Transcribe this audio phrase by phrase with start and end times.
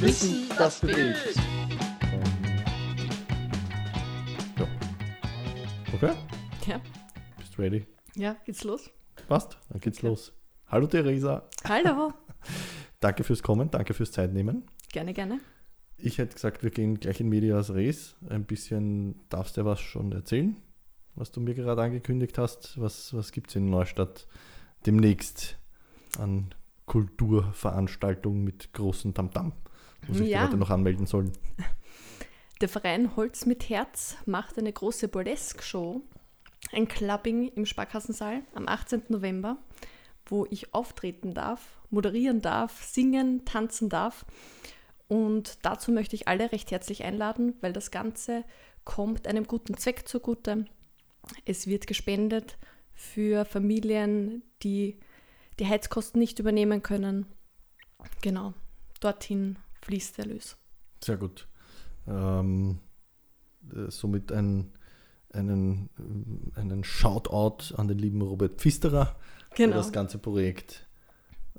[0.00, 1.36] Wissen, das bewegt.
[4.58, 4.66] Ja.
[5.94, 6.14] Okay,
[6.66, 6.80] Ja,
[7.38, 7.86] bist du ready?
[8.16, 8.90] ja, geht's los?
[9.28, 10.32] Passt, dann geht's los.
[10.68, 12.12] Hallo Theresa, Hallo.
[13.00, 14.64] danke fürs Kommen, danke fürs Zeitnehmen.
[14.92, 15.40] gerne, gerne.
[15.98, 18.16] Ich hätte gesagt, wir gehen gleich in Medias Res.
[18.28, 20.56] Ein bisschen darfst du ja was schon erzählen,
[21.14, 22.80] was du mir gerade angekündigt hast.
[22.80, 24.26] Was, was gibt es in Neustadt
[24.86, 25.58] demnächst
[26.18, 26.54] an
[26.86, 29.52] Kulturveranstaltungen mit großem Tamtam,
[30.06, 30.40] wo sich Ja.
[30.40, 31.32] die Leute noch anmelden sollen?
[32.60, 36.02] Der Verein Holz mit Herz macht eine große Burlesque-Show,
[36.72, 39.04] ein Clubbing im Sparkassensaal am 18.
[39.08, 39.56] November,
[40.26, 44.26] wo ich auftreten darf, moderieren darf, singen, tanzen darf.
[45.08, 48.44] Und dazu möchte ich alle recht herzlich einladen, weil das Ganze
[48.84, 50.66] kommt einem guten Zweck zugute.
[51.44, 52.58] Es wird gespendet
[52.92, 54.98] für Familien, die
[55.58, 57.26] die Heizkosten nicht übernehmen können.
[58.22, 58.54] Genau,
[59.00, 59.58] dorthin
[59.90, 60.56] fließt der Erlös.
[61.02, 61.48] Sehr gut.
[62.06, 62.78] Ähm,
[63.74, 64.72] äh, somit ein,
[65.32, 65.90] einen,
[66.54, 69.16] einen Shoutout an den lieben Robert Pfisterer,
[69.50, 69.76] der Genau.
[69.76, 70.86] das ganze Projekt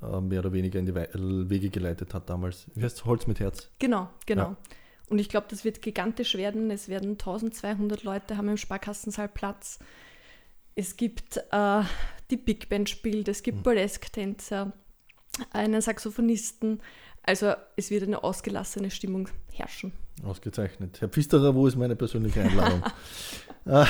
[0.01, 2.67] äh, mehr oder weniger in die Wei- äh, Wege geleitet hat damals.
[2.73, 3.69] Wie heißt Holz mit Herz?
[3.79, 4.51] Genau, genau.
[4.51, 4.57] Ja.
[5.09, 6.71] Und ich glaube, das wird gigantisch werden.
[6.71, 9.79] Es werden 1200 Leute haben im Sparkassensaal Platz.
[10.75, 11.81] Es gibt äh,
[12.29, 14.71] die Big Band spielt, es gibt Burlesque-Tänzer,
[15.51, 16.81] einen Saxophonisten.
[17.23, 19.93] Also es wird eine ausgelassene Stimmung herrschen.
[20.23, 21.01] Ausgezeichnet.
[21.01, 22.83] Herr Pfisterer, wo ist meine persönliche Einladung?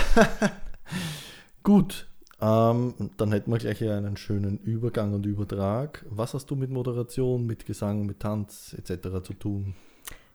[1.64, 2.08] Gut,
[2.42, 6.04] ähm, dann hätten wir gleich einen schönen Übergang und Übertrag.
[6.10, 9.24] Was hast du mit Moderation, mit Gesang, mit Tanz etc.
[9.24, 9.76] zu tun?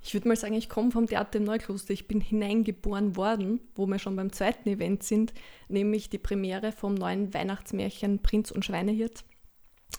[0.05, 1.93] Ich würde mal sagen, ich komme vom Theater im Neukloster.
[1.93, 5.35] Ich bin hineingeboren worden, wo wir schon beim zweiten Event sind,
[5.69, 9.25] nämlich die Premiere vom neuen Weihnachtsmärchen Prinz und Schweinehirt.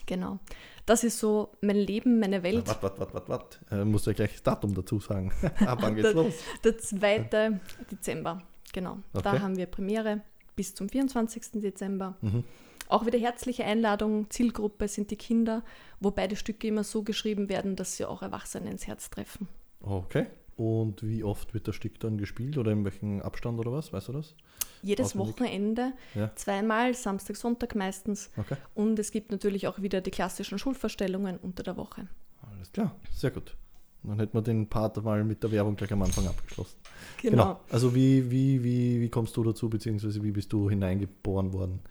[0.05, 0.39] Genau.
[0.85, 2.65] Das ist so mein Leben, meine Welt.
[2.67, 3.81] Warte, warte, warte, warte, warte.
[3.81, 5.31] Äh, muss ja gleich das Datum dazu sagen.
[5.65, 6.33] Ab wann geht's Der- los?
[6.63, 7.59] Der 2.
[7.91, 8.41] Dezember,
[8.73, 8.99] genau.
[9.13, 9.23] Okay.
[9.23, 10.21] Da haben wir Premiere
[10.55, 11.61] bis zum 24.
[11.61, 12.15] Dezember.
[12.21, 12.43] Mhm.
[12.89, 14.29] Auch wieder herzliche Einladung.
[14.29, 15.61] Zielgruppe sind die Kinder,
[15.99, 19.49] wobei die Stücke immer so geschrieben werden, dass sie auch Erwachsene ins Herz treffen.
[19.81, 20.27] Okay.
[20.57, 23.93] Und wie oft wird das Stück dann gespielt oder in welchem Abstand oder was?
[23.93, 24.33] Weißt du das?
[24.81, 25.35] Jedes Auswendig?
[25.35, 26.31] Wochenende, Ja.
[26.35, 28.31] zweimal, Samstag, Sonntag meistens.
[28.35, 28.57] Okay.
[28.73, 32.07] Und es gibt natürlich auch wieder die klassischen Schulverstellungen unter der Woche.
[32.51, 32.95] Alles klar.
[33.13, 33.55] Sehr gut.
[34.03, 36.77] Dann hätten wir den Part mal mit der Werbung gleich am Anfang abgeschlossen.
[37.21, 37.59] Genau.
[37.69, 41.81] Also wie, wie, wie, wie kommst du dazu, beziehungsweise wie bist du hineingeboren worden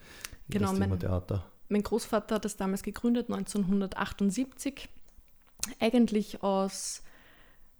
[0.48, 1.44] in Genau, das Thema mein- Theater?
[1.68, 4.88] Mein Großvater hat das damals gegründet, 1978.
[5.80, 7.02] Eigentlich aus,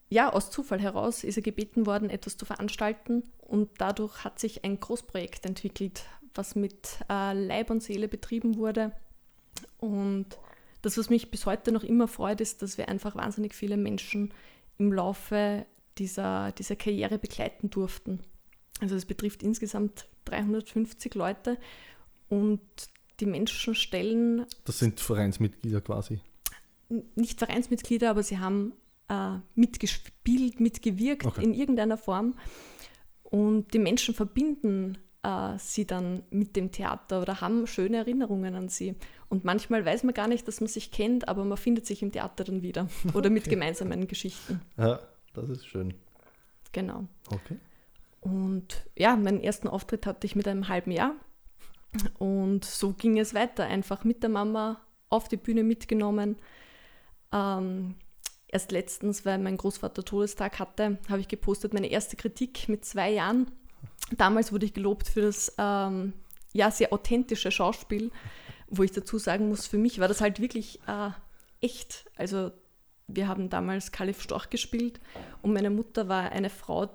[0.08, 3.24] ja, aus Zufall heraus ist er gebeten worden, etwas zu veranstalten.
[3.38, 8.92] Und dadurch hat sich ein Großprojekt entwickelt, was mit äh, Leib und Seele betrieben wurde.
[9.78, 10.26] Und
[10.82, 14.32] das, was mich bis heute noch immer freut, ist, dass wir einfach wahnsinnig viele Menschen
[14.78, 15.66] im Laufe
[15.98, 18.20] dieser, dieser Karriere begleiten durften.
[18.80, 21.58] Also es betrifft insgesamt 350 Leute
[22.28, 22.60] und
[23.20, 26.20] die Menschen stellen Das sind Vereinsmitglieder quasi.
[27.14, 28.74] nicht Vereinsmitglieder, aber sie haben
[29.08, 31.44] äh, mitgespielt, mitgewirkt Okay.
[31.44, 32.34] in irgendeiner Form.
[33.22, 38.68] Und die Menschen verbinden äh, sie dann mit dem Theater oder haben schöne Erinnerungen an
[38.68, 38.94] sie.
[39.28, 42.12] Und manchmal weiß man gar nicht, dass man sich kennt, aber man findet sich im
[42.12, 43.50] Theater dann wieder oder mit Okay.
[43.50, 44.60] gemeinsamen Geschichten.
[44.76, 45.00] Ja,
[45.34, 45.94] das ist schön.
[46.72, 47.04] Genau.
[47.30, 47.56] Okay.
[48.20, 51.14] Und ja, meinen ersten Auftritt hatte ich mit einem halben Jahr.
[52.18, 56.36] Und so ging es weiter, einfach mit der Mama auf die Bühne mitgenommen.
[57.32, 57.94] Ähm,
[58.56, 63.10] erst letztens, weil mein Großvater Todestag hatte, habe ich gepostet meine erste Kritik mit zwei
[63.10, 63.50] Jahren.
[64.16, 66.14] Damals wurde ich gelobt für das ähm,
[66.54, 68.10] ja, sehr authentische Schauspiel,
[68.68, 71.10] wo ich dazu sagen muss, für mich war das halt wirklich äh,
[71.60, 72.06] echt.
[72.16, 72.50] Also
[73.08, 75.00] wir haben damals Kalif Storch gespielt
[75.42, 76.88] und meine Mutter war eine Frau,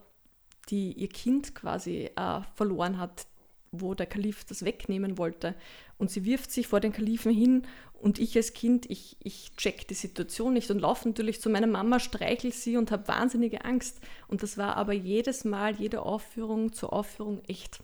[0.69, 3.27] die ihr Kind quasi äh, verloren hat,
[3.71, 5.55] wo der Kalif das wegnehmen wollte.
[5.97, 7.63] Und sie wirft sich vor den Kalifen hin
[7.93, 11.67] und ich als Kind, ich, ich check die Situation nicht und laufe natürlich zu meiner
[11.67, 14.01] Mama, streichel sie und habe wahnsinnige Angst.
[14.27, 17.81] Und das war aber jedes Mal, jede Aufführung zur Aufführung echt.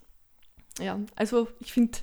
[0.79, 1.99] Ja, also ich finde,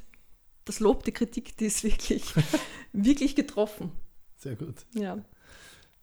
[0.64, 2.24] das Lob, die Kritik, die ist wirklich,
[2.92, 3.92] wirklich getroffen.
[4.36, 4.86] Sehr gut.
[4.94, 5.22] Ja.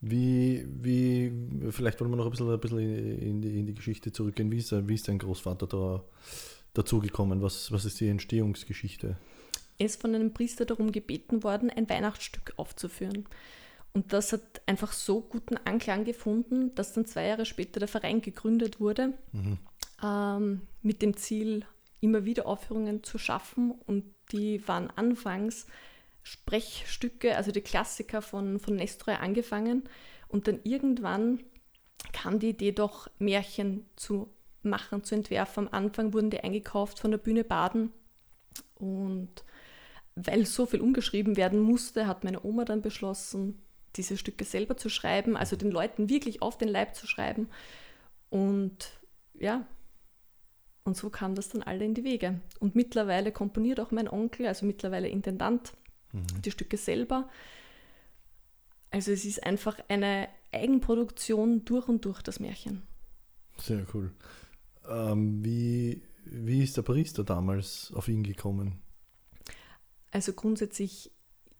[0.01, 1.31] Wie, wie,
[1.71, 4.51] vielleicht wollen wir noch ein bisschen, ein bisschen in, die, in die Geschichte zurückgehen.
[4.51, 6.03] Wie ist, wie ist dein Großvater da
[6.73, 7.41] dazugekommen?
[7.41, 9.17] Was, was ist die Entstehungsgeschichte?
[9.77, 13.25] Er ist von einem Priester darum gebeten worden, ein Weihnachtsstück aufzuführen.
[13.93, 18.21] Und das hat einfach so guten Anklang gefunden, dass dann zwei Jahre später der Verein
[18.21, 19.13] gegründet wurde,
[20.03, 21.65] ähm, mit dem Ziel,
[21.99, 23.71] immer wieder Aufführungen zu schaffen.
[23.71, 25.67] Und die waren anfangs
[26.23, 29.83] Sprechstücke, also die Klassiker von, von Nestroy angefangen.
[30.27, 31.43] Und dann irgendwann
[32.13, 34.29] kam die Idee doch, Märchen zu
[34.63, 35.67] machen, zu entwerfen.
[35.67, 37.91] Am Anfang wurden die eingekauft von der Bühne Baden
[38.75, 39.43] und
[40.15, 43.61] weil so viel umgeschrieben werden musste, hat meine Oma dann beschlossen,
[43.95, 47.49] diese Stücke selber zu schreiben, also den Leuten wirklich auf den Leib zu schreiben.
[48.29, 48.91] Und
[49.33, 49.65] ja,
[50.83, 52.41] und so kam das dann alle in die Wege.
[52.59, 55.73] Und mittlerweile komponiert auch mein Onkel, also mittlerweile Intendant,
[56.11, 56.41] mhm.
[56.43, 57.29] die Stücke selber.
[58.89, 62.81] Also es ist einfach eine Eigenproduktion durch und durch das Märchen.
[63.57, 64.11] Sehr cool.
[64.87, 68.81] Ähm, wie, wie ist der Priester damals auf ihn gekommen?
[70.11, 71.11] Also grundsätzlich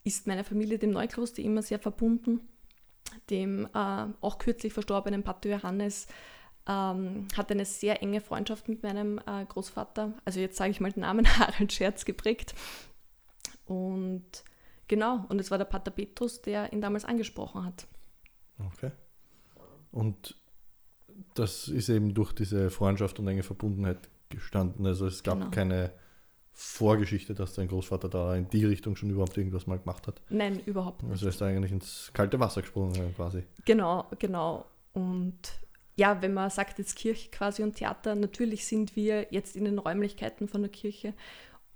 [0.03, 2.41] ist meine Familie dem Neukloster immer sehr verbunden.
[3.29, 6.07] Dem äh, auch kürzlich verstorbenen Pater Johannes
[6.67, 10.13] ähm, hat eine sehr enge Freundschaft mit meinem äh, Großvater.
[10.25, 12.53] Also jetzt sage ich mal den Namen Harald Scherz geprägt.
[13.65, 14.43] Und
[14.87, 17.87] genau, und es war der Pater Petrus, der ihn damals angesprochen hat.
[18.59, 18.91] Okay.
[19.91, 20.40] Und
[21.35, 24.85] das ist eben durch diese Freundschaft und enge Verbundenheit gestanden.
[24.85, 25.51] Also es gab genau.
[25.51, 25.91] keine
[26.53, 30.21] Vorgeschichte, dass dein Großvater da in die Richtung schon überhaupt irgendwas mal gemacht hat.
[30.29, 31.11] Nein, überhaupt nicht.
[31.11, 33.43] Also ist er eigentlich ins kalte Wasser gesprungen quasi.
[33.65, 34.65] Genau, genau.
[34.93, 35.39] Und
[35.95, 39.79] ja, wenn man sagt jetzt Kirche quasi und Theater, natürlich sind wir jetzt in den
[39.79, 41.13] Räumlichkeiten von der Kirche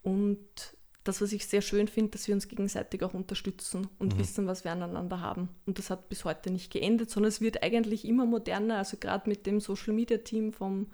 [0.03, 0.74] und
[1.05, 4.19] das, was ich sehr schön finde, dass wir uns gegenseitig auch unterstützen und mhm.
[4.19, 5.49] wissen, was wir aneinander haben.
[5.65, 8.77] Und das hat bis heute nicht geendet, sondern es wird eigentlich immer moderner.
[8.79, 10.87] Also gerade mit dem Social Media Team vom,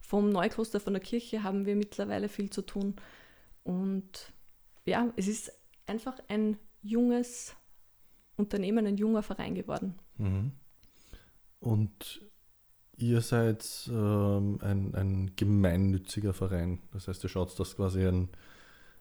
[0.00, 2.96] vom Neukloster von der Kirche haben wir mittlerweile viel zu tun.
[3.62, 4.32] Und
[4.86, 5.52] ja, es ist
[5.86, 7.54] einfach ein junges
[8.36, 9.96] Unternehmen, ein junger Verein geworden.
[10.16, 10.52] Mhm.
[11.60, 12.22] Und
[12.96, 16.80] ihr seid ähm, ein, ein gemeinnütziger Verein.
[16.92, 18.30] Das heißt, ihr schaut, dass quasi ein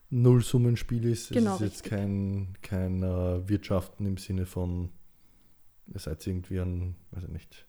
[0.09, 1.31] Nullsummenspiel ist.
[1.31, 4.89] Genau, es ist jetzt kein, kein uh, Wirtschaften im Sinne von,
[5.93, 7.65] ihr seid irgendwie an, weiß ich nicht,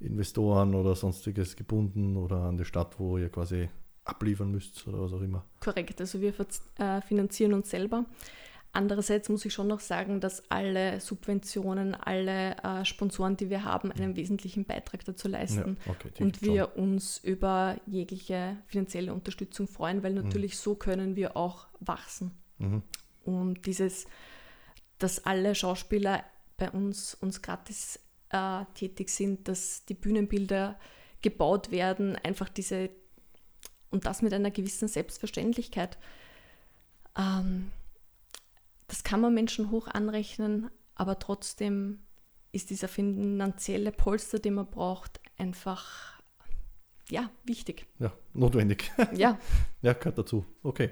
[0.00, 3.68] Investoren oder sonstiges gebunden oder an die Stadt, wo ihr quasi
[4.04, 5.44] abliefern müsst oder was auch immer.
[5.60, 6.32] Korrekt, also wir
[6.78, 8.06] äh, finanzieren uns selber.
[8.72, 13.90] Andererseits muss ich schon noch sagen, dass alle Subventionen, alle äh, Sponsoren, die wir haben,
[13.90, 15.78] einen wesentlichen Beitrag dazu leisten.
[15.86, 16.84] Ja, okay, und wir schon.
[16.84, 20.24] uns über jegliche finanzielle Unterstützung freuen, weil mhm.
[20.24, 20.58] natürlich mhm.
[20.58, 22.32] so können wir auch wachsen.
[22.58, 22.82] Mhm.
[23.24, 24.06] Und dieses,
[24.98, 26.24] dass alle Schauspieler
[26.58, 27.98] bei uns, uns gratis
[28.30, 30.78] äh, tätig sind, dass die Bühnenbilder
[31.22, 32.90] gebaut werden, einfach diese,
[33.90, 35.96] und das mit einer gewissen Selbstverständlichkeit.
[37.16, 37.70] Ähm,
[38.88, 42.00] das kann man Menschen hoch anrechnen, aber trotzdem
[42.50, 46.18] ist dieser finanzielle Polster, den man braucht, einfach
[47.10, 47.86] ja, wichtig.
[47.98, 48.90] Ja, notwendig.
[49.14, 49.38] Ja.
[49.82, 50.44] ja, gehört dazu.
[50.62, 50.90] Okay.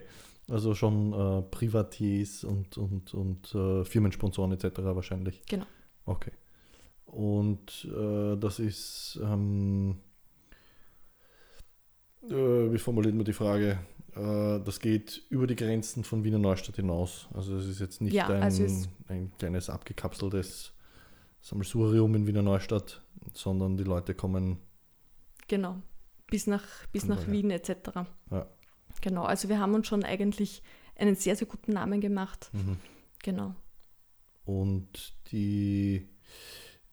[0.48, 4.78] Also schon äh, Privatiers und, und, und äh, Firmensponsoren etc.
[4.78, 5.42] wahrscheinlich.
[5.46, 5.66] Genau.
[6.04, 6.30] Okay.
[7.06, 9.98] Und äh, das ist, ähm,
[12.24, 12.34] äh,
[12.72, 13.80] wie formuliert man die Frage?
[14.16, 17.28] Äh, das geht über die Grenzen von Wiener Neustadt hinaus.
[17.34, 18.66] Also es ist jetzt nicht ja, ein, also
[19.08, 20.72] ein kleines abgekapseltes
[21.40, 23.02] Sammelsurium in Wiener Neustadt,
[23.34, 24.58] sondern die Leute kommen.
[25.48, 25.76] Genau,
[26.28, 27.70] bis nach, bis nach Wien etc.
[28.30, 28.48] Ja.
[29.00, 30.62] Genau, also wir haben uns schon eigentlich
[30.96, 32.50] einen sehr, sehr guten Namen gemacht.
[32.52, 32.78] Mhm.
[33.22, 33.54] Genau.
[34.44, 36.08] Und die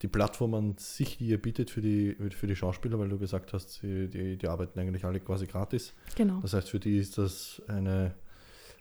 [0.03, 3.53] die Plattform an sich, die ihr bietet für die, für die Schauspieler, weil du gesagt
[3.53, 5.93] hast, die, die, die arbeiten eigentlich alle quasi gratis.
[6.15, 6.41] Genau.
[6.41, 8.13] Das heißt, für die ist das eine,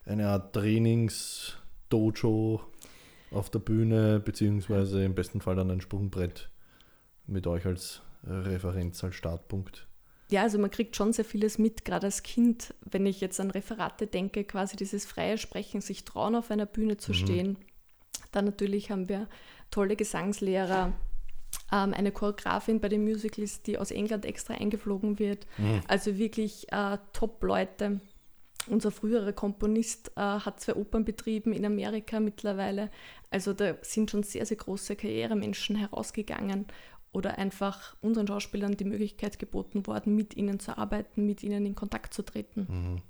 [0.05, 2.61] eine Art Trainings-Dojo
[3.31, 6.51] auf der Bühne, beziehungsweise im besten Fall dann ein Sprungbrett
[7.29, 9.87] mit euch als Referenz, als Startpunkt.
[10.29, 13.53] Ja, also man kriegt schon sehr vieles mit, gerade als Kind, wenn ich jetzt an
[13.53, 17.17] Referate denke, quasi dieses freie Sprechen, sich trauen, auf einer Bühne zu mhm.
[17.17, 17.57] stehen.
[18.33, 19.29] Dann natürlich haben wir
[19.71, 20.93] tolle Gesangslehrer,
[21.73, 25.47] ähm, eine Choreografin bei den Musicals, die aus England extra eingeflogen wird.
[25.59, 25.81] Mhm.
[25.89, 28.01] Also wirklich äh, Top-Leute.
[28.69, 32.91] Unser früherer Komponist äh, hat zwei Opern betrieben in Amerika mittlerweile.
[33.31, 36.67] Also da sind schon sehr, sehr große Karrieremenschen herausgegangen
[37.13, 41.75] oder einfach unseren Schauspielern die Möglichkeit geboten worden, mit ihnen zu arbeiten, mit ihnen in
[41.75, 42.67] Kontakt zu treten.
[42.69, 43.03] Mhm.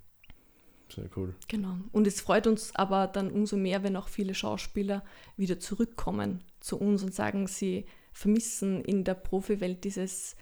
[0.94, 1.34] Sehr cool.
[1.48, 1.76] Genau.
[1.92, 5.02] Und es freut uns aber dann umso mehr, wenn auch viele Schauspieler
[5.36, 10.36] wieder zurückkommen zu uns und sagen, sie vermissen in der Profiwelt dieses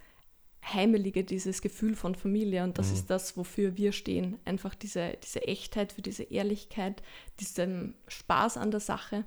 [0.63, 2.65] Heimelige, dieses Gefühl von Familie.
[2.65, 2.95] Und das mhm.
[2.95, 4.39] ist das, wofür wir stehen.
[4.45, 7.03] Einfach diese, diese Echtheit, für diese Ehrlichkeit,
[7.41, 9.25] diesen Spaß an der Sache.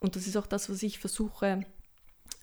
[0.00, 1.64] Und das ist auch das, was ich versuche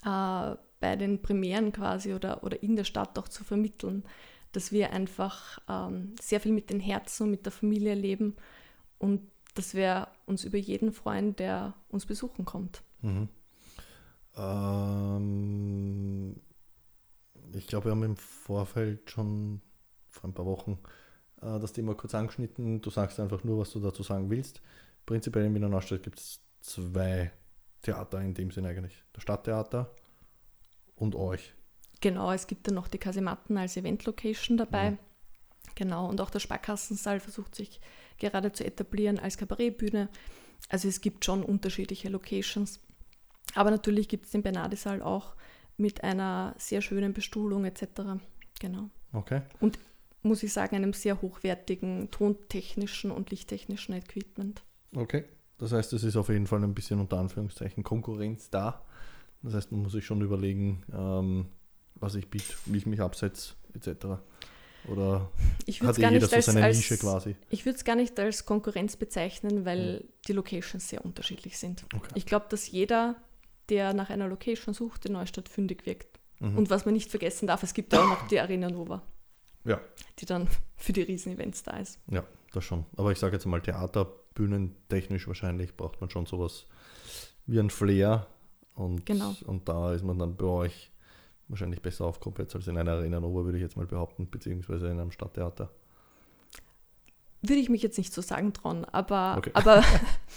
[0.05, 4.03] äh, bei den Premieren quasi oder, oder in der Stadt auch zu vermitteln,
[4.51, 8.35] dass wir einfach ähm, sehr viel mit den Herzen und mit der Familie leben
[8.97, 9.21] und
[9.55, 12.81] dass wir uns über jeden freuen, der uns besuchen kommt.
[13.01, 13.29] Mhm.
[14.35, 16.35] Ähm,
[17.53, 19.61] ich glaube, wir haben im Vorfeld schon
[20.09, 20.79] vor ein paar Wochen
[21.41, 22.81] äh, das Thema kurz angeschnitten.
[22.81, 24.61] Du sagst einfach nur, was du dazu sagen willst.
[25.05, 27.31] Prinzipiell in Wiener Neustadt gibt es zwei
[27.81, 29.03] Theater in dem Sinn eigentlich.
[29.13, 29.93] Das Stadttheater
[30.95, 31.53] und euch.
[32.01, 34.91] Genau, es gibt dann noch die Kasematten als Event-Location dabei.
[34.91, 34.97] Mhm.
[35.75, 37.79] Genau, und auch der Sparkassensaal versucht sich
[38.17, 40.09] gerade zu etablieren als Kabarettbühne.
[40.69, 42.79] Also es gibt schon unterschiedliche Locations.
[43.55, 45.35] Aber natürlich gibt es den Bernardesaal auch
[45.77, 47.83] mit einer sehr schönen Bestuhlung etc.
[48.59, 48.89] Genau.
[49.11, 49.41] Okay.
[49.59, 49.79] Und
[50.21, 54.63] muss ich sagen, einem sehr hochwertigen tontechnischen und lichttechnischen Equipment.
[54.95, 55.25] Okay.
[55.57, 58.81] Das heißt, es ist auf jeden Fall ein bisschen unter Anführungszeichen Konkurrenz da.
[59.41, 61.45] Das heißt, man muss sich schon überlegen, ähm,
[61.95, 64.05] was ich biete, wie ich mich absetze, etc.
[64.87, 65.29] Oder
[65.65, 67.35] ich hat eh jeder so seine als, Nische quasi?
[67.49, 70.07] Ich würde es gar nicht als Konkurrenz bezeichnen, weil mhm.
[70.27, 71.85] die Locations sehr unterschiedlich sind.
[71.95, 72.11] Okay.
[72.15, 73.15] Ich glaube, dass jeder,
[73.69, 76.19] der nach einer Location sucht, in Neustadt fündig wirkt.
[76.39, 76.57] Mhm.
[76.57, 79.01] Und was man nicht vergessen darf, es gibt auch noch die Arena Nova.
[79.65, 79.79] Ja.
[80.19, 81.99] Die dann für die Riesenevents da ist.
[82.11, 82.85] Ja, das schon.
[82.97, 86.65] Aber ich sage jetzt mal, Theater, bühnentechnisch wahrscheinlich braucht man schon sowas
[87.45, 88.27] wie ein Flair.
[88.75, 89.35] Und, genau.
[89.45, 90.91] und da ist man dann bei euch
[91.47, 94.99] wahrscheinlich besser aufgehoben als in einer Arena Nova, würde ich jetzt mal behaupten, beziehungsweise in
[94.99, 95.69] einem Stadttheater.
[97.41, 99.51] Würde ich mich jetzt nicht so sagen trauen, aber, okay.
[99.53, 99.83] aber,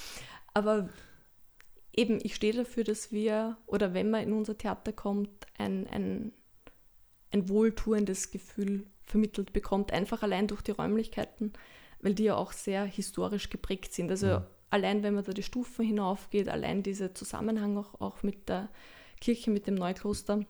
[0.55, 0.89] aber
[1.97, 6.33] eben, ich stehe dafür, dass wir, oder wenn man in unser Theater kommt, ein, ein,
[7.33, 11.53] ein wohltuendes Gefühl vermittelt bekommt, einfach allein durch die Räumlichkeiten,
[12.01, 14.11] weil die ja auch sehr historisch geprägt sind.
[14.11, 14.47] Also ja.
[14.71, 18.69] allein, wenn man da die Stufen hinaufgeht, allein dieser Zusammenhang auch, auch mit der
[19.21, 20.41] Kirche, mit dem Neukloster,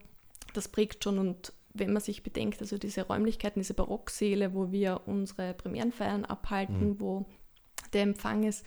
[0.54, 5.02] das prägt schon und wenn man sich bedenkt, also diese Räumlichkeiten, diese Barocksäle, wo wir
[5.04, 7.00] unsere Premierenfeiern abhalten, mhm.
[7.00, 7.26] wo
[7.92, 8.64] der Empfang ist,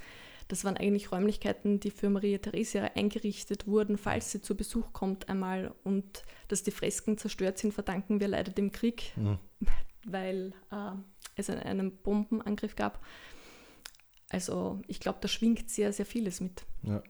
[0.49, 5.29] das waren eigentlich Räumlichkeiten, die für Maria Theresia eingerichtet wurden, falls sie zu Besuch kommt
[5.29, 5.73] einmal.
[5.83, 9.37] Und dass die Fresken zerstört sind, verdanken wir leider dem Krieg, mhm.
[10.05, 10.91] weil äh,
[11.35, 13.05] es einen Bombenangriff gab.
[14.29, 16.65] Also ich glaube, da schwingt sehr, sehr vieles mit.
[16.81, 17.03] Ja.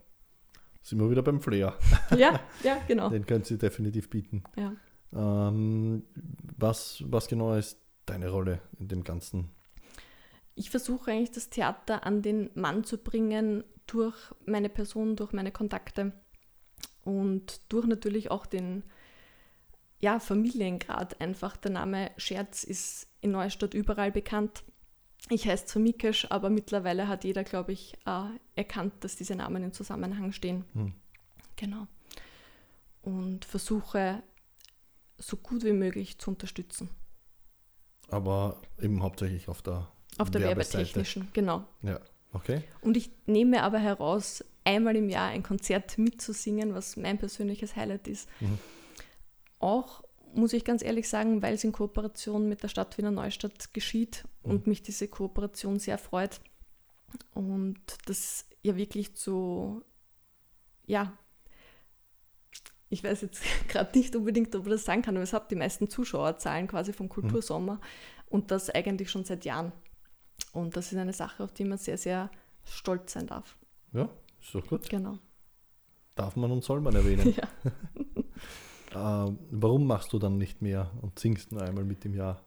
[0.82, 1.78] Sind wir wieder beim Flair.
[2.18, 3.10] Ja, ja, genau.
[3.10, 4.44] Den können Sie definitiv bieten.
[4.58, 4.74] Ja.
[5.14, 6.04] Ähm,
[6.58, 9.50] was, was genau ist deine Rolle in dem Ganzen?
[10.60, 15.54] Ich versuche eigentlich das Theater an den Mann zu bringen durch meine Person, durch meine
[15.54, 16.12] Kontakte
[17.06, 18.84] und durch natürlich auch den
[20.02, 21.56] ja, Familiengrad einfach.
[21.56, 24.66] Der Name Scherz ist in Neustadt überall bekannt.
[25.30, 28.26] Ich heiße zwar Mikesh, aber mittlerweile hat jeder, glaube ich, äh,
[28.56, 30.66] erkannt, dass diese Namen im Zusammenhang stehen.
[30.74, 30.94] Hm.
[31.56, 31.88] Genau.
[33.02, 34.24] Und versuche
[35.18, 36.90] so gut wie möglich zu unterstützen.
[38.10, 39.90] Aber eben hauptsächlich auf der
[40.20, 41.64] Auf der werbetechnischen, genau.
[41.82, 42.00] Ja,
[42.34, 42.64] okay.
[42.82, 48.08] Und ich nehme aber heraus, einmal im Jahr ein Konzert mitzusingen, was mein persönliches Highlight
[48.08, 48.30] ist.
[48.40, 48.60] Mhm.
[49.60, 53.74] Auch muss ich ganz ehrlich sagen, weil es in Kooperation mit der Stadt Wiener Neustadt
[53.74, 54.52] geschieht mhm.
[54.52, 56.40] und mich diese Kooperation sehr freut.
[57.34, 59.84] Und das ja wirklich zu,
[60.86, 61.18] ja,
[62.90, 65.56] ich weiß jetzt gerade nicht unbedingt, ob ich das sagen kann, aber es hat die
[65.56, 67.80] meisten Zuschauerzahlen quasi vom Kultursommer mhm.
[68.30, 69.72] und das eigentlich schon seit Jahren.
[70.54, 72.30] Und das ist eine Sache, auf die man sehr, sehr
[72.64, 73.58] stolz sein darf.
[73.94, 74.10] Ja,
[74.42, 74.90] ist doch gut.
[74.90, 75.18] Genau.
[76.16, 77.34] Darf man und soll man erwähnen.
[77.36, 77.48] Ja.
[78.92, 82.44] Äh, warum machst du dann nicht mehr und singst nur einmal mit im Jahr?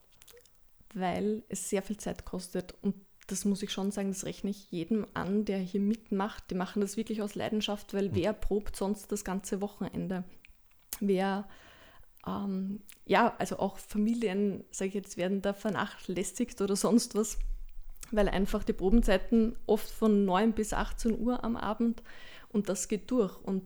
[0.92, 2.96] Weil es sehr viel Zeit kostet und
[3.28, 6.50] das muss ich schon sagen, das rechne ich jedem an, der hier mitmacht.
[6.50, 8.14] Die machen das wirklich aus Leidenschaft, weil mhm.
[8.16, 10.24] wer probt sonst das ganze Wochenende?
[11.00, 11.48] Wer,
[12.26, 17.38] ähm, ja, also auch Familien, sage ich jetzt, werden da vernachlässigt oder sonst was,
[18.12, 22.02] weil einfach die Probenzeiten oft von 9 bis 18 Uhr am Abend
[22.50, 23.36] und das geht durch.
[23.42, 23.62] Und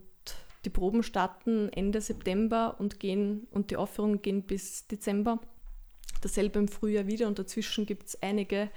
[0.65, 5.41] die Proben starten Ende September und gehen und die Aufführungen gehen bis Dezember.
[6.23, 8.71] Dasselbe im Frühjahr wieder und dazwischen gibt es einige,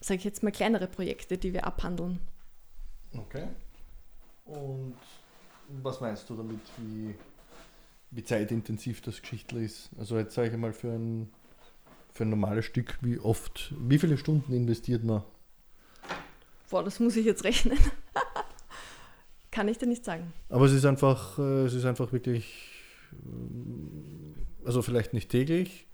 [0.00, 2.18] sage ich jetzt mal, kleinere Projekte, die wir abhandeln.
[3.16, 3.46] Okay.
[4.46, 4.96] Und
[5.82, 7.14] was meinst du damit, wie,
[8.10, 9.90] wie zeitintensiv das Geschichtler ist?
[9.98, 11.30] Also jetzt sage ich mal für ein,
[12.16, 15.22] für ein normales Stück, wie oft, wie viele Stunden investiert man?
[16.70, 17.78] Boah, das muss ich jetzt rechnen.
[19.50, 20.32] Kann ich dir nicht sagen.
[20.48, 22.70] Aber es ist einfach, äh, es ist einfach wirklich,
[23.12, 25.86] äh, also vielleicht nicht täglich,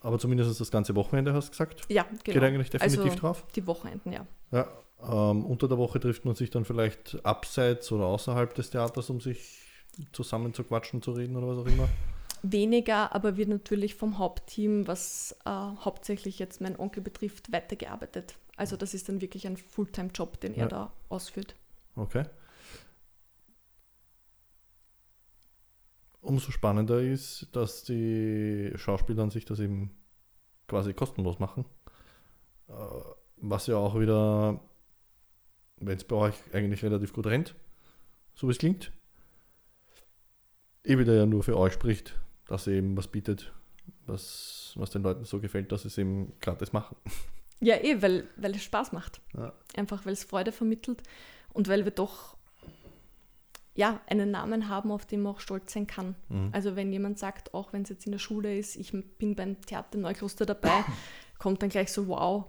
[0.00, 1.82] aber zumindest das ganze Wochenende hast du gesagt.
[1.88, 2.20] Ja, genau.
[2.22, 3.44] Geht eigentlich definitiv also drauf.
[3.54, 4.26] Die Wochenenden, ja.
[4.52, 4.68] Ja,
[5.02, 9.20] ähm, unter der Woche trifft man sich dann vielleicht abseits oder außerhalb des Theaters, um
[9.20, 9.62] sich
[10.12, 11.88] zusammen zu quatschen, zu reden oder was auch immer.
[12.52, 18.34] Weniger, aber wird natürlich vom Hauptteam, was äh, hauptsächlich jetzt mein Onkel betrifft, weitergearbeitet.
[18.56, 20.68] Also das ist dann wirklich ein Fulltime-Job, den er ja.
[20.68, 21.54] da ausführt.
[21.94, 22.24] Okay.
[26.26, 29.96] umso spannender ist, dass die Schauspieler sich das eben
[30.66, 31.64] quasi kostenlos machen.
[32.68, 32.72] Äh,
[33.36, 34.60] was ja auch wieder,
[35.76, 37.54] wenn es bei euch eigentlich relativ gut rennt,
[38.34, 38.92] so wie es klingt,
[40.84, 43.52] eh wieder ja nur für euch spricht, dass ihr eben was bietet,
[44.06, 46.96] was, was den Leuten so gefällt, dass sie es eben gratis machen.
[47.60, 49.20] Ja, eh, weil, weil es Spaß macht.
[49.36, 49.52] Ja.
[49.76, 51.02] Einfach weil es Freude vermittelt
[51.52, 52.36] und weil wir doch
[53.74, 56.14] ja, einen Namen haben, auf den man auch stolz sein kann.
[56.30, 56.48] Mhm.
[56.52, 59.60] Also wenn jemand sagt, auch wenn es jetzt in der Schule ist, ich bin beim
[59.60, 60.84] Theater Neukloster dabei,
[61.38, 62.46] kommt dann gleich so wow.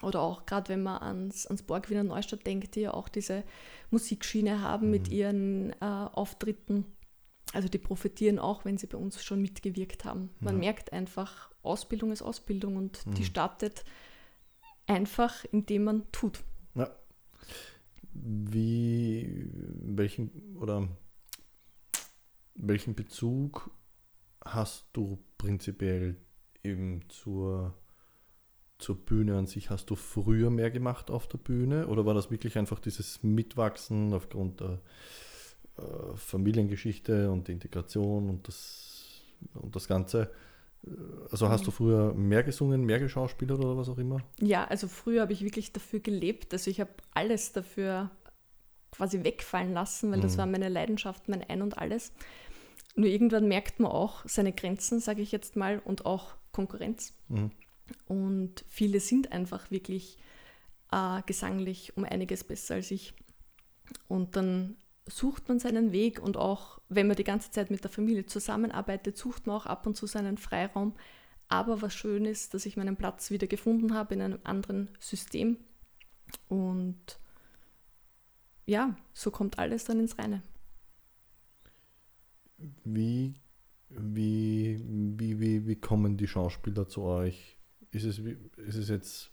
[0.00, 3.44] Oder auch gerade wenn man ans, ans Borg Wiener Neustadt denkt, die ja auch diese
[3.90, 5.12] Musikschiene haben mit Mhm.
[5.12, 6.86] ihren äh, Auftritten.
[7.54, 10.30] Also die profitieren auch, wenn sie bei uns schon mitgewirkt haben.
[10.40, 10.60] Man Ja.
[10.60, 13.26] merkt einfach, Ausbildung ist Ausbildung und die Mhm.
[13.26, 13.84] startet
[14.86, 16.42] einfach, indem man tut.
[16.74, 16.90] Ja.
[18.12, 20.88] Wie, welchen oder
[22.54, 23.70] welchen Bezug
[24.44, 26.16] hast du prinzipiell
[26.64, 27.74] eben zur,
[28.78, 29.70] zur Bühne an sich?
[29.70, 34.12] Hast du früher mehr gemacht auf der Bühne oder war das wirklich einfach dieses Mitwachsen
[34.12, 34.80] aufgrund der
[35.78, 39.22] äh, Familiengeschichte und Integration und das,
[39.54, 40.30] und das Ganze?
[41.30, 44.20] Also hast du früher mehr gesungen, mehr geschauspielert oder was auch immer?
[44.40, 46.52] Ja, also früher habe ich wirklich dafür gelebt.
[46.52, 48.10] Also ich habe alles dafür
[48.92, 50.38] quasi wegfallen lassen, weil das Mhm.
[50.38, 52.12] war meine Leidenschaft, mein Ein und alles.
[52.94, 57.12] Nur irgendwann merkt man auch seine Grenzen, sage ich jetzt mal, und auch Konkurrenz.
[57.28, 57.50] Mhm.
[58.06, 60.16] Und viele sind einfach wirklich
[60.92, 63.14] äh, gesanglich um einiges besser als ich.
[64.06, 64.76] Und dann
[65.08, 69.16] sucht man seinen Weg und auch wenn man die ganze Zeit mit der Familie zusammenarbeitet,
[69.16, 70.94] sucht man auch ab und zu seinen Freiraum.
[71.48, 75.56] Aber was schön ist, dass ich meinen Platz wieder gefunden habe in einem anderen System.
[76.48, 77.18] Und
[78.66, 80.42] ja, so kommt alles dann ins Reine.
[82.84, 83.34] Wie,
[83.88, 87.56] wie, wie, wie, wie kommen die Schauspieler zu euch?
[87.90, 89.30] Ist es, ist es jetzt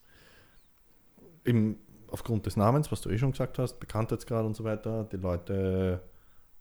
[1.43, 1.77] im,
[2.15, 6.01] aufgrund des Namens, was du eh schon gesagt hast, Bekanntheitsgrad und so weiter, die Leute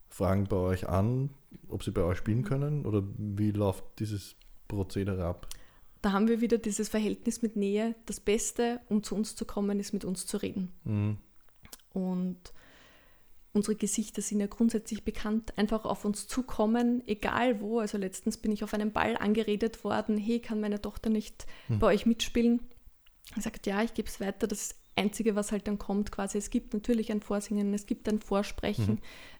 [0.08, 1.30] fragen bei euch an,
[1.68, 2.84] ob sie bei euch spielen können?
[2.84, 4.34] Oder wie läuft dieses
[4.66, 5.46] Prozedere ab?
[6.02, 7.94] Da haben wir wieder dieses Verhältnis mit Nähe.
[8.06, 10.72] Das Beste, um zu uns zu kommen, ist mit uns zu reden.
[10.82, 11.18] Mhm.
[11.92, 12.52] Und
[13.52, 17.78] unsere Gesichter sind ja grundsätzlich bekannt, einfach auf uns zukommen, egal wo.
[17.78, 21.78] Also letztens bin ich auf einem Ball angeredet worden, hey, kann meine Tochter nicht Hm.
[21.78, 22.60] bei euch mitspielen?
[23.36, 24.48] Er sagt, ja, ich gebe es weiter.
[24.48, 28.20] Das Einzige, was halt dann kommt, quasi, es gibt natürlich ein Vorsingen, es gibt ein
[28.20, 28.94] Vorsprechen.
[28.94, 28.98] Mhm.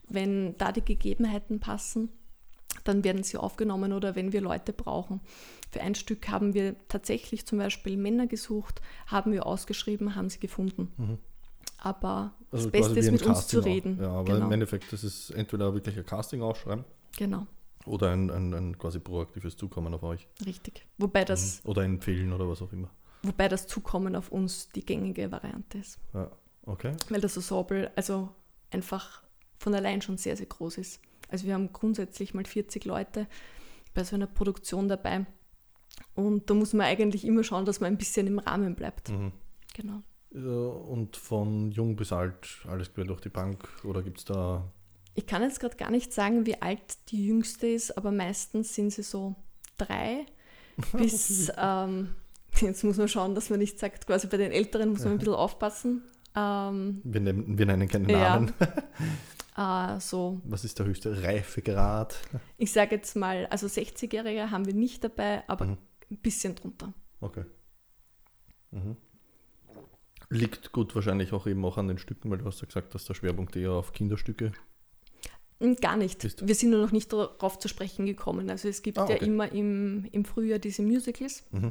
[0.09, 2.09] Wenn da die Gegebenheiten passen,
[2.83, 5.21] dann werden sie aufgenommen oder wenn wir Leute brauchen.
[5.71, 10.41] Für ein Stück haben wir tatsächlich zum Beispiel Männer gesucht, haben wir ausgeschrieben, haben sie
[10.41, 10.93] gefunden.
[10.97, 11.19] Mhm.
[11.79, 13.99] Aber Also das Beste ist, mit uns Casting zu reden.
[13.99, 14.03] Auch.
[14.03, 14.47] Ja, aber genau.
[14.47, 16.85] im Endeffekt, das ist entweder wirklich ein Casting ausschreiben
[17.17, 17.47] genau,
[17.87, 20.27] oder ein, ein, ein quasi proaktives Zukommen auf euch.
[20.45, 20.87] richtig.
[20.99, 21.71] Wobei das, Mhm.
[21.71, 22.91] Oder empfehlen oder was auch immer.
[23.25, 25.99] Wobei das Zukommen auf uns die gängige Variante ist.
[26.13, 26.31] Ja,
[26.67, 26.93] okay.
[27.09, 28.29] Weil das Ensemble also
[28.71, 29.23] einfach
[29.59, 31.01] von allein schon sehr, sehr groß ist.
[31.31, 33.27] Also wir haben grundsätzlich mal 40 Leute
[33.95, 35.27] bei so einer Produktion dabei.
[36.15, 39.11] Und da muss man eigentlich immer schauen, dass man ein bisschen im Rahmen bleibt.
[39.11, 39.33] Mhm.
[39.75, 40.03] Genau.
[40.33, 43.69] Und von jung bis alt, alles quer durch die Bank?
[43.85, 44.71] Oder gibt es da.
[45.15, 48.91] Ich kann jetzt gerade gar nicht sagen, wie alt die jüngste ist, aber meistens sind
[48.91, 49.37] sie so
[49.79, 50.27] drei
[50.93, 52.17] bis, ähm,
[52.61, 55.19] jetzt muss man schauen, dass man nicht sagt, quasi bei den Älteren muss man ein
[55.19, 56.03] bisschen aufpassen.
[56.37, 58.41] Ähm, Wir nennen, wir nennen keinen Ja.
[58.41, 58.53] Namen.
[59.57, 62.17] äh, so, Was ist der höchste Reifegrad?
[62.59, 65.79] ich sage jetzt mal, also 60-Jährige haben wir nicht dabei, aber Mhm.
[66.11, 66.93] ein bisschen drunter.
[67.21, 67.45] Okay.
[68.73, 68.97] Mhm.
[70.31, 73.05] Liegt gut wahrscheinlich auch eben auch an den Stücken, weil du hast ja gesagt, dass
[73.05, 74.53] der Schwerpunkt eher auf Kinderstücke.
[75.61, 76.25] Hm, Gar nicht.
[76.25, 78.51] Ist- Wir sind nur noch nicht darauf zu sprechen gekommen.
[78.51, 79.25] Also es gibt Ah, ja okay.
[79.27, 81.71] immer im, im Frühjahr diese Musicals, Mhm.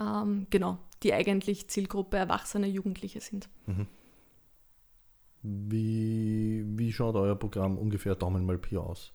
[0.00, 3.48] Ähm, genau, die eigentlich Zielgruppe Erwachsene, Jugendliche sind.
[3.66, 3.86] Mhm.
[5.42, 9.12] Wie, wie schaut euer Programm ungefähr Daumen mal Pi aus?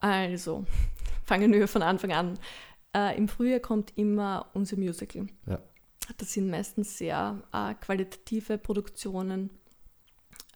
[0.00, 0.64] Also,
[1.24, 2.38] fangen wir von Anfang an.
[2.94, 5.26] Äh, Im Frühjahr kommt immer unser Musical.
[5.46, 5.60] Ja.
[6.18, 9.50] Das sind meistens sehr äh, qualitative Produktionen,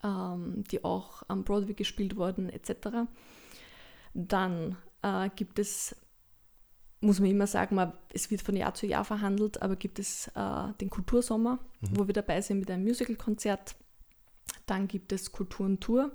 [0.02, 3.08] ähm, die auch am Broadway gespielt wurden, etc.
[4.14, 5.96] Dann äh, gibt es,
[7.00, 10.28] muss man immer sagen, man, es wird von Jahr zu Jahr verhandelt, aber gibt es
[10.34, 11.98] äh, den Kultursommer, Mhm.
[11.98, 13.74] wo wir dabei sind mit einem Musicalkonzert.
[14.66, 16.10] Dann gibt es Kultur und Tour,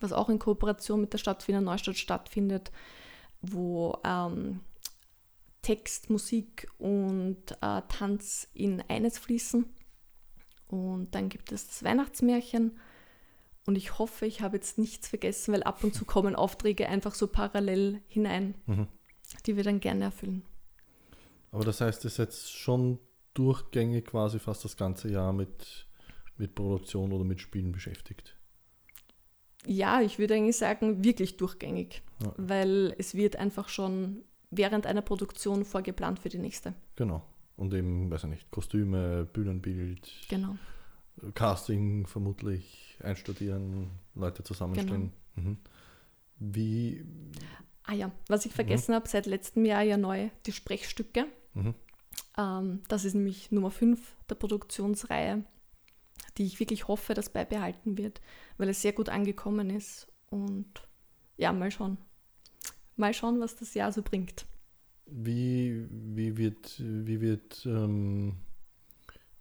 [0.00, 2.72] was auch in Kooperation mit der Stadt Wiener Neustadt stattfindet,
[3.42, 4.60] wo ähm,
[5.62, 9.66] Text, Musik und äh, Tanz in eines fließen.
[10.68, 12.78] Und dann gibt es das Weihnachtsmärchen.
[13.66, 17.14] Und ich hoffe, ich habe jetzt nichts vergessen, weil ab und zu kommen Aufträge einfach
[17.14, 18.88] so parallel hinein, Mhm.
[19.42, 20.42] Die wir dann gerne erfüllen.
[21.52, 22.98] Aber das heißt, es ist jetzt schon
[23.34, 25.86] durchgängig quasi fast das ganze Jahr mit,
[26.36, 28.36] mit Produktion oder mit Spielen beschäftigt.
[29.66, 32.32] Ja, ich würde eigentlich sagen, wirklich durchgängig, Ja.
[32.36, 36.74] weil es wird einfach schon während einer Produktion vorgeplant für die nächste.
[36.96, 37.22] Genau.
[37.56, 40.56] Und eben, weiß ich nicht, Kostüme, Bühnenbild, Genau.
[41.34, 45.12] Casting vermutlich, einstudieren, Leute zusammenstellen.
[45.34, 45.58] Mhm.
[46.38, 47.04] Wie,
[47.90, 51.26] Ah ja, was ich vergessen habe, seit letztem Jahr ja neu die Sprechstücke.
[51.54, 51.74] Mhm.
[52.38, 55.42] Ähm, das ist nämlich Nummer 5 der Produktionsreihe,
[56.38, 58.20] die ich wirklich hoffe, dass beibehalten wird,
[58.58, 60.06] weil es sehr gut angekommen ist.
[60.30, 60.70] Und
[61.36, 61.98] ja, mal schauen.
[62.94, 64.46] Mal schauen, was das Jahr so bringt.
[65.06, 68.34] wie, wie wird, wie wird, ähm,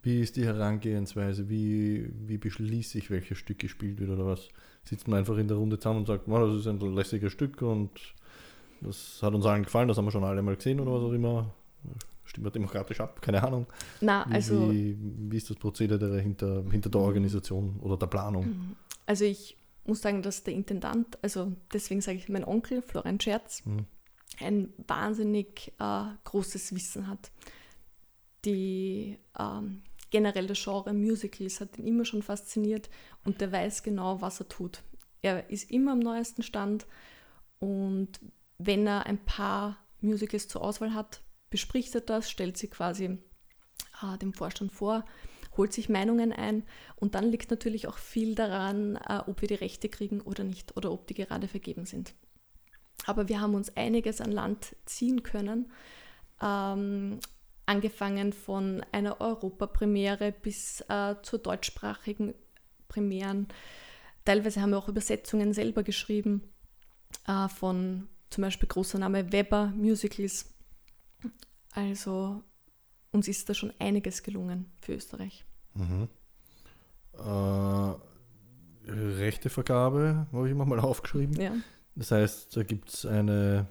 [0.02, 1.50] wie ist die Herangehensweise?
[1.50, 4.50] Wie, wie beschließe ich, welches Stück gespielt wird oder was?
[4.84, 7.62] Sitzt man einfach in der Runde zusammen und sagt, "Na, das ist ein lässiges Stück
[7.62, 7.92] und
[8.82, 11.12] das hat uns allen gefallen, das haben wir schon alle mal gesehen oder was auch
[11.14, 11.54] immer.
[12.26, 13.66] Stimmt wir demokratisch ab, keine Ahnung.
[14.02, 18.76] Na, Wie, also, wie, wie ist das Prozedere hinter, hinter der Organisation oder der Planung?
[19.08, 23.66] also ich muss sagen, dass der Intendant, also deswegen sage ich mein Onkel, Florian Scherz,
[23.66, 23.86] Mhm.
[24.40, 27.32] ein wahnsinnig äh, großes Wissen hat.
[28.46, 32.90] Die ähm, generell das Genre Musicals hat ihn immer schon fasziniert
[33.26, 34.82] und der weiß genau, was er tut.
[35.22, 36.86] Er ist immer am neuesten Stand
[37.60, 38.20] und
[38.60, 43.18] wenn er ein paar Musicals zur Auswahl hat, bespricht er das, stellt sie quasi
[44.04, 45.06] äh, dem Vorstand vor,
[45.58, 46.64] holt sich Meinungen ein
[46.96, 50.78] und dann liegt natürlich auch viel daran, äh, ob wir die Rechte kriegen oder nicht
[50.78, 52.14] oder ob die gerade vergeben sind.
[53.06, 55.72] Aber wir haben uns einiges an Land ziehen können,
[56.42, 57.20] ähm,
[57.66, 62.34] angefangen von einer Europapremiere bis äh, zur deutschsprachigen
[62.88, 63.48] Premieren.
[64.26, 66.44] Teilweise haben wir auch Übersetzungen selber geschrieben
[67.28, 70.54] äh, von zum Beispiel großer Name Weber Musicals.
[71.72, 72.44] Also
[73.12, 75.46] uns ist da schon einiges gelungen für Österreich.
[75.74, 76.08] Mhm.
[77.14, 77.94] Äh,
[78.92, 81.40] Rechtevergabe habe ich immer mal aufgeschrieben.
[81.40, 81.54] Ja.
[81.96, 83.68] Das heißt, da gibt es eine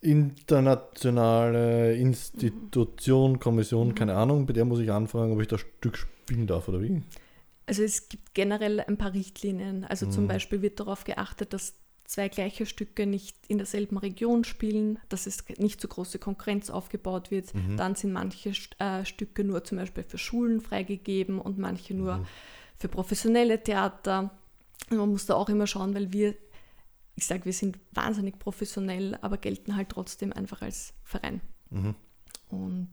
[0.00, 3.94] internationale Institution, Kommission, Mhm.
[3.94, 7.02] keine Ahnung, bei der muss ich anfragen, ob ich das Stück spielen darf oder wie.
[7.66, 9.84] Also es gibt generell ein paar Richtlinien.
[9.84, 10.28] Also zum Mhm.
[10.28, 11.74] Beispiel wird darauf geachtet, dass
[12.10, 17.30] zwei gleiche Stücke nicht in derselben Region spielen, dass es nicht so große Konkurrenz aufgebaut
[17.30, 17.54] wird.
[17.54, 17.76] Mhm.
[17.76, 22.26] Dann sind manche äh, Stücke nur zum Beispiel für Schulen freigegeben und manche nur Mhm.
[22.76, 24.30] für professionelle Theater.
[24.90, 26.34] Und Man muss da auch immer schauen, weil wir,
[27.14, 31.40] ich sage, wir sind wahnsinnig professionell, aber gelten halt trotzdem einfach als Verein.
[31.70, 31.94] Mhm.
[32.48, 32.88] Und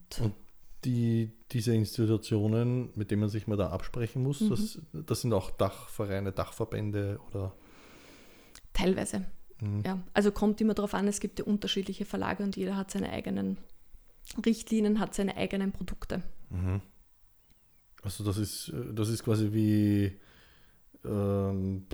[0.86, 4.49] Die, diese Institutionen, mit denen man sich mal da absprechen muss, Mhm.
[4.51, 7.56] das, das sind auch Dachvereine, Dachverbände oder.
[8.78, 9.26] Teilweise.
[9.62, 9.82] Mhm.
[9.86, 13.10] Ja, also kommt immer darauf an, es gibt ja unterschiedliche Verlage und jeder hat seine
[13.12, 13.58] eigenen
[14.46, 16.22] Richtlinien, hat seine eigenen Produkte.
[16.50, 16.82] Mhm.
[18.04, 20.20] Also das ist, äh, das ist quasi wie
[21.06, 21.88] ähm,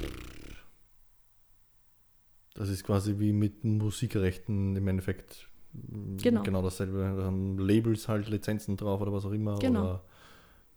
[2.56, 6.44] das ist quasi wie mit Musikrechten im Endeffekt mm, Genau.
[6.44, 7.16] genau dasselbe.
[7.18, 9.58] Da haben Labels halt Lizenzen drauf oder was auch immer.
[9.60, 9.82] Genau.
[9.82, 10.04] Oder,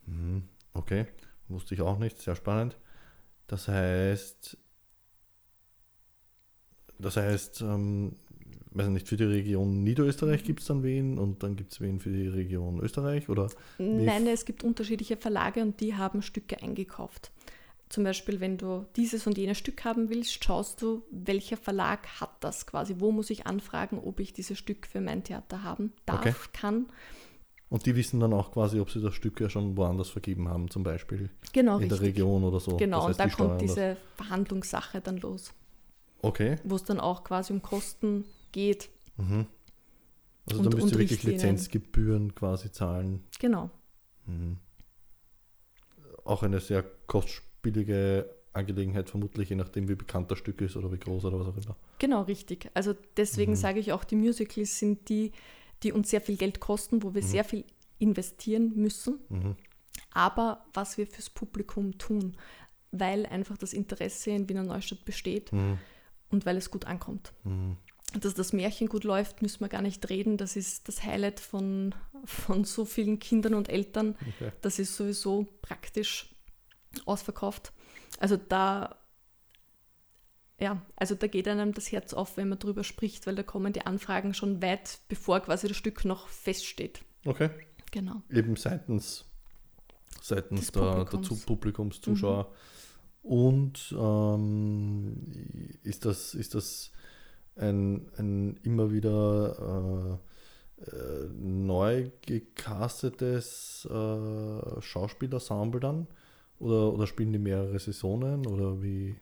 [0.05, 0.43] Mhm.
[0.73, 1.05] okay,
[1.49, 2.77] wusste ich auch nicht, sehr spannend.
[3.47, 4.57] Das heißt,
[6.99, 8.13] das heißt, ähm,
[8.71, 11.99] weiß nicht, für die Region Niederösterreich gibt es dann wen und dann gibt es wen
[11.99, 17.31] für die Region Österreich oder Nein, es gibt unterschiedliche Verlage und die haben Stücke eingekauft.
[17.89, 22.31] Zum Beispiel, wenn du dieses und jenes Stück haben willst, schaust du, welcher Verlag hat
[22.41, 22.95] das quasi.
[22.99, 26.33] Wo muss ich anfragen, ob ich dieses Stück für mein Theater haben darf, Okay.
[26.51, 26.87] kann.
[27.69, 30.69] Und die wissen dann auch quasi, ob sie das Stück ja schon woanders vergeben haben,
[30.69, 32.15] zum Beispiel Genau, in der richtig.
[32.15, 32.75] Region oder so.
[32.77, 35.53] Genau, Das heißt, und da kommt diese Verhandlungssache dann los, Das.
[36.21, 36.57] Okay.
[36.63, 38.89] wo es dann auch quasi um Kosten geht.
[39.17, 39.45] Mhm.
[40.49, 41.23] Also Und- da müsst ihr wirklich.
[41.23, 43.23] Lizenzgebühren quasi zahlen.
[43.39, 43.69] Genau.
[44.25, 44.57] Mhm.
[46.23, 50.97] Auch eine sehr kostspielige Angelegenheit, vermutlich, je nachdem, wie bekannt das Stück ist oder wie
[50.97, 51.75] groß oder was auch immer.
[51.99, 52.69] Genau, richtig.
[52.73, 53.55] Also deswegen Mhm.
[53.57, 55.31] sage ich auch, die Musicals sind die,
[55.83, 57.27] die uns sehr viel Geld kosten, wo wir Mhm.
[57.27, 57.63] sehr viel
[57.99, 59.55] investieren müssen, Mhm.
[60.11, 62.35] aber was wir fürs Publikum tun,
[62.91, 65.77] weil einfach das Interesse in Wiener Neustadt besteht Mhm.
[66.29, 67.33] Und weil es gut ankommt.
[67.43, 67.77] Mhm.
[68.19, 70.37] Dass das Märchen gut läuft, müssen wir gar nicht reden.
[70.37, 74.15] Das ist das Highlight von, von so vielen Kindern und Eltern.
[74.35, 74.51] Okay.
[74.61, 76.33] Das ist sowieso praktisch
[77.05, 77.73] ausverkauft.
[78.19, 78.95] Also da,
[80.59, 83.73] ja, also da geht einem das Herz auf, wenn man drüber spricht, weil da kommen
[83.73, 87.01] die Anfragen schon weit, bevor quasi das Stück noch feststeht.
[87.25, 87.49] okay.
[87.91, 88.21] Genau.
[88.29, 89.25] Eben seitens,
[90.21, 91.27] seitens der, der Publikums.
[91.27, 92.53] Zu Publikums, Zuschauer.
[93.27, 95.17] Und ähm,
[95.83, 96.91] ist das, ist das
[97.57, 100.19] ein, ein immer wieder
[100.79, 106.07] äh, äh, neu gecastetes äh, Schauspielensemble dann?
[106.59, 108.47] Oder, oder spielen die mehrere Saisonen?
[108.47, 109.15] Oder wie?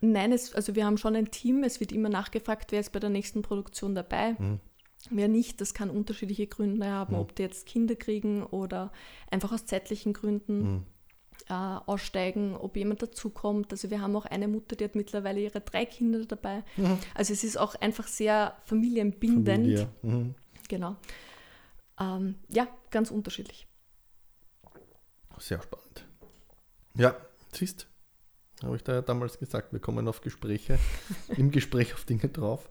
[0.00, 1.62] Nein, es, also wir haben schon ein Team.
[1.62, 4.32] Es wird immer nachgefragt, wer ist bei der nächsten Produktion dabei.
[4.38, 4.58] Mhm.
[5.10, 7.20] Wer nicht, das kann unterschiedliche Gründe haben, Mhm.
[7.20, 8.90] ob die jetzt Kinder kriegen oder
[9.30, 10.82] einfach aus zeitlichen Gründen Mhm.
[11.48, 13.72] Äh, aussteigen, ob jemand dazukommt.
[13.72, 16.64] Also wir haben auch eine Mutter, die hat mittlerweile ihre drei Kinder dabei.
[16.76, 16.98] Mhm.
[17.14, 19.48] Also es ist auch einfach sehr familienbindend.
[19.48, 19.88] Familie.
[20.02, 20.34] Mhm.
[20.68, 20.96] Genau.
[22.00, 23.66] Ähm, ja, ganz unterschiedlich.
[25.38, 26.06] Sehr spannend.
[26.94, 27.16] Ja,
[27.52, 27.88] siehst,
[28.64, 30.78] habe ich da ja damals gesagt, wir kommen auf Gespräche,
[31.36, 32.68] im Gespräch auf Dinge drauf.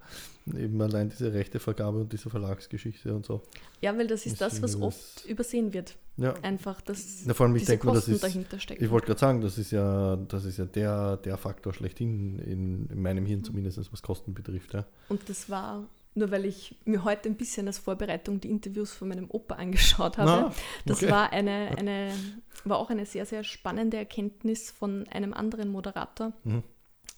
[0.48, 3.44] Eben allein diese Rechtevergabe und diese Verlagsgeschichte und so.
[3.80, 5.96] Ja, weil das ist das, was oft übersehen wird.
[6.18, 8.84] Ja, Einfach, dass Na, vor allem, ich diese denke mir, das Kosten ist, dahinter stecken.
[8.84, 12.88] ich wollte gerade sagen, das ist ja, das ist ja der, der Faktor schlechthin, in,
[12.88, 13.28] in meinem Mhm.
[13.28, 14.74] Hirn zumindest, was Kosten betrifft.
[14.74, 14.86] Ja.
[15.10, 19.08] Und das war, nur weil ich mir heute ein bisschen als Vorbereitung die Interviews von
[19.10, 20.30] meinem Opa angeschaut habe.
[20.50, 21.12] Na, Das okay.
[21.12, 22.12] war, eine, eine,
[22.66, 26.64] war auch eine sehr, sehr spannende Erkenntnis von einem anderen Moderator, Mhm.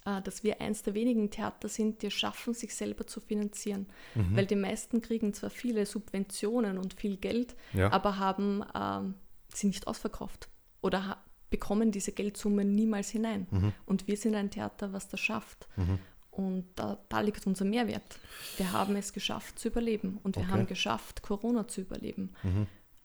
[0.06, 3.88] äh, dass wir eins der wenigen Theater sind, die es schaffen, sich selber zu finanzieren.
[4.15, 4.36] Mhm.
[4.36, 7.91] Weil die meisten kriegen zwar viele Subventionen und viel Geld, ja.
[7.91, 9.15] aber haben ähm,
[9.53, 10.49] sie nicht ausverkauft
[10.82, 11.17] oder
[11.49, 13.47] bekommen diese Geldsummen niemals hinein.
[13.51, 13.73] Mhm.
[13.86, 15.67] Und wir sind ein Theater, was das schafft.
[15.75, 15.99] Mhm.
[16.32, 18.17] Und da, da liegt unser Mehrwert.
[18.58, 20.51] Wir haben es geschafft zu überleben und wir Okay.
[20.51, 22.32] haben geschafft, Corona zu überleben.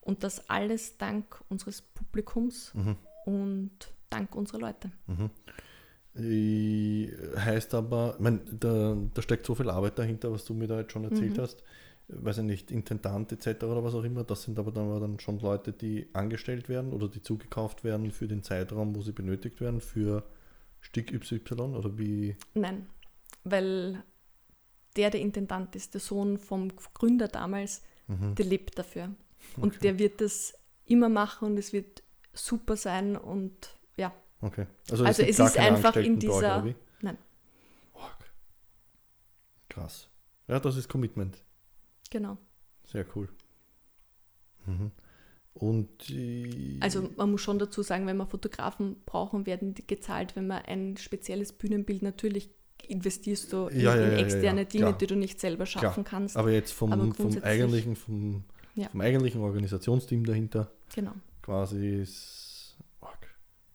[0.08, 2.96] Und das alles dank unseres Publikums Mhm.
[3.26, 3.70] und
[4.08, 4.90] dank unserer Leute.
[5.06, 5.28] Mhm.
[7.36, 10.80] Heißt aber, ich mein, da, da steckt so viel Arbeit dahinter, was du mir da
[10.80, 11.42] jetzt schon erzählt Mhm.
[11.42, 11.62] hast.
[12.08, 13.64] Weiß ich nicht, Intendant etc.
[13.64, 14.24] oder was auch immer.
[14.24, 18.26] Das sind aber dann, dann schon Leute, die angestellt werden oder die zugekauft werden für
[18.26, 20.24] den Zeitraum, wo sie benötigt werden, für
[20.80, 21.40] Stück YY
[21.74, 22.34] oder wie.
[22.54, 22.86] Nein,
[23.44, 24.02] weil
[24.96, 28.34] der, der Intendant ist, der Sohn vom Gründer damals, Mhm.
[28.36, 29.10] der lebt dafür.
[29.56, 29.78] Und Okay.
[29.82, 30.54] der wird das
[30.86, 34.66] immer machen und es wird super sein und ja, Okay.
[34.90, 36.74] Also, Also es ist einfach in euch, dieser- wie?
[37.00, 37.18] Nein.
[37.94, 38.32] Org.
[39.68, 40.08] Krass.
[40.46, 41.42] Ja, das ist Commitment.
[42.10, 42.38] genau.
[42.84, 43.28] Sehr cool.
[44.66, 44.92] Mhm.
[45.54, 45.88] Und
[46.80, 50.62] Also man muss schon dazu sagen, wenn wir Fotografen brauchen, werden die gezahlt, wenn man
[50.64, 52.48] ein spezielles Bühnenbild natürlich
[52.86, 54.98] investierst du in, Ja, in ja, ja, externe ja, Dinge, klar.
[54.98, 56.36] die du nicht selber schaffen kannst.
[56.36, 58.44] aber jetzt vom, aber vom eigentlichen, vom,
[58.78, 58.88] Ja.
[58.88, 61.12] vom eigentlichen Organisationsteam dahinter Genau.
[61.42, 62.76] quasi ist.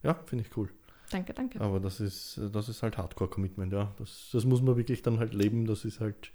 [0.02, 0.70] Ja, finde ich cool.
[1.12, 1.62] Danke, danke.
[1.62, 3.94] Aber das ist, das ist halt Hardcore-Commitment, ja.
[3.98, 5.66] Das, das muss man wirklich dann halt leben.
[5.66, 6.32] Das ist halt,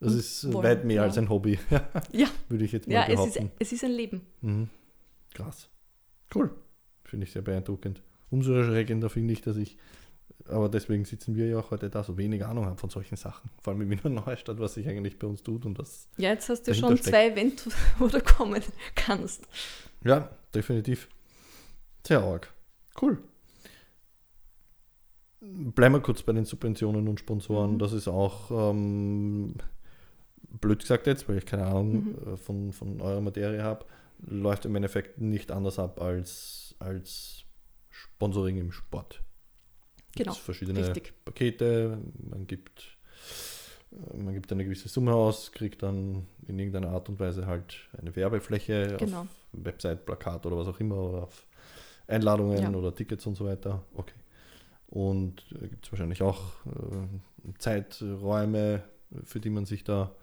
[0.00, 1.02] das Und ist wollen, weit mehr ja.
[1.02, 1.58] als ein Hobby,
[2.12, 3.46] Ja, würde ich jetzt mal ja es, behaupten.
[3.46, 4.22] ist, es ist ein Leben.
[4.40, 4.70] Mhm.
[5.34, 5.68] Krass.
[6.34, 6.50] Cool.
[7.04, 8.02] Finde ich sehr beeindruckend.
[8.30, 9.76] Umso erschreckender finde ich, dass ich,
[10.46, 13.50] aber deswegen sitzen wir ja auch heute da, so wenig Ahnung haben von solchen Sachen.
[13.62, 16.08] Vor allem in Wiener Neustadt, was sich eigentlich bei uns tut und was.
[16.16, 17.04] Ja, jetzt hast du schon steckt.
[17.10, 17.68] zwei Events,
[17.98, 18.62] wo du kommen
[18.94, 19.46] kannst.
[20.04, 21.08] Ja, definitiv.
[22.06, 22.52] Sehr arg.
[23.00, 23.18] Cool.
[25.40, 27.74] Bleiben wir kurz bei den Subventionen und Sponsoren.
[27.74, 27.78] Mhm.
[27.78, 29.54] Das ist auch ähm,
[30.60, 32.32] blöd gesagt jetzt, weil ich keine Ahnung Mhm.
[32.32, 33.84] äh, von, von eurer Materie habe,
[34.18, 37.44] läuft im Endeffekt nicht anders ab als, als
[37.90, 39.22] Sponsoring im Sport.
[40.16, 41.12] Genau, verschiedene richtig.
[41.24, 41.98] Pakete,
[42.30, 42.96] man gibt,
[43.92, 47.88] äh, man gibt eine gewisse Summe aus, kriegt dann in irgendeiner Art und Weise halt
[47.98, 49.22] eine Werbefläche Genau.
[49.22, 51.46] auf Website, Plakat oder was auch immer oder auf
[52.06, 52.70] Einladungen Ja.
[52.70, 53.82] oder Tickets und so weiter.
[53.94, 54.12] Okay.
[54.88, 58.82] Und gibt es wahrscheinlich auch äh, Zeiträume,
[59.24, 60.14] für die man sich da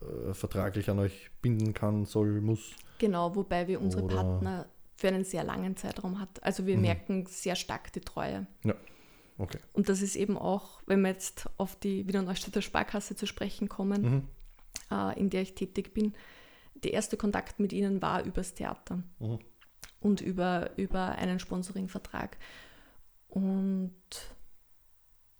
[0.00, 2.70] äh, vertraglich an euch binden kann, soll, muss.
[2.98, 6.42] Genau, wobei wir unsere Oder- Partner für einen sehr langen Zeitraum hat.
[6.42, 6.82] Also wir Mhm.
[6.82, 8.46] merken sehr stark die Treue.
[9.38, 9.58] Okay.
[9.72, 13.68] Und das ist eben auch, wenn wir jetzt auf die Wiener Neustädter Sparkasse zu sprechen
[13.68, 14.28] kommen, Mhm.
[14.90, 16.14] äh, in der ich tätig bin,
[16.74, 19.38] der erste Kontakt mit ihnen war übers Theater Mhm.
[20.00, 22.36] und über, über einen Sponsoringvertrag.
[23.28, 23.94] Und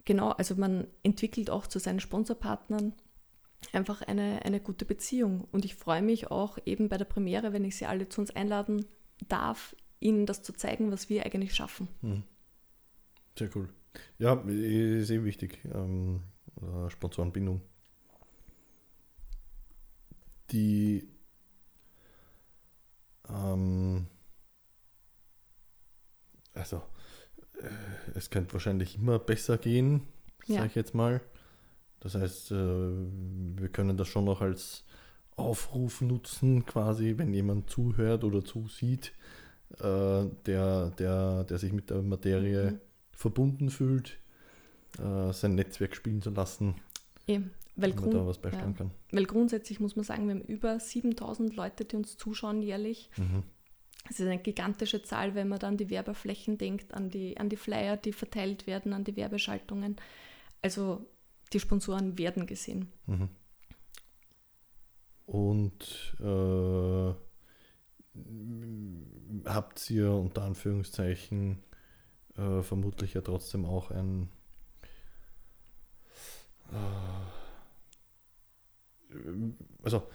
[0.05, 2.95] genau, also man entwickelt auch zu seinen Sponsorpartnern
[3.73, 5.47] einfach eine, eine gute Beziehung.
[5.51, 8.31] Und ich freue mich auch eben bei der Premiere, wenn ich sie alle zu uns
[8.31, 8.85] einladen
[9.27, 11.89] darf, ihnen das zu zeigen, was wir eigentlich schaffen.
[12.03, 12.23] Mhm.
[13.37, 13.69] Sehr cool.
[14.19, 15.61] Ja, ist eh wichtig.
[15.73, 16.23] Ähm,
[16.61, 17.61] äh, Sponsorenbindung.
[20.51, 21.09] Die
[23.29, 24.07] ähm,
[26.55, 26.83] also
[27.61, 27.69] äh,
[28.15, 30.09] es könnte wahrscheinlich immer besser gehen,
[30.47, 30.65] sage Ja.
[30.65, 31.21] ich jetzt mal.
[32.01, 34.85] Das heißt, äh, wir können das schon noch als
[35.37, 39.13] Aufruf nutzen, quasi, wenn jemand zuhört oder zusieht,
[39.79, 42.81] äh, der, der, der sich mit der Materie Mhm.
[43.19, 44.17] Verbunden fühlt,
[44.99, 46.77] äh, sein Netzwerk spielen zu lassen,
[47.27, 48.93] Eben, weil, Grund, da was beisteuern kann.
[49.11, 53.11] weil grundsätzlich muss man sagen, wir haben über 7000 Leute, die uns zuschauen jährlich.
[53.17, 53.43] Mhm.
[54.07, 57.49] Das ist eine gigantische Zahl, wenn man dann an die Werbeflächen denkt, an die, an
[57.49, 59.97] die Flyer, die verteilt werden, an die Werbeschaltungen.
[60.63, 61.05] Also
[61.53, 62.93] die Sponsoren werden gesehen.
[63.07, 63.29] Mhm.
[65.27, 67.15] Und äh,
[69.45, 71.59] habt ihr unter Anführungszeichen
[72.39, 74.29] äh, vermutlich ja trotzdem auch ein
[76.73, 76.75] äh,
[79.83, 80.07] also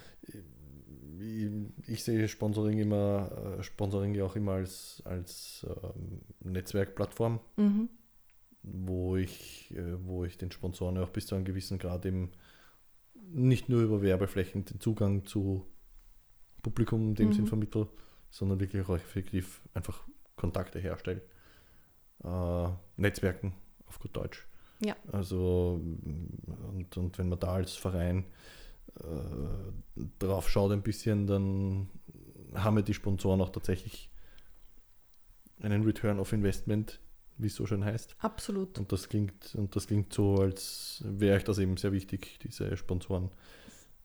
[1.20, 1.50] ich,
[1.88, 7.90] ich sehe Sponsoring immer äh, Sponsoring ja auch immer als, als ähm, Netzwerkplattform Mhm.
[8.62, 12.32] wo ich, äh, wo ich den Sponsoren auch bis zu einem gewissen Grad eben
[13.16, 15.66] nicht nur über Werbeflächen den Zugang zu
[16.62, 17.34] Publikum in dem Mhm.
[17.34, 17.88] Sinn vermittle,
[18.30, 21.22] sondern wirklich auch effektiv einfach Kontakte herstelle.
[22.24, 23.54] Äh, Netzwerken
[23.88, 24.48] auf gut Deutsch.
[24.80, 24.96] Ja.
[25.12, 25.80] Also
[26.74, 28.26] und, und wenn man da als Verein
[29.00, 31.90] äh, drauf schaut ein bisschen, dann
[32.54, 34.10] haben wir die Sponsoren auch tatsächlich
[35.62, 37.00] einen Return of Investment,
[37.38, 38.16] wie es so schön heißt.
[38.20, 38.78] Absolut.
[38.78, 42.76] Und das klingt, und das klingt so, als wäre euch das eben sehr wichtig, diese
[42.78, 43.32] Sponsoren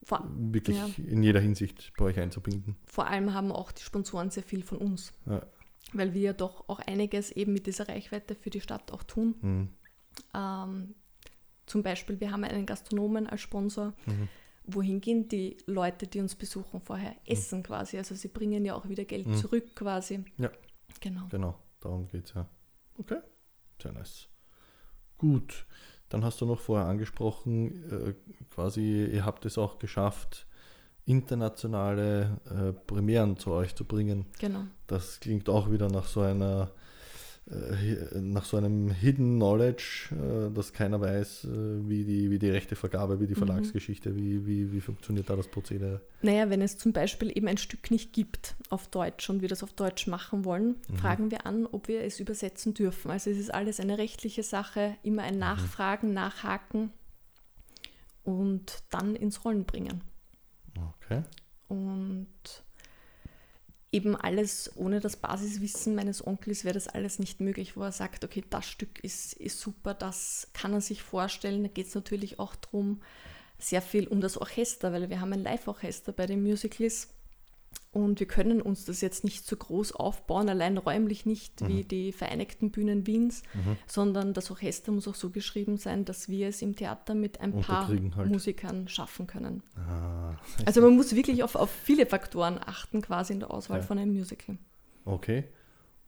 [0.04, 0.88] Vor, wirklich Ja.
[0.96, 2.76] in jeder Hinsicht bei euch einzubinden.
[2.87, 5.44] vor allem haben auch die Sponsoren sehr viel von uns, Ja.
[5.92, 9.35] Weil wir ja doch auch einiges eben mit dieser Reichweite für die Stadt auch tun.
[9.40, 9.68] Mhm.
[10.35, 10.94] Ähm,
[11.66, 13.92] zum Beispiel, wir haben einen Gastronomen als Sponsor.
[14.07, 14.29] Mhm.
[14.64, 17.14] Wohin gehen die Leute, die uns besuchen, vorher?
[17.27, 17.96] Essen quasi.
[17.96, 19.35] Also sie bringen ja auch wieder Geld Mhm.
[19.37, 20.24] zurück quasi.
[20.37, 20.51] Ja.
[21.01, 21.27] Genau.
[21.31, 22.48] Genau, darum geht es ja.
[22.98, 23.18] Okay,
[23.81, 24.29] sehr nice.
[25.18, 25.66] Gut,
[26.09, 28.14] dann hast du noch vorher angesprochen, äh,
[28.51, 30.46] quasi, ihr habt es auch geschafft,
[31.08, 34.26] internationale äh, Premieren zu euch zu bringen.
[34.38, 34.64] Genau.
[34.86, 36.70] Das klingt auch wieder nach so einer
[37.50, 41.48] äh, nach so einem Hidden Knowledge, äh, dass keiner weiß, äh,
[41.88, 43.38] wie die, wie die Rechtevergabe, wie die Mhm.
[43.46, 46.02] Verlagsgeschichte, wie, wie, wie funktioniert da das Prozedere.
[46.20, 49.62] Naja, wenn es zum Beispiel eben ein Stück nicht gibt auf Deutsch und wir das
[49.62, 50.96] auf Deutsch machen wollen, Mhm.
[50.98, 53.10] fragen wir an, ob wir es übersetzen dürfen.
[53.10, 55.28] Also es ist alles eine rechtliche Sache, immer Mhm.
[55.28, 56.92] ein Nachfragen, Nachhaken
[58.24, 60.02] und dann ins Rollen bringen.
[61.00, 61.22] Okay.
[61.68, 62.28] Und
[63.90, 68.24] eben alles ohne das Basiswissen meines Onkels wäre das alles nicht möglich, wo er sagt,
[68.24, 71.62] okay, das Stück ist, ist super, das kann er sich vorstellen.
[71.62, 73.00] Da geht es natürlich auch darum,
[73.58, 77.08] sehr viel um das Orchester, weil wir haben ein Live-Orchester bei den Musicals
[77.90, 82.12] und wir können uns das jetzt nicht so groß aufbauen, allein räumlich nicht wie die
[82.12, 83.76] Vereinigten Bühnen Wiens, Mhm.
[83.87, 87.61] sondern das Orchester muss auch so geschrieben sein, dass wir es im Theater mit ein
[87.61, 88.28] paar halt.
[88.28, 89.62] Musikern schaffen können.
[89.76, 93.85] Ah, Also man muss wirklich auf, auf viele Faktoren achten, quasi in der Auswahl Ja.
[93.85, 94.59] von einem Musical.
[95.07, 95.44] Okay.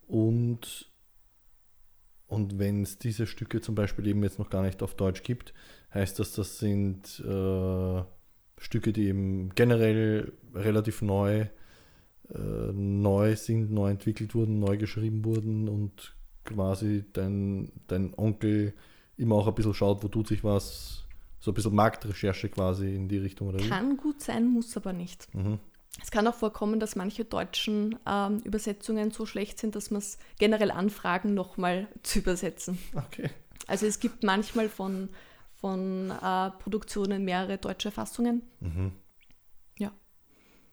[0.06, 0.90] Und,
[2.26, 5.54] und wenn es diese Stücke zum Beispiel eben jetzt noch gar nicht auf Deutsch gibt,
[5.94, 8.02] heißt das, das sind äh,
[8.60, 11.46] Stücke, die eben generell relativ neu,
[12.32, 18.74] äh, neu sind, neu entwickelt wurden, neu geschrieben wurden und quasi dein, dein Onkel
[19.16, 21.04] immer auch ein bisschen schaut, wo tut sich was,
[21.40, 23.68] so ein bisschen Marktrecherche quasi in die Richtung oder wie?
[23.68, 25.34] Kann gut sein, muss aber nicht.
[25.34, 25.58] Mhm.
[26.02, 30.18] Es kann auch vorkommen, dass manche deutschen ähm, Übersetzungen so schlecht sind, dass man es
[30.38, 32.78] generell anfragen, nochmal zu übersetzen.
[32.94, 33.30] Okay.
[33.66, 35.08] Also es gibt manchmal von,
[35.60, 38.92] von äh, Produktionen mehrere deutsche Fassungen Mhm.
[39.78, 39.92] Ja.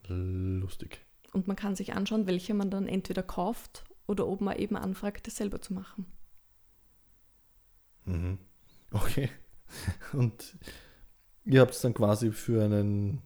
[0.08, 1.00] Lustig.
[1.32, 5.26] und man kann sich anschauen, welche man dann entweder kauft oder ob man eben anfragt,
[5.26, 6.06] das selber zu machen.
[8.06, 8.38] Mhm.
[8.92, 9.28] Okay.
[10.14, 10.56] Und
[11.44, 13.20] ihr habt dann quasi für einen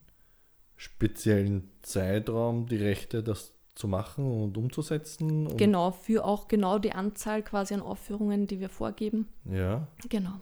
[0.77, 5.47] speziellen Zeitraum die Rechte, das zu machen und umzusetzen.
[5.47, 9.29] Und, Genau, für auch genau die Anzahl quasi an Aufführungen, die wir vorgeben.
[9.45, 10.41] Ja, Genau.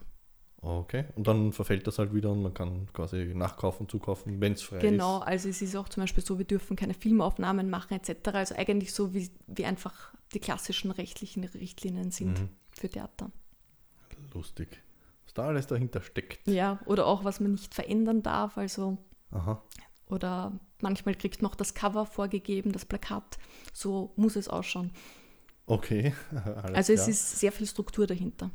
[0.63, 1.05] Okay.
[1.17, 4.79] Und dann verfällt das halt wieder und man kann quasi nachkaufen, zukaufen, wenn es frei
[4.79, 5.27] Genau, ist.
[5.27, 8.29] also es ist auch zum Beispiel so, wir dürfen keine Filmaufnahmen machen etc.
[8.35, 12.49] Also eigentlich so, wie, wie einfach die klassischen rechtlichen Richtlinien sind Mhm.
[12.73, 13.31] für Theater.
[14.35, 14.69] Lustig.
[15.25, 16.47] Was da alles dahinter steckt.
[16.47, 18.99] Ja, oder auch was man nicht verändern darf, also
[19.31, 19.63] Aha.
[20.09, 23.39] oder manchmal kriegt man auch das Cover vorgegeben, das Plakat.
[23.73, 24.93] So muss es ausschauen.
[25.67, 26.13] Okay.
[26.73, 27.09] Also es klar.
[27.11, 28.51] ist sehr viel Struktur dahinter.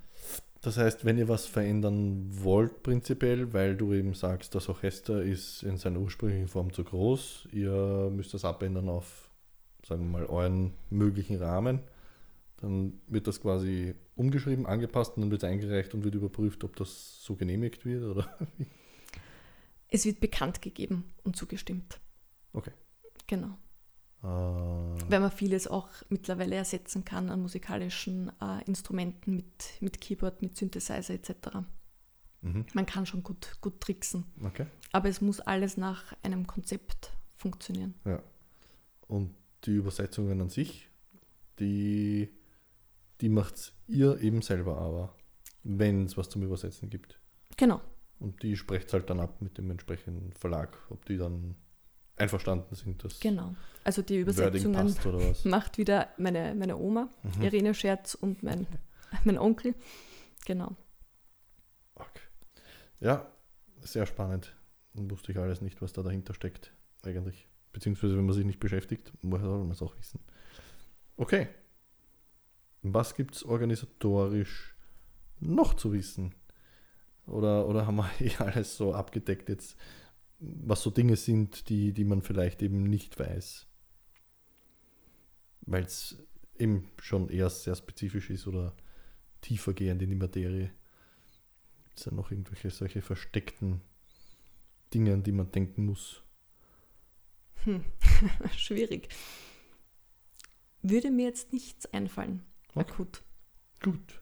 [0.65, 5.61] Das heißt, wenn ihr was verändern wollt, prinzipiell, weil du eben sagst, das Orchester ist
[5.61, 9.29] in seiner ursprünglichen Form zu groß, ihr müsst das abändern auf,
[9.85, 11.81] sagen wir mal, euren möglichen Rahmen,
[12.57, 16.75] dann wird das quasi umgeschrieben, angepasst und dann wird es eingereicht und wird überprüft, ob
[16.77, 18.35] das so genehmigt wird, oder?
[19.87, 21.99] Es wird bekannt gegeben und zugestimmt.
[22.53, 22.71] Okay.
[23.27, 23.55] Genau.
[24.25, 30.41] Äh, Weil man vieles auch mittlerweile ersetzen kann an musikalischen äh, Instrumenten mit, mit Keyboard,
[30.41, 31.31] mit Synthesizer etc.
[32.41, 32.65] mhm.
[32.73, 34.65] Man kann schon gut, gut tricksen, Okay.
[34.91, 37.93] aber es muss alles nach einem Konzept funktionieren.
[38.05, 38.21] Ja.
[39.07, 40.89] Und die Übersetzungen an sich,
[41.59, 42.29] die,
[43.21, 45.15] die macht ihr eben selber aber,
[45.63, 47.19] wenn es was zum Übersetzen gibt.
[47.57, 47.79] Genau,
[48.19, 51.55] Und die sprecht halt dann ab mit dem entsprechenden Verlag, ob die dann
[52.17, 53.55] einverstanden sind, dass genau.
[53.83, 54.95] Also die Übersetzungen
[55.43, 57.41] macht wieder meine, meine Oma, Mhm.
[57.43, 58.65] Irene Scherz und mein,
[59.23, 59.75] mein Onkel.
[60.45, 60.75] Genau.
[61.95, 62.21] Okay.
[62.99, 63.27] Ja,
[63.81, 64.55] sehr spannend.
[64.93, 67.47] Dann wusste ich alles nicht, was da dahinter steckt, eigentlich.
[67.73, 70.19] Beziehungsweise, wenn man sich nicht beschäftigt, woher soll man es auch wissen?
[71.17, 71.47] Okay.
[72.81, 74.75] Was gibt es organisatorisch
[75.39, 76.33] noch zu wissen?
[77.27, 79.75] Oder, oder haben wir eh alles so abgedeckt jetzt,
[80.39, 83.67] was so Dinge sind, die, die man vielleicht eben nicht weiß?
[85.61, 86.23] Weil es
[86.57, 88.75] eben schon eher sehr spezifisch ist oder
[89.41, 90.71] tiefergehend in die Materie.
[91.85, 93.81] Gibt es ja noch irgendwelche solche versteckten
[94.93, 96.21] Dinge, an die man denken muss?
[97.63, 97.83] Hm.
[98.55, 99.09] Schwierig.
[100.81, 102.43] Würde mir jetzt nichts einfallen.
[102.75, 102.91] Okay.
[102.91, 103.23] Akut.
[103.81, 104.21] Gut,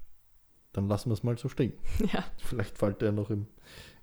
[0.74, 1.74] dann lassen wir es mal so stehen.
[2.12, 2.26] Ja.
[2.38, 3.48] Vielleicht fällt ja noch im,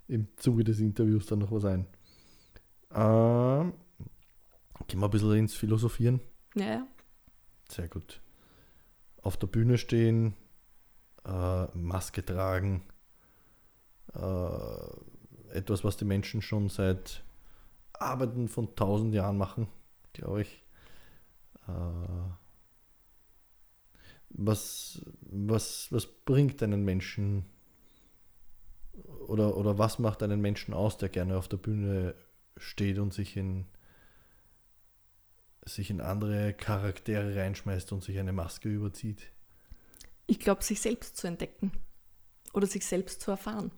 [0.07, 1.85] im Zuge des Interviews dann noch was ein.
[2.93, 3.73] Ähm,
[4.87, 6.19] gehen wir ein bisschen ins Philosophieren.
[6.55, 6.87] Ja, ja.
[7.69, 8.21] Sehr gut.
[9.21, 10.35] Auf der Bühne stehen,
[11.25, 12.83] äh, Maske tragen,
[14.13, 17.23] äh, etwas, was die Menschen schon seit
[17.93, 19.67] Arbeiten von tausend Jahren machen,
[20.13, 20.63] glaube ich.
[21.67, 22.31] Äh,
[24.29, 27.45] was, was, was bringt einen Menschen
[29.27, 32.15] oder, oder was macht einen Menschen aus, der gerne auf der Bühne
[32.57, 33.65] steht und sich in,
[35.65, 39.31] sich in andere Charaktere reinschmeißt und sich eine Maske überzieht?
[40.27, 41.71] Ich glaube, sich selbst zu entdecken
[42.53, 43.71] oder sich selbst zu erfahren.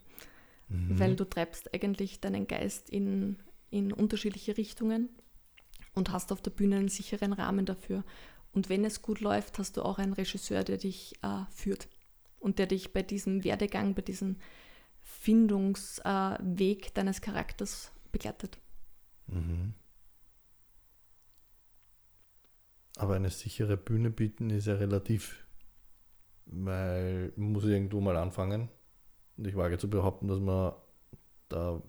[0.69, 0.99] Mhm.
[0.99, 3.37] Weil du treibst eigentlich deinen Geist in,
[3.69, 5.09] in unterschiedliche Richtungen
[5.93, 8.03] und hast auf der Bühne einen sicheren Rahmen dafür.
[8.51, 11.87] Und wenn es gut läuft, hast du auch einen Regisseur, der dich äh, führt
[12.39, 14.37] und der dich bei diesem Werdegang, bei diesem
[15.01, 18.57] Findungsweg äh, deines Charakters begleitet.
[19.27, 19.73] Mhm.
[22.97, 25.45] Aber eine sichere Bühne bieten ist ja relativ,
[26.45, 28.69] weil man muss irgendwo mal anfangen.
[29.37, 30.73] Und ich wage zu behaupten, dass man
[31.49, 31.81] da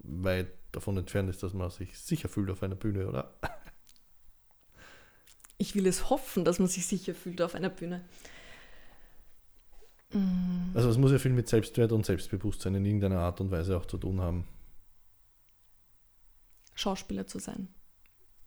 [0.00, 3.34] weit davon entfernt ist, dass man sich sicher fühlt auf einer Bühne, oder?
[5.58, 8.04] Ich will es hoffen, dass man sich sicher fühlt auf einer Bühne.
[10.74, 13.86] Also es muss ja viel mit Selbstwert und Selbstbewusstsein in irgendeiner Art und Weise auch
[13.86, 14.46] zu tun haben.
[16.74, 17.68] Schauspieler zu sein.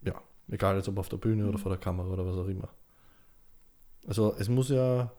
[0.02, 1.62] Ja, egal jetzt ob auf der Bühne oder Mhm.
[1.62, 2.70] vor der Kamera oder was auch immer.
[4.08, 5.12] Also es muss ja,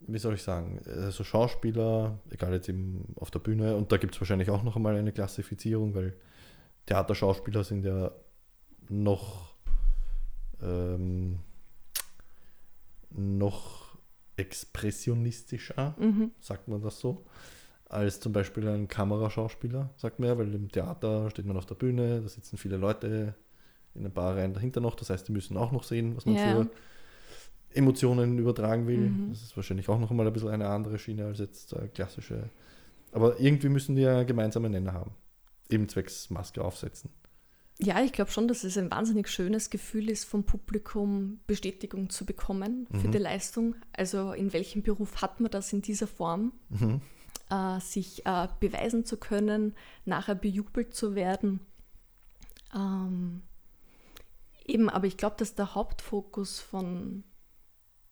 [0.00, 4.14] wie soll ich sagen, also Schauspieler, egal jetzt eben auf der Bühne, und da gibt
[4.14, 6.16] es wahrscheinlich auch noch einmal eine Klassifizierung, weil
[6.86, 8.10] Theaterschauspieler sind ja
[8.88, 9.54] noch,
[10.62, 11.38] ähm,
[13.10, 13.96] noch
[14.36, 16.30] expressionistischer Mhm.
[16.40, 17.24] sagt man das so,
[17.90, 21.74] als zum Beispiel ein Kameraschauspieler, sagt man ja, weil im Theater steht man auf der
[21.74, 23.34] Bühne, da sitzen viele Leute
[23.94, 26.36] in ein paar Reihen dahinter noch, das heißt, die müssen auch noch sehen, was man
[26.36, 26.42] Ja.
[26.62, 26.70] für
[27.72, 29.10] Emotionen übertragen will.
[29.10, 29.28] Mhm.
[29.30, 32.50] Das ist wahrscheinlich auch noch einmal ein bisschen eine andere Schiene als jetzt äh, klassische.
[33.12, 35.12] Aber irgendwie müssen die ja gemeinsame Nenner haben.
[35.68, 37.10] Eben zwecks Maske aufsetzen.
[37.78, 42.26] Ja, ich glaube schon, dass es ein wahnsinnig schönes Gefühl ist, vom Publikum Bestätigung zu
[42.26, 43.12] bekommen für Mhm.
[43.12, 43.74] die Leistung.
[43.92, 47.00] Also in welchem Beruf hat man das in dieser Form, Mhm.
[47.50, 49.74] Äh, sich äh, beweisen zu können,
[50.04, 51.60] nachher bejubelt zu werden.
[52.74, 53.42] Ähm,
[54.64, 57.24] eben, aber ich glaube, dass der Hauptfokus von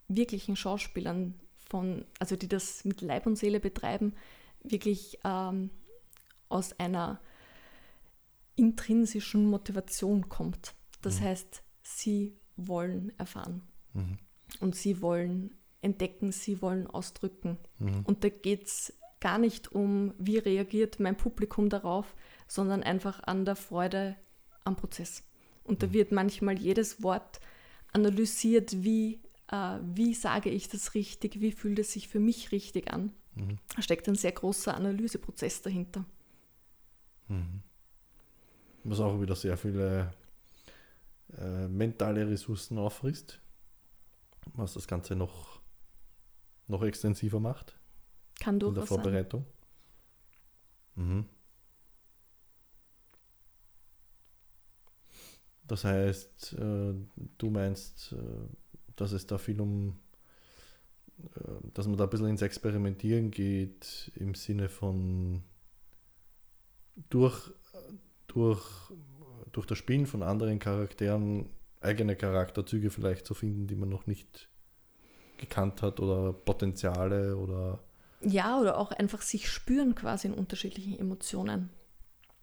[0.09, 4.15] wirklichen Schauspielern, von, also die das mit Leib und Seele betreiben,
[4.63, 5.71] wirklich ähm,
[6.49, 7.21] aus einer
[8.57, 10.75] intrinsischen Motivation kommt.
[11.03, 11.25] Das Mhm.
[11.25, 13.63] heißt, sie wollen erfahren
[13.93, 14.19] Mhm.
[14.61, 17.59] und sie wollen entdecken, sie wollen ausdrücken.
[17.79, 18.03] Mhm.
[18.05, 22.15] Und da geht es gar nicht um, wie reagiert mein Publikum darauf,
[22.47, 24.17] sondern einfach an der Freude
[24.65, 25.23] am Prozess.
[25.65, 25.93] Und da Mhm.
[25.93, 27.41] wird manchmal jedes Wort
[27.93, 32.93] analysiert, wie, äh, wie sage ich das richtig, wie fühlt es sich für mich richtig
[32.93, 33.13] an.
[33.35, 33.59] Mhm.
[33.75, 36.05] Da steckt ein sehr großer Analyseprozess dahinter.
[37.29, 37.63] Mhm.
[38.85, 40.13] Was auch wieder sehr viele
[41.37, 43.41] äh, mentale Ressourcen auffrisst,
[44.55, 45.61] was das Ganze noch,
[46.69, 47.78] noch extensiver macht
[48.41, 49.03] Kann in der durchaus sein.
[49.03, 49.47] Vorbereitung.
[50.95, 51.27] Mhm.
[55.67, 56.95] Das heißt, äh,
[57.37, 58.17] du meinst, äh,
[58.97, 59.99] dass es da viel um,
[61.19, 65.43] äh, dass man da ein bisschen ins Experimentieren geht im Sinne von
[67.11, 67.53] durch,
[68.29, 68.91] durch,
[69.53, 74.49] durch das Spielen von anderen Charakteren eigene Charakterzüge vielleicht zu finden, die man noch nicht
[75.37, 77.79] gekannt hat oder Potenziale oder
[78.21, 81.71] ja, oder auch einfach sich spüren quasi in unterschiedlichen Emotionen.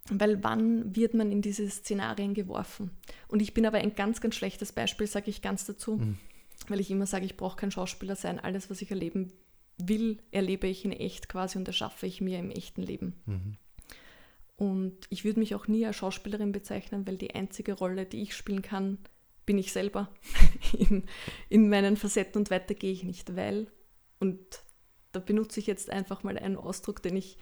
[0.09, 2.91] Weil wann wird man in diese Szenarien geworfen?
[3.27, 6.17] Und ich bin aber ein ganz, ganz schlechtes Beispiel, sage ich ganz dazu, mhm.
[6.67, 8.39] weil ich immer sage, ich brauche kein Schauspieler sein.
[8.39, 9.33] Alles, was ich erleben
[9.77, 13.15] will, erlebe ich in echt quasi und erschaffe ich mir im echten Leben.
[13.25, 13.57] Mhm.
[14.57, 18.35] Und ich würde mich auch nie als Schauspielerin bezeichnen, weil die einzige Rolle, die ich
[18.35, 18.99] spielen kann,
[19.45, 20.09] bin ich selber
[20.77, 21.03] in,
[21.49, 23.67] in meinen Facetten und weiter gehe ich nicht, weil,
[24.19, 24.39] und
[25.15, 27.37] da benutze ich jetzt einfach mal einen Ausdruck, den ich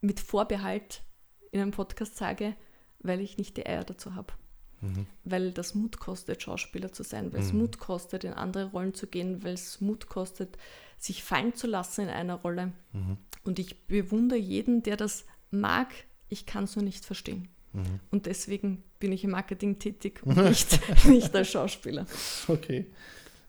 [0.00, 1.02] mit Vorbehalt
[1.50, 2.54] in einem Podcast sage,
[3.00, 4.32] weil ich nicht die Eier dazu habe.
[4.80, 5.06] Mhm.
[5.24, 7.60] Weil das Mut kostet, Schauspieler zu sein, weil es mhm.
[7.60, 10.58] Mut kostet, in andere Rollen zu gehen, weil es Mut kostet,
[10.98, 12.72] sich fallen zu lassen in einer Rolle.
[12.92, 13.16] Mhm.
[13.44, 15.88] Und ich bewundere jeden, der das mag,
[16.28, 17.48] ich kann es nur nicht verstehen.
[17.72, 18.00] Mhm.
[18.10, 22.06] Und deswegen bin ich im Marketing tätig und nicht, nicht als Schauspieler.
[22.48, 22.86] Okay.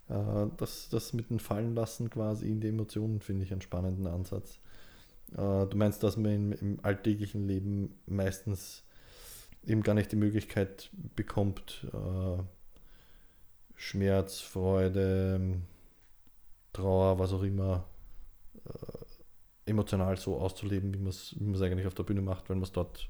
[0.10, 4.60] Äh, das, das mit dem Fallenlassen quasi in die Emotionen finde ich einen spannenden Ansatz.
[5.34, 8.84] Äh, du meinst, dass man im, alltäglichen Leben meistens
[9.66, 12.42] eben gar nicht die Möglichkeit bekommt, äh,
[13.76, 15.62] Schmerz, Freude,
[16.74, 17.86] Trauer, was auch immer,
[19.66, 22.72] emotional so auszuleben, wie man es wie eigentlich auf der Bühne macht, wenn man es
[22.72, 23.10] dort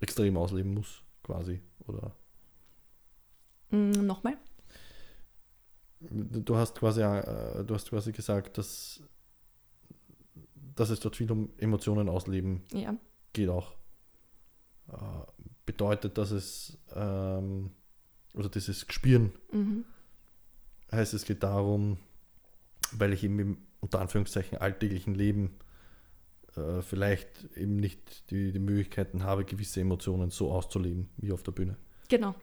[0.00, 2.14] extrem ausleben muss, quasi, oder?
[3.70, 4.36] Mm, Nochmal?
[6.00, 9.02] Du hast quasi, äh, du hast quasi gesagt, dass,
[10.74, 12.96] dass es dort viel um Emotionen ausleben ja.
[13.32, 13.72] geht auch.
[14.88, 14.96] Äh,
[15.66, 17.70] bedeutet, dass es, ähm,
[18.32, 19.84] oder dieses Gespüren, mhm.
[20.90, 21.98] heißt es geht darum,
[22.92, 25.56] weil ich eben im unter Anführungszeichen alltäglichen Leben
[26.56, 31.52] äh, vielleicht eben nicht die, die Möglichkeiten habe, gewisse Emotionen so auszuleben wie auf der
[31.52, 31.76] Bühne.
[32.08, 32.34] Genau.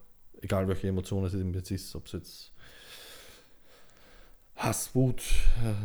[0.42, 2.54] Egal welche Emotionen es eben jetzt ist, ob es jetzt
[4.58, 5.24] Hass, Wut,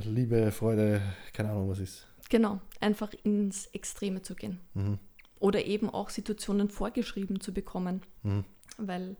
[0.04, 1.00] Liebe, Freude,
[1.32, 2.06] keine Ahnung was ist.
[2.28, 4.58] Genau, einfach ins Extreme zu gehen.
[4.74, 4.98] Mhm.
[5.38, 8.02] Oder eben auch Situationen vorgeschrieben zu bekommen.
[8.22, 8.44] Mhm.
[8.78, 9.16] Weil,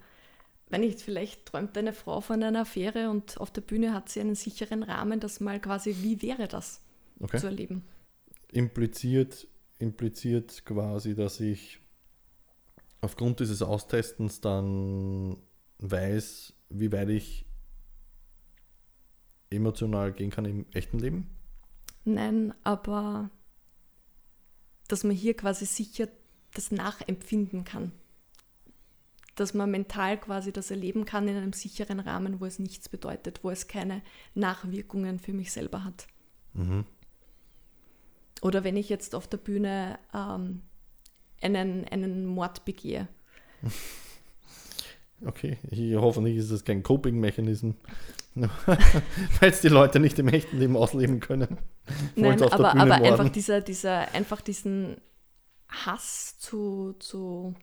[0.71, 4.21] wenn ich vielleicht träumt eine Frau von einer Affäre und auf der Bühne hat sie
[4.21, 6.81] einen sicheren Rahmen, das mal quasi, wie wäre das
[7.21, 7.39] okay.
[7.39, 7.85] zu erleben?
[8.53, 9.49] impliziert,
[9.79, 11.81] impliziert quasi, dass ich
[13.01, 15.39] aufgrund dieses Austestens dann
[15.79, 17.47] weiß, wie weit ich
[19.53, 21.31] emotional gehen kann im echten Leben?
[22.05, 23.31] Nein, aber
[24.89, 26.09] dass man hier quasi sicher
[26.55, 27.93] das nachempfinden kann.
[29.37, 33.43] Dass man mental quasi das erleben kann in einem sicheren Rahmen, wo es nichts bedeutet,
[33.43, 34.03] wo es keine
[34.35, 36.07] Nachwirkungen für mich selber hat.
[36.53, 36.85] Mhm.
[38.43, 40.63] Oder wenn ich jetzt auf der Bühne ähm,
[41.41, 43.09] einen, einen Mord begehe.
[45.25, 47.77] Okay, ich, hoffentlich ist es kein Coping-Mechanismus,
[48.67, 51.59] weil es die Leute nicht im echten Leben ausleben können.
[52.17, 54.97] Nein, aber, aber einfach, dieser, dieser, einfach diesen
[55.69, 57.55] Hass zu, zu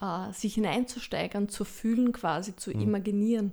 [0.00, 2.80] äh, sich hineinzusteigern, zu fühlen quasi, zu hm.
[2.80, 3.52] imaginieren.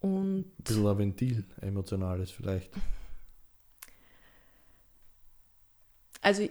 [0.00, 2.70] Und ein bisschen ein Ventil, emotionales vielleicht.
[6.22, 6.48] Also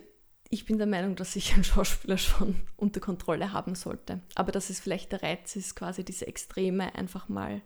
[0.52, 4.22] ich bin der Meinung, dass sich ein Schauspieler schon unter Kontrolle haben sollte.
[4.36, 7.62] Aber dass es vielleicht der Reiz ist, quasi diese Extreme einfach mal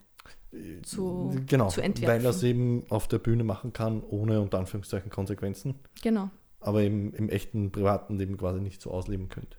[0.84, 2.16] zu, genau, zu entwerfen.
[2.16, 5.76] Weil er es eben auf der Bühne machen kann, ohne unter Anführungszeichen Konsequenzen.
[6.02, 6.30] Genau.
[6.60, 9.58] Aber im, im echten privaten Leben quasi nicht so ausleben könnte.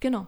[0.00, 0.26] Genau.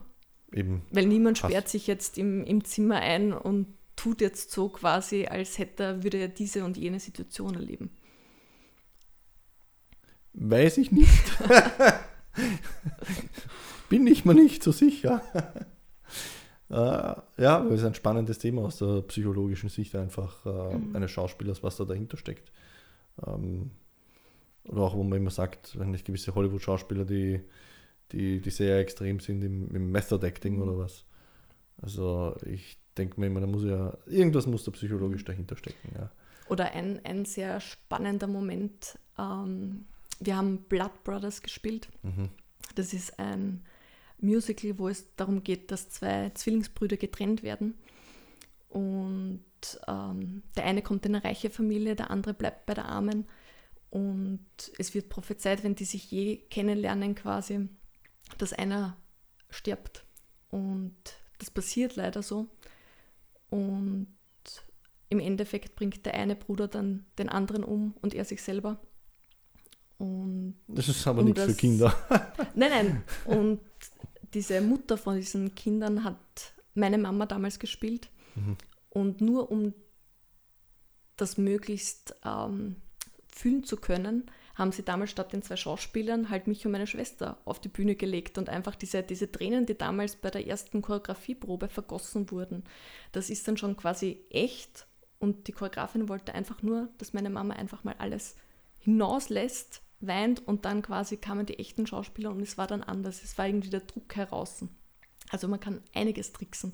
[0.53, 1.53] Eben Weil niemand passt.
[1.53, 3.67] sperrt sich jetzt im, im Zimmer ein und
[3.97, 7.91] tut jetzt so quasi, als hätte er, würde er diese und jene Situation erleben.
[10.33, 11.09] Weiß ich nicht.
[13.89, 15.23] Bin ich mir nicht so sicher.
[16.71, 20.95] Äh, ja, das ist ein spannendes Thema aus der psychologischen Sicht einfach äh, mhm.
[20.95, 22.53] eines Schauspielers, was da dahinter steckt.
[23.27, 23.71] Ähm,
[24.65, 27.41] oder auch, wo man immer sagt, wenn nicht gewisse Hollywood-Schauspieler, die,
[28.13, 30.63] die, die sehr extrem sind im, im Method Acting mhm.
[30.63, 31.05] oder was.
[31.81, 35.95] Also ich denke mir immer, da muss ja, irgendwas muss da psychologisch dahinter stecken.
[35.95, 36.11] Ja.
[36.49, 39.87] Oder ein, ein sehr spannender Moment, ähm,
[40.21, 41.89] wir haben Blood Brothers gespielt.
[42.03, 42.29] Mhm.
[42.75, 43.63] Das ist ein
[44.21, 47.75] Musical, wo es darum geht, dass zwei Zwillingsbrüder getrennt werden.
[48.69, 49.45] Und
[49.87, 53.27] ähm, der eine kommt in eine reiche Familie, der andere bleibt bei der Armen.
[53.91, 54.45] Und
[54.79, 57.69] es wird prophezeit, wenn die sich je kennenlernen, quasi,
[58.37, 58.97] dass einer
[59.51, 60.05] stirbt
[60.51, 60.97] und
[61.39, 62.49] das passiert leider so.
[63.51, 64.09] Und
[65.09, 68.79] im Endeffekt bringt der eine Bruder dann den anderen um und er sich selber.
[69.99, 71.95] Und Das ist aber nichts für das- Kinder.
[72.55, 73.03] Nein, nein.
[73.25, 73.61] Und
[74.35, 78.09] diese Mutter von diesen Kindern hat meine Mama damals gespielt.
[78.37, 78.57] Mhm.
[78.91, 79.75] Und nur um
[81.17, 82.77] das möglichst ähm,
[83.33, 87.39] fühlen zu können, haben sie damals statt den zwei Schauspielern halt mich und meine Schwester
[87.45, 91.69] auf die Bühne gelegt und einfach diese, diese Tränen, die damals bei der ersten Choreografieprobe
[91.69, 92.65] vergossen wurden,
[93.13, 94.87] das ist dann schon quasi echt
[95.21, 98.35] und die Choreografin wollte einfach nur, dass meine Mama einfach mal alles
[98.79, 103.23] hinauslässt, weint und dann quasi kamen die echten Schauspieler und es war dann anders.
[103.23, 104.65] Es war irgendwie der Druck heraus.
[105.31, 106.73] Also man kann einiges tricksen.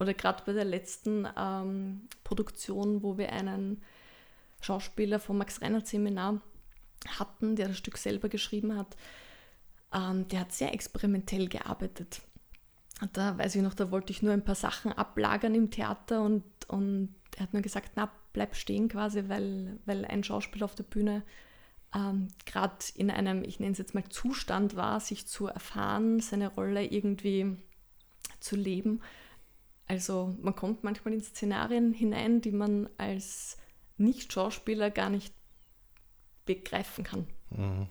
[0.00, 3.82] Oder gerade bei der letzten ähm, Produktion, wo wir einen
[4.60, 6.40] Schauspieler vom Max Reinhardt Seminar
[7.18, 8.96] hatten, der das Stück selber geschrieben hat,
[9.92, 12.22] ähm, der hat sehr experimentell gearbeitet.
[13.00, 16.22] Und da weiß ich noch, da wollte ich nur ein paar Sachen ablagern im Theater
[16.22, 20.74] und, und er hat mir gesagt, na, bleib stehen quasi, weil, weil ein Schauspieler auf
[20.74, 21.22] der Bühne
[21.94, 26.48] ähm, gerade in einem, ich nenne es jetzt mal Zustand war, sich zu erfahren, seine
[26.48, 27.56] Rolle irgendwie
[28.40, 29.00] zu leben.
[29.86, 33.58] Also man kommt manchmal in Szenarien hinein, die man als
[33.96, 35.34] Nicht-Schauspieler gar nicht
[36.46, 37.26] begreifen kann.
[37.50, 37.86] Mhm.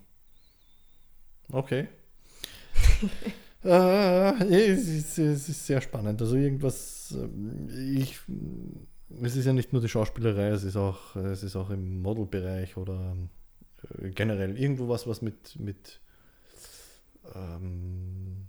[1.51, 1.87] Okay.
[3.63, 6.21] äh, es, ist, es ist sehr spannend.
[6.21, 8.19] Also irgendwas, ähm, ich,
[9.21, 12.75] es ist ja nicht nur die Schauspielerei, es ist auch, es ist auch im Modelbereich
[12.77, 13.15] oder
[14.15, 15.99] generell irgendwo was, was mit, mit
[17.35, 18.47] ähm,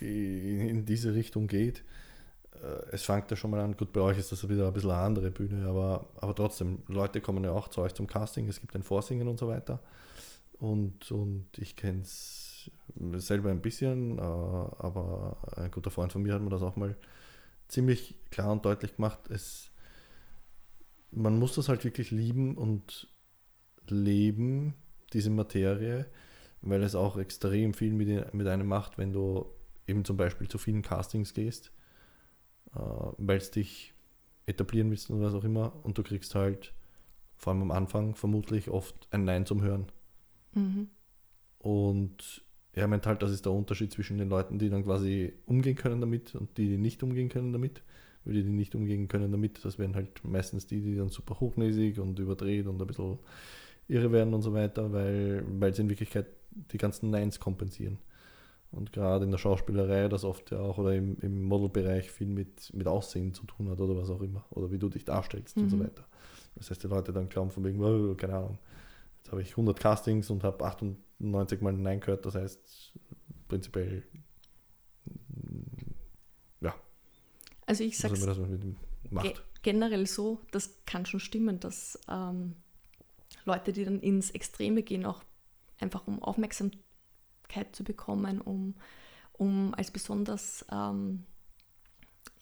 [0.00, 1.84] in, in diese Richtung geht.
[2.54, 4.90] Äh, Es fängt ja schon mal an, gut, bei euch ist das wieder ein bisschen
[4.90, 8.60] eine andere Bühne, aber, aber trotzdem, Leute kommen ja auch zu euch zum Casting, es
[8.60, 9.80] gibt ein Vorsingen und so weiter.
[10.58, 12.70] Und, und ich kenne es
[13.16, 16.96] selber ein bisschen, äh, aber ein guter Freund von mir hat mir das auch mal
[17.68, 19.18] ziemlich klar und deutlich gemacht.
[19.30, 19.71] Es,
[21.12, 23.08] man muss das halt wirklich lieben und
[23.88, 24.74] leben,
[25.12, 26.06] diese Materie,
[26.62, 29.46] weil es auch extrem viel mit, mit einem macht, wenn du
[29.86, 31.72] eben zum Beispiel zu vielen Castings gehst,
[32.74, 33.94] äh, weil es dich
[34.46, 36.72] etablieren willst und was auch immer und du kriegst halt
[37.36, 39.86] vor allem am Anfang vermutlich oft ein Nein zum Hören.
[40.54, 40.88] Mhm.
[41.58, 45.76] Und er meint halt, das ist der Unterschied zwischen den Leuten, die dann quasi umgehen
[45.76, 47.82] können damit und die, die nicht umgehen können damit.
[48.24, 51.98] Weil die, nicht umgehen können damit, das wären halt meistens die, die dann super hochnäsig
[52.00, 53.18] und überdreht und ein bisschen
[53.88, 57.98] irre werden und so weiter, weil, weil sie in Wirklichkeit die ganzen Neins kompensieren.
[58.70, 62.72] Und gerade in der Schauspielerei das oft ja auch oder im, im Modelbereich viel mit,
[62.74, 64.44] mit Aussehen zu tun hat oder was auch immer.
[64.50, 65.80] Oder wie du dich darstellst und so Mhm.
[65.80, 66.04] weiter.
[66.54, 68.58] Das heißt, die Leute dann glauben von wegen, oh, keine Ahnung,
[69.18, 72.24] jetzt habe ich 100 Castings und habe 98 Mal Nein gehört.
[72.26, 72.92] Das heißt,
[73.48, 74.04] prinzipiell,
[76.60, 76.74] ja,
[77.72, 78.76] Also ich was sage ihm
[79.22, 82.54] ge generell so, das kann schon stimmen, dass ähm,
[83.46, 85.22] Leute, die dann ins Extreme gehen, auch
[85.80, 86.82] einfach um Aufmerksamkeit
[87.72, 88.74] zu bekommen, um,
[89.32, 91.24] um als besonders ähm,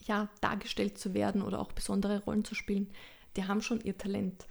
[0.03, 2.89] ja, dargestellt zu werden oder auch besondere Rollen zu spielen,
[3.37, 4.47] die haben schon ihr Talent.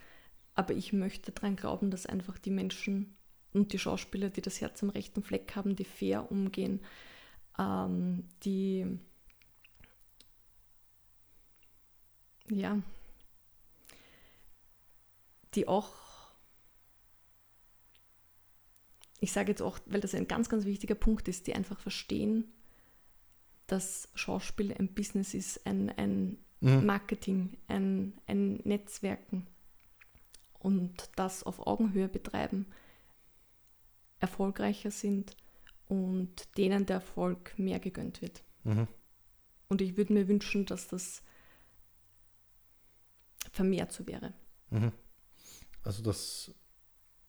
[0.55, 3.19] Aber ich möchte daran glauben, dass einfach die Menschen
[3.53, 6.81] und die Schauspieler, die das Herz am rechten Fleck haben, die fair umgehen,
[7.59, 8.99] ähm, die
[12.51, 12.81] ja,
[15.55, 15.93] die auch,
[19.21, 22.53] ich sage jetzt auch, weil das ein ganz, ganz wichtiger Punkt ist, die einfach verstehen,
[23.67, 26.85] dass Schauspiel ein Business ist, ein, ein Mhm.
[26.85, 29.47] Marketing, ein, ein Netzwerken
[30.59, 32.67] und das auf Augenhöhe betreiben,
[34.19, 35.37] erfolgreicher sind
[35.89, 38.43] und denen der Erfolg mehr gegönnt wird.
[38.65, 38.87] Mhm.
[39.69, 41.23] Und ich würde mir wünschen, dass das
[43.51, 44.33] vermehrt so wäre.
[44.71, 44.93] Mhm.
[45.83, 46.55] Also, dass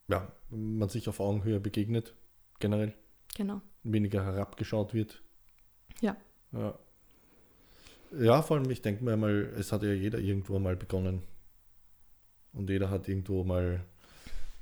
[0.08, 2.14] ja, man sich auf Augenhöhe begegnet,
[2.60, 2.94] generell.
[3.36, 3.62] Genau.
[3.84, 5.24] weniger herabgeschaut wird.
[6.02, 6.18] Ja.
[6.52, 6.78] Ja,
[8.12, 11.24] ja vor allem, ich denke mir mal, es hat ja jeder irgendwo mal begonnen.
[12.54, 13.86] Und jeder hat irgendwo mal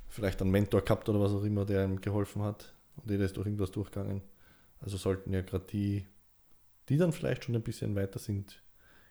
[0.08, 2.74] vielleicht einen Mentor gehabt oder was auch immer, der ihm geholfen hat.
[2.96, 4.22] Und jeder ist durch irgendwas durchgegangen.
[4.80, 6.06] Also sollten ja gerade die,
[6.88, 8.62] die dann vielleicht schon ein bisschen weiter sind,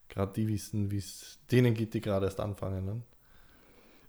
[0.09, 2.85] gerade die wissen, wie es denen geht, die gerade erst anfangen.
[2.85, 3.01] Ne?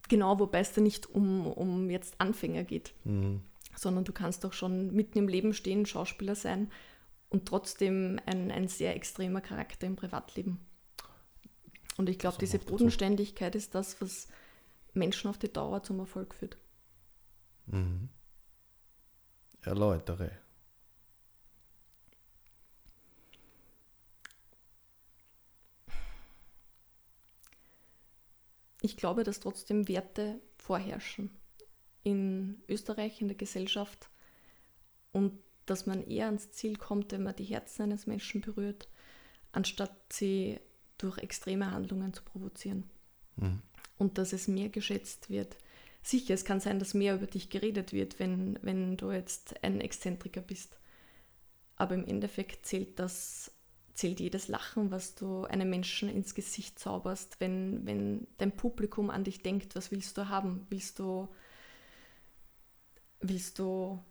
[0.09, 3.43] Genau, wobei es da nicht um, um jetzt Anfänger geht, Mhm.
[3.77, 6.71] sondern du kannst auch schon mitten im Leben stehen, Schauspieler sein
[7.29, 10.59] und trotzdem ein, ein sehr extremer Charakter im Privatleben.
[11.97, 12.59] Und ich glaube, diese.
[12.59, 14.27] Bodenständigkeit ist das, was
[14.95, 16.57] Menschen auf die Dauer zum Erfolg führt.
[17.67, 18.09] Mhm.
[19.63, 20.31] Erläutere.
[28.83, 31.31] Ich glaube, dass trotzdem Werte vorherrschen
[32.03, 34.09] in Österreich, in der Gesellschaft
[35.13, 38.89] und dass man eher ans Ziel kommt, wenn man die Herzen eines Menschen berührt,
[39.53, 40.59] anstatt sie
[40.99, 42.91] durch extreme Handlungen zu provozieren.
[43.37, 43.63] Mhm.
[43.99, 45.57] Und dass es mehr geschätzt wird.
[46.03, 49.81] Sicher, es kann sein, dass mehr über dich geredet wird, wenn, wenn du jetzt ein
[49.81, 50.79] Exzentriker bist.
[51.77, 53.53] Aber im Endeffekt zählt das,
[53.95, 59.25] zählt jedes Lachen, was du einem Menschen ins Gesicht zauberst, wenn, wenn dein Publikum an
[59.25, 60.67] dich denkt, was willst du haben?
[60.71, 61.29] Willst du,
[63.21, 64.03] willst du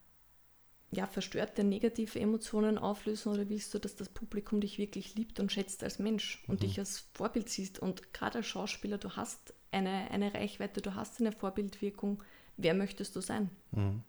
[0.92, 5.52] ja, verstörte negative Emotionen auflösen oder willst du, dass das Publikum dich wirklich liebt und
[5.52, 6.68] schätzt als Mensch und mhm.
[6.68, 7.80] dich als Vorbild siehst?
[7.80, 12.24] Und gerade als Schauspieler, du hast eine, eine Reichweite, du hast eine Vorbildwirkung.
[12.58, 13.52] Wer möchtest du sein?
[13.72, 14.04] Mhm.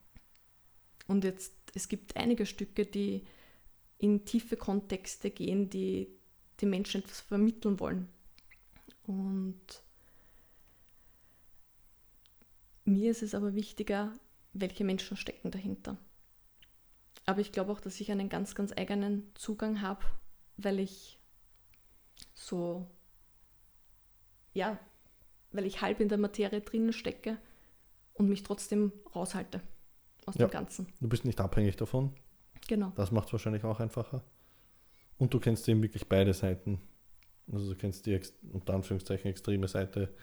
[1.06, 3.24] Und jetzt, es gibt einige Stücke, die
[4.00, 6.08] in tiefe Kontexte gehen, die
[6.60, 8.08] die Menschen etwas vermitteln wollen.
[9.06, 9.82] Und
[12.84, 14.12] mir ist es aber wichtiger,
[14.52, 15.98] welche Menschen stecken dahinter.
[17.26, 20.04] Aber ich glaube auch, dass ich einen ganz, ganz eigenen Zugang habe,
[20.56, 21.18] weil ich
[22.34, 22.90] so,
[24.54, 24.78] ja,
[25.52, 27.38] weil ich halb in der Materie drinnen stecke
[28.14, 29.60] und mich trotzdem raushalte
[30.24, 30.86] aus ja, dem Ganzen.
[31.00, 32.14] Du bist nicht abhängig davon.
[32.70, 32.92] Genau.
[32.94, 34.22] Das macht es wahrscheinlich auch einfacher.
[35.18, 36.80] Und du kennst eben wirklich beide Seiten.
[37.50, 38.16] Also du kennst die
[38.52, 40.14] unter Anführungszeichen extreme Seite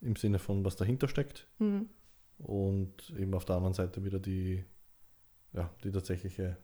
[0.00, 1.46] im Sinne von, was dahinter steckt.
[1.58, 1.90] Mhm.
[2.38, 4.64] Und eben auf der anderen Seite wieder die
[5.52, 6.56] ja, die tatsächliche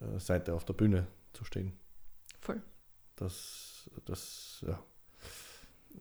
[0.00, 1.74] äh, Seite auf der Bühne zu stehen.
[2.40, 2.60] Voll.
[3.14, 4.82] Das, das ja,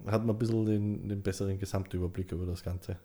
[0.07, 2.97] hat man ein bisschen den, den besseren Gesamtüberblick über das Ganze.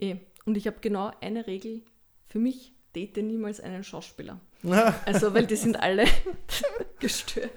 [0.00, 0.16] Eh.
[0.44, 1.80] Und ich habe genau eine Regel
[2.26, 4.40] für mich, date niemals einen Schauspieler.
[5.04, 6.04] also, weil die sind alle
[7.00, 7.50] gestört.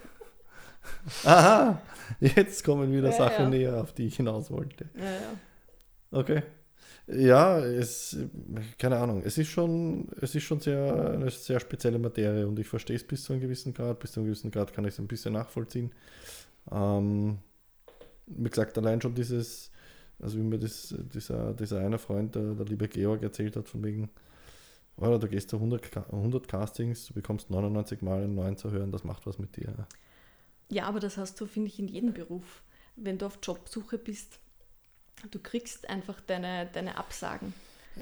[1.24, 1.82] Aha,
[2.20, 3.50] jetzt kommen wieder ja, Sachen ja.
[3.50, 4.86] näher, auf die ich hinaus wollte.
[4.96, 6.20] Ja.
[6.20, 6.44] Okay.
[7.08, 8.18] Ja, es,
[8.78, 12.68] keine Ahnung, es ist schon, es ist schon sehr, eine sehr spezielle Materie und ich
[12.68, 14.00] verstehe es bis zu einem gewissen Grad.
[14.00, 15.92] Bis zu einem gewissen Grad kann ich es ein bisschen nachvollziehen.
[16.72, 17.40] Ähm,
[18.28, 19.70] wie gesagt, allein schon dieses,
[20.20, 23.84] also wie mir das, dieser, dieser eine Freund, der, der liebe Georg, erzählt hat, von
[23.84, 24.10] wegen,
[24.98, 28.92] oder du gehst zu 100, 100 Castings, du bekommst 99 Mal einen neuen zu hören,
[28.92, 29.88] das macht was mit dir.
[30.70, 32.64] Ja, aber das hast du, finde ich, in jedem Beruf.
[32.96, 34.40] Wenn du auf Jobsuche bist,
[35.32, 37.54] du kriegst einfach deine, deine Absagen.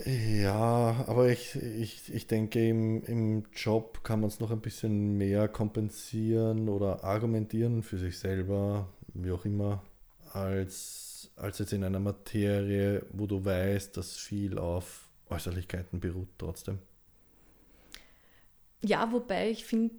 [0.05, 5.17] Ja, aber ich, ich, ich denke, im, im Job kann man es noch ein bisschen
[5.17, 9.83] mehr kompensieren oder argumentieren für sich selber, wie auch immer,
[10.31, 16.79] als, als jetzt in einer Materie, wo du weißt, dass viel auf Äußerlichkeiten beruht trotzdem.
[18.84, 19.95] Ja, wobei ich finde,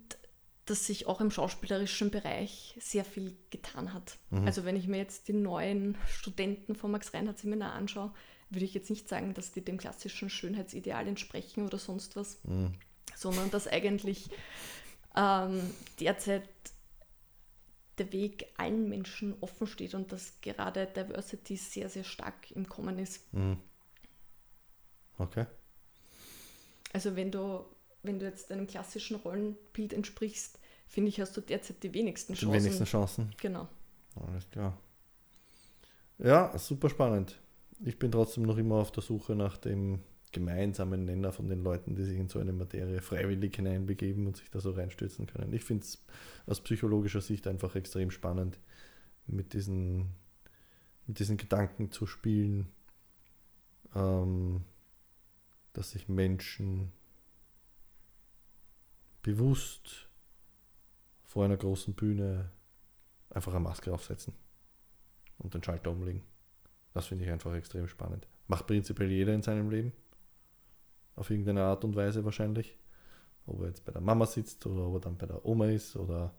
[0.64, 4.18] dass sich auch im schauspielerischen Bereich sehr viel getan hat.
[4.30, 4.46] Mhm.
[4.46, 8.12] Also wenn ich mir jetzt die neuen Studenten von Max Reinhardt Seminar anschaue,
[8.50, 12.74] würde ich jetzt nicht sagen, dass die dem klassischen Schönheitsideal entsprechen oder sonst was, mhm.
[13.16, 14.28] sondern dass eigentlich
[15.16, 16.48] ähm, derzeit
[17.98, 22.98] der Weg allen Menschen offen steht und dass gerade Diversity sehr, sehr stark im Kommen
[22.98, 23.32] ist.
[23.32, 23.58] Mhm.
[25.22, 25.46] Okay.
[26.92, 27.64] Also wenn du
[28.02, 32.52] wenn du jetzt einem klassischen Rollenbild entsprichst, finde ich, hast du derzeit die wenigsten Chancen.
[32.52, 33.30] Die wenigsten Chancen.
[33.40, 33.68] Genau.
[34.16, 34.76] Alles klar.
[36.18, 37.40] Ja, super spannend.
[37.84, 40.00] Ich bin trotzdem noch immer auf der Suche nach dem
[40.32, 44.50] gemeinsamen Nenner von den Leuten, die sich in so eine Materie freiwillig hineinbegeben und sich
[44.50, 45.52] da so reinstürzen können.
[45.52, 46.04] Ich finde es
[46.46, 48.58] aus psychologischer Sicht einfach extrem spannend,
[49.26, 50.10] mit diesen,
[51.06, 52.68] mit diesen Gedanken zu spielen,
[53.94, 54.62] ähm,
[55.72, 56.92] dass sich Menschen
[59.22, 60.08] bewusst
[61.22, 62.50] vor einer großen Bühne
[63.30, 64.34] einfach eine Maske aufsetzen
[65.38, 66.22] und den Schalter umlegen.
[66.92, 68.26] Das finde ich einfach extrem spannend.
[68.48, 69.92] Macht prinzipiell jeder in seinem Leben.
[71.16, 72.76] Auf irgendeine Art und Weise wahrscheinlich.
[73.46, 75.96] Ob er jetzt bei der Mama sitzt oder ob er dann bei der Oma ist
[75.96, 76.34] oder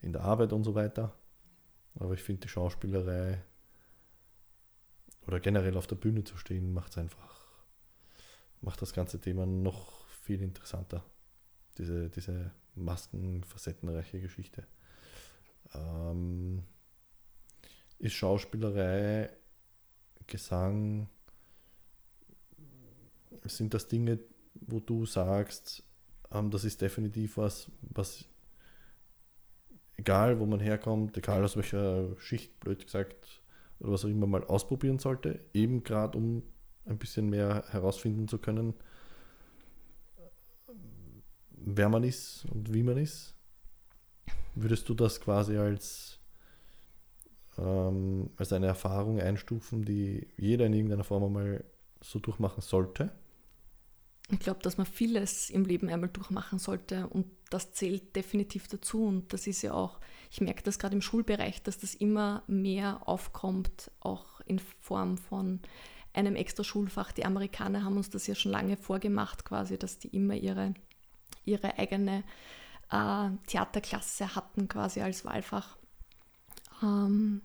[0.00, 1.14] in der Arbeit und so weiter.
[1.96, 3.42] Aber ich finde die Schauspielerei
[5.26, 7.43] oder generell auf der Bühne zu stehen, macht es einfach,
[8.64, 11.04] macht das ganze Thema noch viel interessanter
[11.78, 14.66] diese, diese maskenfacettenreiche Geschichte.
[15.74, 16.62] Ähm,
[17.98, 19.30] ist Schauspielerei,
[20.26, 21.08] Gesang,
[23.44, 24.20] sind das Dinge,
[24.54, 25.82] wo du sagst,
[26.32, 28.24] ähm, das ist definitiv was, was
[29.96, 33.42] egal wo man herkommt, egal aus welcher Schicht, blöd gesagt,
[33.80, 36.42] oder was auch immer mal ausprobieren sollte, eben gerade um
[36.86, 38.74] ein bisschen mehr herausfinden zu können,
[41.50, 43.34] wer man ist und wie man ist?
[44.54, 46.20] Würdest du das quasi als,
[47.58, 51.64] ähm, als eine Erfahrung einstufen, die jeder in irgendeiner Form einmal
[52.00, 53.10] so durchmachen sollte?
[54.30, 59.04] Ich glaube, dass man vieles im Leben einmal durchmachen sollte und das zählt definitiv dazu.
[59.04, 63.06] Und das ist ja auch, ich merke das gerade im Schulbereich, dass das immer mehr
[63.06, 65.60] aufkommt, auch in Form von
[66.14, 67.12] einem extra Schulfach.
[67.12, 70.74] Die Amerikaner haben uns das ja schon lange vorgemacht, quasi, dass die immer ihre,
[71.44, 72.24] ihre eigene
[72.90, 75.76] äh, Theaterklasse hatten, quasi als Wahlfach.
[76.82, 77.42] Ähm,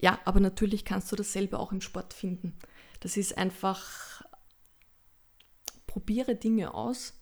[0.00, 2.56] ja, aber natürlich kannst du dasselbe auch im Sport finden.
[3.00, 4.22] Das ist einfach,
[5.86, 7.14] probiere Dinge aus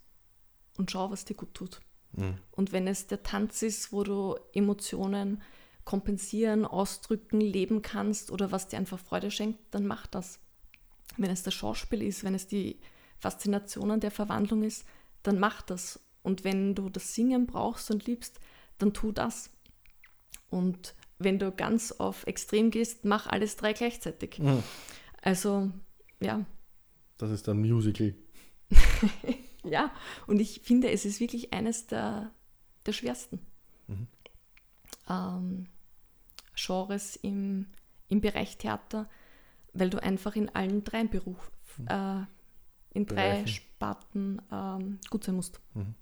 [0.76, 1.80] und schau, was dir gut tut.
[2.12, 2.38] Mhm.
[2.52, 5.42] Und wenn es der Tanz ist, wo du Emotionen
[5.84, 10.38] kompensieren, ausdrücken, leben kannst oder was dir einfach Freude schenkt, dann mach das.
[11.16, 12.78] Wenn es das Schauspiel ist, wenn es die
[13.18, 14.84] Faszination der Verwandlung ist,
[15.22, 16.00] dann mach das.
[16.22, 18.38] Und wenn du das Singen brauchst und liebst,
[18.78, 19.50] dann tu das.
[20.50, 24.38] Und wenn du ganz auf extrem gehst, mach alles drei gleichzeitig.
[24.38, 24.62] Mhm.
[25.22, 25.70] Also,
[26.20, 26.44] ja.
[27.18, 28.14] Das ist ein Musical.
[29.64, 29.92] ja,
[30.26, 32.30] und ich finde, es ist wirklich eines der,
[32.86, 33.40] der schwersten
[33.88, 34.06] mhm.
[35.08, 35.66] ähm,
[36.54, 37.66] Genres im,
[38.08, 39.08] im Bereich Theater,
[39.78, 41.86] weil du einfach in allen drei Beruf, mhm.
[41.88, 42.24] äh,
[42.90, 45.60] in drei Sparten ähm, gut sein musst.
[45.74, 45.94] Mhm.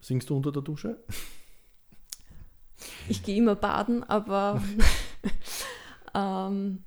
[0.00, 1.02] Singst du unter der Dusche?
[3.08, 4.62] Ich gehe immer baden, aber
[6.14, 6.82] ähm,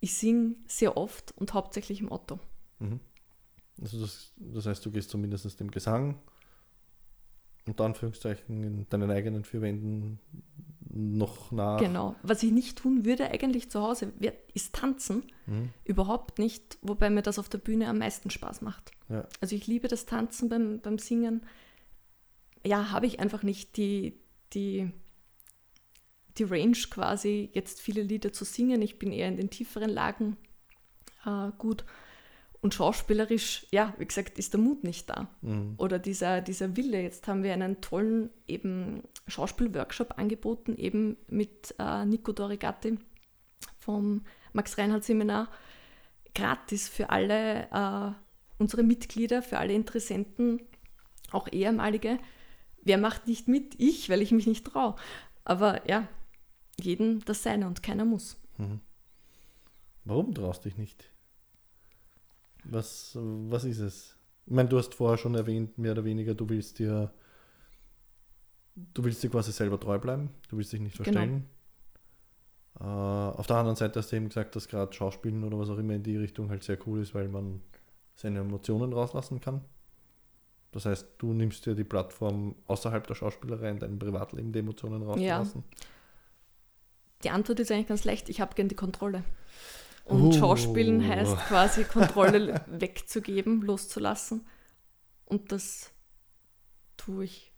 [0.00, 2.38] ich singe sehr oft und hauptsächlich im Auto.
[2.78, 3.00] Mhm.
[3.80, 6.18] Also das, das heißt, du gehst zumindest dem Gesang
[7.66, 10.20] unter Anführungszeichen in deinen eigenen vier Wänden
[10.96, 11.78] noch nach.
[11.78, 12.14] Genau.
[12.22, 14.12] Was ich nicht tun würde eigentlich zu Hause,
[14.54, 15.24] ist tanzen.
[15.46, 15.70] Mhm.
[15.84, 18.92] Überhaupt nicht, wobei mir das auf der Bühne am meisten Spaß macht.
[19.08, 19.26] Ja.
[19.40, 21.44] Also ich liebe das Tanzen beim, beim Singen.
[22.64, 24.18] Ja, habe ich einfach nicht die,
[24.52, 24.90] die
[26.38, 28.82] die Range quasi, jetzt viele Lieder zu singen.
[28.82, 30.36] Ich bin eher in den tieferen Lagen
[31.24, 31.84] äh, gut.
[32.66, 35.28] Und schauspielerisch, ja, wie gesagt, ist der Mut nicht da.
[35.40, 35.74] Mhm.
[35.78, 37.00] Oder dieser, dieser Wille.
[37.00, 42.98] Jetzt haben wir einen tollen eben Schauspielworkshop angeboten, eben mit äh, Nico Dorigatti
[43.78, 45.48] vom Max-Reinhardt-Seminar.
[46.34, 48.12] Gratis für alle äh,
[48.58, 50.60] unsere Mitglieder, für alle Interessenten,
[51.30, 52.18] auch ehemalige.
[52.82, 53.76] Wer macht nicht mit?
[53.78, 54.96] Ich, weil ich mich nicht traue.
[55.44, 56.08] Aber ja,
[56.80, 58.36] jeden das Seine und keiner muss.
[58.58, 58.80] Mhm.
[60.04, 61.12] Warum traust du dich nicht?
[62.70, 64.16] Was, was ist es?
[64.46, 67.12] Ich meine, du hast vorher schon erwähnt, mehr oder weniger, du willst dir,
[68.74, 71.04] du willst dir quasi selber treu bleiben, du willst dich nicht genau.
[71.04, 71.44] verstellen.
[72.78, 73.32] Genau.
[73.32, 75.78] Äh, auf der anderen Seite hast du eben gesagt, dass gerade Schauspielen oder was auch
[75.78, 77.60] immer in die Richtung halt sehr cool ist, weil man
[78.14, 79.62] seine Emotionen rauslassen kann.
[80.72, 85.02] Das heißt, du nimmst dir die Plattform außerhalb der Schauspielerei in deinem Privatleben die Emotionen
[85.02, 85.64] rauszulassen.
[85.66, 85.86] Ja.
[87.24, 89.24] Die Antwort ist eigentlich ganz leicht, ich habe gern die Kontrolle.
[90.06, 90.32] Und uh.
[90.32, 94.46] Schauspielen heißt quasi Kontrolle wegzugeben, loszulassen.
[95.24, 95.90] Und das
[96.96, 97.52] tue ich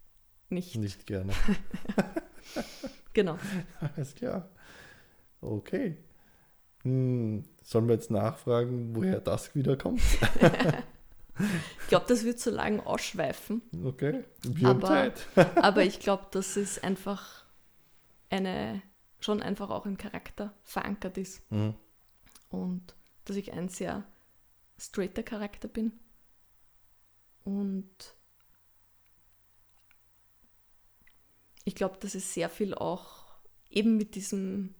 [0.49, 0.76] nicht.
[0.76, 1.34] Nicht gerne.
[3.12, 3.38] genau.
[3.94, 4.49] Alles klar.
[5.42, 5.99] Okay.
[6.84, 10.01] Hm, sollen wir jetzt nachfragen, woher das wiederkommt?
[11.38, 13.61] ich glaube, das wird zu lang ausschweifen.
[13.84, 14.24] Okay.
[14.42, 15.26] Wir aber, Zeit.
[15.57, 17.44] aber ich glaube, das ist einfach
[18.30, 18.80] eine
[19.20, 21.42] schon einfach auch im Charakter verankert ist.
[21.51, 21.74] Mhm.
[22.49, 22.94] Und
[23.24, 24.05] dass ich ein sehr
[24.78, 25.92] straighter Charakter bin.
[27.44, 28.16] Und
[31.64, 33.26] ich glaube, dass es sehr viel auch
[33.70, 34.74] eben mit diesem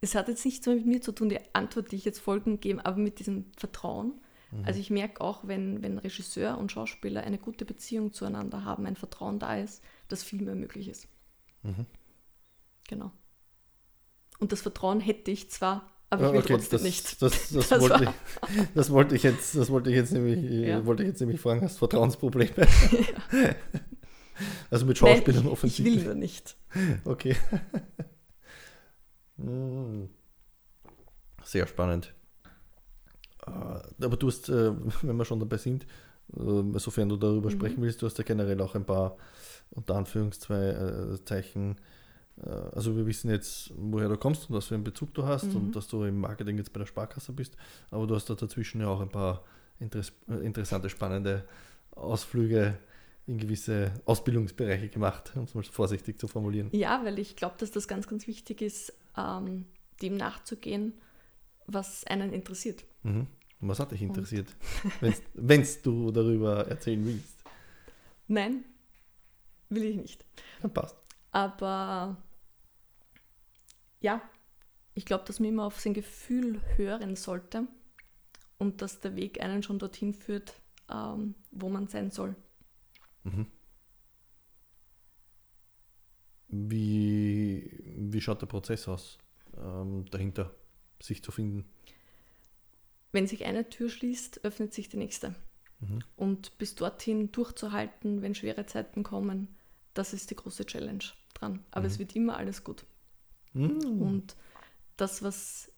[0.00, 2.60] es hat jetzt nichts mehr mit mir zu tun, die Antwort, die ich jetzt folgen
[2.60, 4.20] gebe, aber mit diesem Vertrauen.
[4.50, 4.64] Mhm.
[4.64, 8.96] Also ich merke auch, wenn, wenn Regisseur und Schauspieler eine gute Beziehung zueinander haben, ein
[8.96, 11.08] Vertrauen da ist, dass viel mehr möglich ist.
[11.62, 11.86] Mhm.
[12.88, 13.10] Genau.
[14.38, 17.22] Und das Vertrauen hätte ich zwar, aber ich will okay, trotzdem das, nicht.
[17.22, 18.10] Das, das, das, wollte ich,
[18.74, 20.84] das, wollte ich, jetzt, das wollte ich jetzt nämlich, ja.
[20.84, 22.52] wollte ich jetzt nämlich fragen, hast du Vertrauensprobleme?
[23.32, 23.54] Ja.
[24.70, 25.96] Also mit Schauspielern Nein, ich, offensichtlich.
[25.96, 26.56] Ich will nur nicht.
[27.06, 27.36] Okay.
[29.38, 30.10] Hm.
[31.42, 32.12] Sehr spannend.
[33.46, 34.72] Äh, aber du hast, äh,
[35.02, 35.86] wenn wir schon dabei sind,
[36.36, 37.54] äh, sofern du darüber mhm.
[37.54, 39.16] sprechen willst, du hast ja generell auch ein paar
[39.70, 41.76] unter Anführungszeichen,
[42.44, 45.56] also wir wissen jetzt, woher du kommst und was für einen Bezug du hast mhm.
[45.56, 47.56] und dass du im Marketing jetzt bei der Sparkasse bist,
[47.90, 49.44] aber du hast da dazwischen ja auch ein paar
[49.78, 51.44] interessante, spannende
[51.92, 52.78] Ausflüge
[53.26, 56.68] in gewisse Ausbildungsbereiche gemacht, um es mal vorsichtig zu formulieren.
[56.72, 59.66] Ja, weil ich glaube, dass das ganz, ganz wichtig ist, ähm,
[60.00, 60.94] dem nachzugehen,
[61.66, 62.84] was einen interessiert.
[63.02, 63.26] Mhm.
[63.60, 64.48] Und was hat dich interessiert,
[65.34, 67.36] wenn du darüber erzählen willst?
[68.28, 68.64] Nein.
[69.70, 70.24] will ich nicht.
[70.62, 70.96] Ja, passt.
[71.32, 72.16] Aber
[74.00, 74.20] ja,
[74.94, 77.66] ich glaube, dass man immer auf sein Gefühl hören sollte
[78.58, 80.54] und dass der Weg einen schon dorthin führt,
[80.90, 82.34] ähm, wo man sein soll.
[83.24, 83.46] Mhm.
[86.48, 89.18] Wie, wie schaut der Prozess aus,
[89.56, 90.54] ähm, dahinter
[91.02, 91.64] sich zu finden?
[93.12, 95.34] Wenn sich eine Tür schließt, öffnet sich die nächste.
[95.80, 95.98] Mhm.
[96.16, 99.56] Und bis dorthin durchzuhalten, wenn schwere Zeiten kommen,
[99.94, 101.64] das ist die große Challenge dran.
[101.70, 101.86] Aber Mhm.
[101.86, 102.86] es wird immer alles gut.
[103.56, 104.02] Mhm.
[104.02, 104.36] Und
[104.96, 105.72] das, was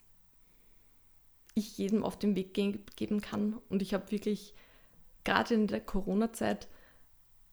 [1.54, 4.54] ich jedem auf den Weg ge geben kann, und ich habe wirklich
[5.24, 6.68] gerade in der Corona-Zeit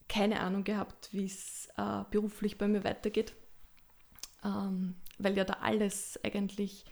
[0.08, 3.34] keine Ahnung gehabt, wie es äh, beruflich bei mir weitergeht,
[4.44, 6.84] ähm, weil ja da alles eigentlich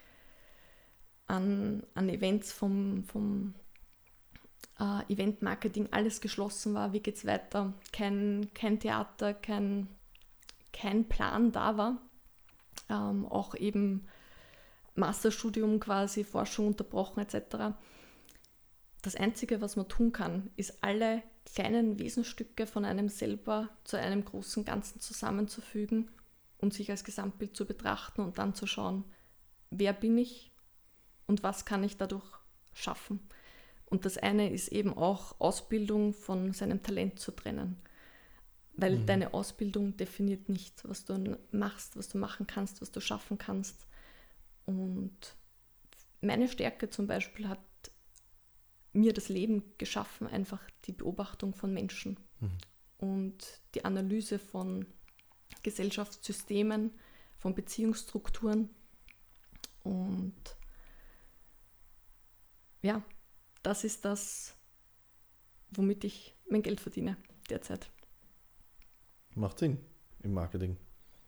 [1.26, 3.54] an, an Events vom, vom
[4.80, 6.92] äh, Event-Marketing alles geschlossen war.
[6.92, 7.72] Wie geht es weiter?
[7.92, 9.88] Kein, kein Theater, kein,
[10.72, 11.98] kein Plan da war.
[12.88, 14.06] Ähm, auch eben
[14.94, 17.74] Masterstudium quasi, Forschung unterbrochen etc.
[19.02, 24.24] Das Einzige, was man tun kann, ist alle kleinen Wesenstücke von einem selber zu einem
[24.24, 26.10] großen Ganzen zusammenzufügen
[26.58, 29.04] und sich als Gesamtbild zu betrachten und dann zu schauen,
[29.70, 30.50] wer bin ich
[31.26, 32.24] und was kann ich dadurch
[32.72, 33.20] schaffen.
[33.86, 37.76] Und das eine ist eben auch Ausbildung von seinem Talent zu trennen.
[38.76, 39.06] Weil Mhm.
[39.06, 43.86] deine Ausbildung definiert nicht, was du machst, was du machen kannst, was du schaffen kannst.
[44.66, 45.36] Und
[46.20, 47.60] meine Stärke zum Beispiel hat
[48.92, 52.58] mir das Leben geschaffen, einfach die Beobachtung von Menschen Mhm.
[52.98, 54.86] und die Analyse von
[55.62, 56.92] Gesellschaftssystemen,
[57.38, 58.70] von Beziehungsstrukturen.
[59.82, 60.56] Und
[62.82, 63.02] ja,
[63.62, 64.54] das ist das,
[65.70, 67.16] womit ich mein Geld verdiene
[67.50, 67.90] derzeit.
[69.34, 69.78] Macht Sinn
[70.22, 70.76] im Marketing.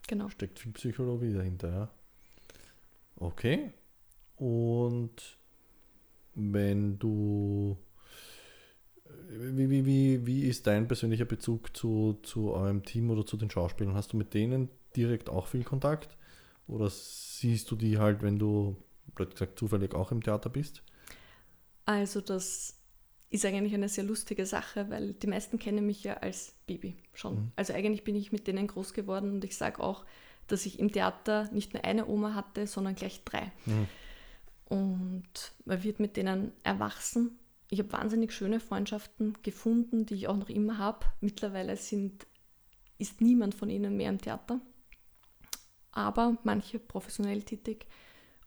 [0.07, 0.29] Genau.
[0.29, 1.91] Steckt viel Psychologie dahinter, ja.
[3.17, 3.73] Okay.
[4.37, 5.39] Und
[6.35, 7.77] wenn du.
[9.29, 13.51] Wie, wie, wie, wie ist dein persönlicher Bezug zu, zu eurem Team oder zu den
[13.51, 13.95] Schauspielern?
[13.95, 16.17] Hast du mit denen direkt auch viel Kontakt?
[16.69, 18.77] Oder siehst du die halt, wenn du,
[19.15, 20.83] blöd gesagt, zufällig auch im Theater bist?
[21.85, 22.75] Also das
[23.31, 27.35] ist eigentlich eine sehr lustige Sache, weil die meisten kennen mich ja als Baby schon.
[27.35, 27.53] Mhm.
[27.57, 30.05] Also eigentlich bin ich mit denen groß geworden und ich sage auch,
[30.47, 33.51] dass ich im Theater nicht nur eine Oma hatte, sondern gleich drei.
[33.65, 33.89] Mhm.
[34.69, 37.39] Und man wird mit denen erwachsen.
[37.69, 41.07] Ich habe wahnsinnig schöne Freundschaften gefunden, die ich auch noch immer habe.
[41.21, 42.27] Mittlerweile sind,
[42.99, 44.61] ist niemand von ihnen mehr im Theater,
[45.91, 47.87] aber manche professionell tätig.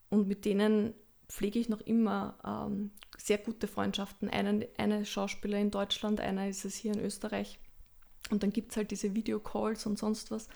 [0.09, 0.93] Und mit denen
[1.27, 4.29] pflege ich noch immer ähm, sehr gute Freundschaften.
[4.29, 7.59] Eine, eine Schauspieler in Deutschland, einer ist es hier in Österreich.
[8.31, 10.47] Und dann gibt es halt diese Videocalls und sonst was.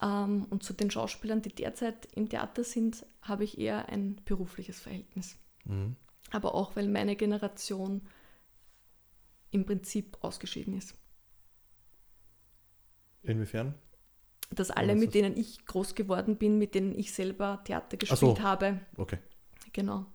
[0.00, 4.80] Ähm, und zu den Schauspielern, die derzeit im Theater sind, habe ich eher ein berufliches
[4.80, 5.36] Verhältnis.
[5.64, 5.96] Mhm.
[6.30, 8.02] Aber auch, weil meine Generation
[9.50, 10.94] im Prinzip ausgeschieden ist.
[13.22, 13.74] Inwiefern?
[14.50, 18.40] Dass alle, mit denen ich groß geworden bin, mit denen ich selber Theater gespielt so.
[18.40, 19.18] habe, Okay.
[19.72, 20.06] genau,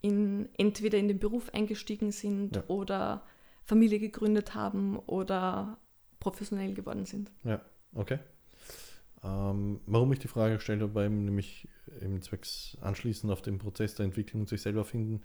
[0.00, 2.64] in, entweder in den Beruf eingestiegen sind Ja.
[2.68, 3.22] oder
[3.64, 5.78] Familie gegründet haben oder
[6.20, 7.30] professionell geworden sind.
[7.44, 7.60] Ja,
[7.94, 8.18] okay.
[9.24, 11.68] Ähm, warum ich die Frage gestellt habe, weil nämlich
[12.00, 15.22] im Zwecks anschließend auf den Prozess der Entwicklung und sich selber finden,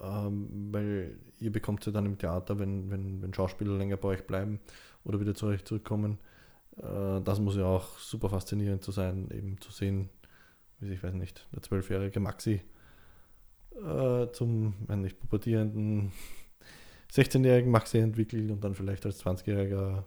[0.00, 4.26] ähm, weil ihr bekommt ja dann im Theater, wenn, wenn, wenn Schauspieler länger bei euch
[4.26, 4.58] bleiben
[5.04, 6.18] oder wieder zu euch zurückkommen,
[6.78, 10.08] äh, das muss ja auch super faszinierend zu sein, eben zu sehen,
[10.80, 12.62] wie ich weiß nicht, der zwölfjährige Maxi
[13.76, 16.12] äh, zum, wenn nicht pubertierenden
[17.12, 20.04] 16-jährigen Maxi entwickelt und dann vielleicht als 20-jähriger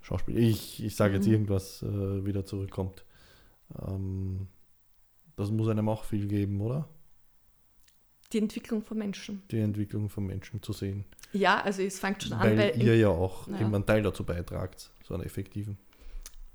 [0.00, 1.32] Schauspieler, ich, ich sage jetzt Mhm.
[1.32, 3.04] irgendwas, äh, wieder zurückkommt.
[3.86, 4.48] Ähm,
[5.36, 6.88] das muss einem auch viel geben, oder?
[8.32, 9.42] Die Entwicklung von Menschen.
[9.50, 11.04] Die Entwicklung von Menschen zu sehen.
[11.32, 13.60] Ja, also es fängt schon an Weil ihr ja auch Ja.
[13.60, 15.76] eben einen Teil dazu beitragt, so einen effektiven.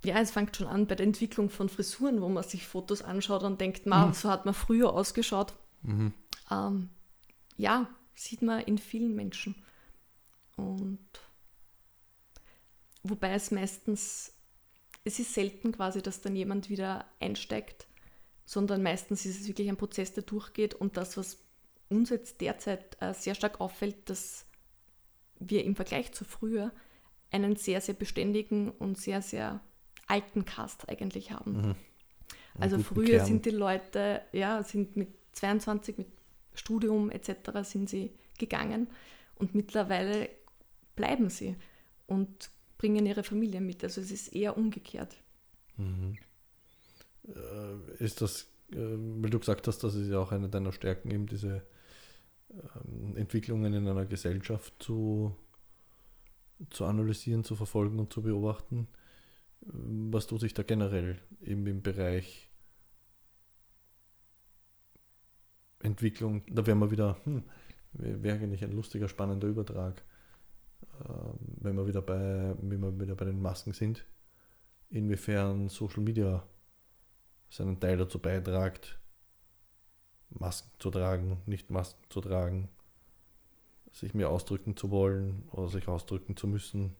[0.03, 3.43] Ja, es fängt schon an bei der Entwicklung von Frisuren, wo man sich Fotos anschaut
[3.43, 4.13] und denkt, ma, Mhm.
[4.13, 5.53] so hat man früher ausgeschaut.
[5.83, 6.13] Mhm.
[6.51, 6.89] Ähm,
[7.57, 9.55] ja, sieht man in vielen Menschen.
[10.55, 11.07] Und
[13.03, 14.33] wobei es meistens,
[15.03, 17.87] es ist selten quasi, dass dann jemand wieder einsteigt,
[18.45, 21.37] sondern meistens ist es wirklich ein Prozess, der durchgeht und das, was
[21.89, 24.45] uns jetzt derzeit äh, sehr stark auffällt, dass
[25.39, 26.71] wir im Vergleich zu früher
[27.31, 29.61] einen sehr, sehr beständigen und sehr, sehr
[30.07, 31.51] alten Cast eigentlich haben.
[31.61, 31.75] Mhm.
[32.59, 33.25] Also früher Kern.
[33.25, 36.07] sind die Leute, ja, sind mit 22, mit
[36.57, 37.31] Studium etc.
[37.63, 38.87] sind sie gegangen
[39.35, 40.29] und mittlerweile
[40.95, 41.55] bleiben sie.
[42.07, 43.83] Und bringen ihre Familie mit.
[43.83, 45.15] Also es ist eher umgekehrt.
[45.77, 46.17] Mhm.
[47.27, 51.11] Äh, ist das, äh, weil du gesagt hast, das ist ja auch eine deiner Stärken,
[51.11, 51.63] eben diese
[52.51, 55.35] ähm, Entwicklungen in einer Gesellschaft zu,
[56.69, 58.87] zu analysieren, zu verfolgen und zu beobachten.
[59.61, 62.46] Was tut sich da generell eben im Bereich
[65.79, 66.43] Entwicklung?
[66.49, 67.43] Da wären wir wieder, hm,
[67.93, 70.03] wäre eigentlich ein lustiger, spannender Übertrag,
[71.07, 74.05] ähm, wenn wir wieder bei, wenn wir wieder bei den Masken sind,
[74.89, 76.43] inwiefern Social Media
[77.49, 78.99] seinen Teil dazu beitragt,
[80.29, 82.69] Masken zu tragen, nicht Masken zu tragen,
[83.91, 86.95] sich mehr ausdrücken zu wollen oder sich ausdrücken zu müssen.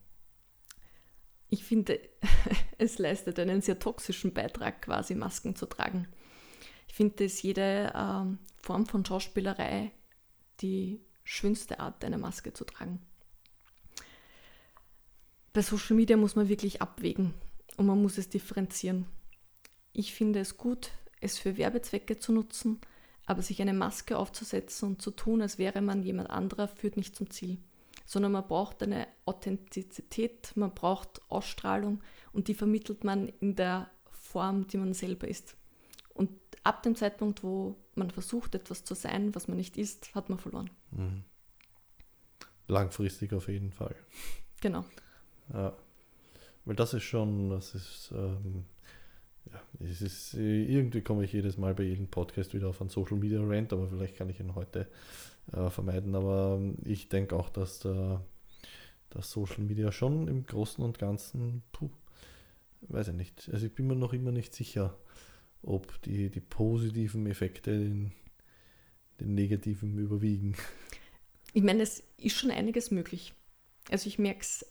[1.50, 2.00] Ich finde,
[2.78, 6.08] es leistet einen sehr toxischen Beitrag, quasi Masken zu tragen.
[6.88, 9.92] Ich finde, dass jede ähm, Form von Schauspielerei
[10.62, 13.00] die schönste Art, eine Maske zu tragen.
[15.54, 17.34] Bei Social Media muss man wirklich abwägen
[17.78, 19.06] und man muss es differenzieren.
[19.92, 22.80] Ich finde es gut, es für Werbezwecke zu nutzen,
[23.26, 27.16] aber sich eine Maske aufzusetzen und zu tun, als wäre man jemand anderer, führt nicht
[27.16, 27.58] zum Ziel.
[28.06, 34.68] Sondern man braucht eine Authentizität, man braucht Ausstrahlung und die vermittelt man in der Form,
[34.68, 35.57] die man selber ist.
[36.68, 40.38] Ab dem Zeitpunkt, wo man versucht, etwas zu sein, was man nicht ist, hat man
[40.38, 40.70] verloren.
[40.92, 41.24] Mhm.
[42.68, 43.96] Langfristig auf jeden Fall.
[44.60, 44.84] Genau.
[45.54, 45.74] Ja.
[46.66, 48.66] Weil das ist schon, das ist, ähm,
[49.50, 53.16] ja, es ist, irgendwie komme ich jedes Mal bei jedem Podcast wieder auf einen Social
[53.16, 54.90] Media Rant, aber vielleicht kann ich ihn heute
[55.54, 56.16] äh, vermeiden.
[56.16, 58.22] Aber ähm, ich denke auch, dass der,
[59.10, 61.90] das Social Media schon im Großen und Ganzen, puh,
[62.90, 63.50] weiß ich nicht.
[63.54, 64.98] Also ich bin mir noch immer nicht sicher,
[65.62, 68.12] ob die, die positiven Effekte den,
[69.20, 70.56] den negativen überwiegen.
[71.54, 73.34] Ich meine, es ist schon einiges möglich.
[73.90, 74.66] Also ich merke es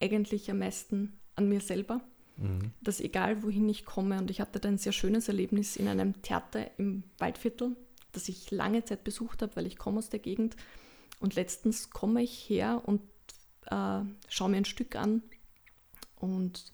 [0.00, 2.00] eigentlich am meisten an mir selber,
[2.36, 2.72] mhm.
[2.80, 6.20] dass egal wohin ich komme, und ich hatte da ein sehr schönes Erlebnis in einem
[6.22, 7.76] Theater im Waldviertel,
[8.12, 10.56] das ich lange Zeit besucht habe, weil ich komme aus der Gegend.
[11.20, 13.00] Und letztens komme ich her und
[13.66, 15.22] äh, schaue mir ein Stück an
[16.16, 16.72] und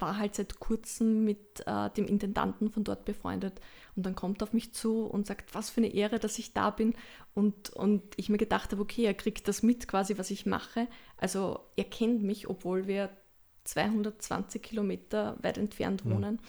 [0.00, 3.60] war halt seit kurzem mit äh, dem Intendanten von dort befreundet.
[3.96, 6.52] Und dann kommt er auf mich zu und sagt, was für eine Ehre, dass ich
[6.52, 6.94] da bin.
[7.34, 10.86] Und, und ich mir gedacht habe, okay, er kriegt das mit, quasi, was ich mache.
[11.16, 13.10] Also er kennt mich, obwohl wir
[13.64, 16.10] 220 Kilometer weit entfernt hm.
[16.10, 16.40] wohnen.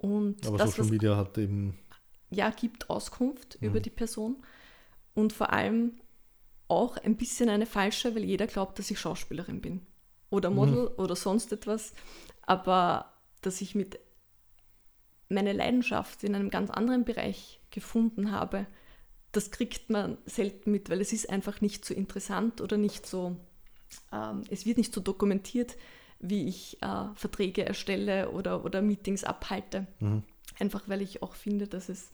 [0.00, 0.10] Mhm.
[0.10, 1.78] Und Aber das, Social Media hat eben...
[2.30, 3.68] Ja, gibt Auskunft mhm.
[3.68, 4.36] über die Person.
[5.14, 5.98] Und vor allem
[6.68, 9.86] auch ein bisschen eine falsche, weil jeder glaubt, dass ich Schauspielerin bin.
[10.30, 11.02] Oder Model mhm.
[11.02, 11.92] oder sonst etwas
[12.48, 13.12] aber
[13.42, 14.00] dass ich mit
[15.28, 18.66] meine Leidenschaft in einem ganz anderen Bereich gefunden habe,
[19.32, 23.36] das kriegt man selten mit, weil es ist einfach nicht so interessant oder nicht so,
[24.10, 25.76] ähm, es wird nicht so dokumentiert,
[26.18, 29.86] wie ich äh, Verträge erstelle oder, oder Meetings abhalte.
[30.00, 30.22] Mhm.
[30.58, 32.10] Einfach weil ich auch finde, dass es,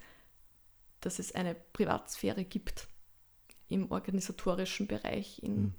[1.00, 2.88] dass es eine Privatsphäre gibt
[3.68, 5.74] im organisatorischen Bereich, in, mhm.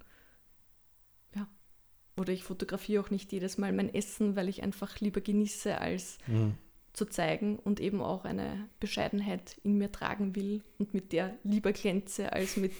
[2.18, 6.18] Oder ich fotografiere auch nicht jedes Mal mein Essen, weil ich einfach lieber genieße, als
[6.28, 6.53] mhm.
[6.93, 11.73] zu zeigen und eben auch eine Bescheidenheit in mir tragen will und mit der lieber
[11.73, 12.73] glänze als mit,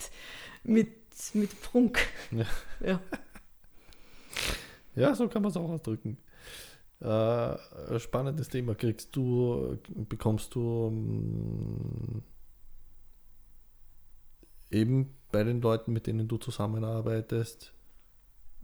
[0.64, 0.90] mit,
[1.34, 2.00] mit Prunk.
[2.32, 2.46] Ja.
[2.86, 3.02] ja.
[4.96, 6.18] ja so kann man es auch ausdrücken.
[7.02, 8.74] Äh, spannendes Thema.
[8.74, 9.78] Kriegst du,
[10.10, 12.24] bekommst du ähm,
[14.72, 17.75] eben bei den Leuten, mit denen du zusammenarbeitest,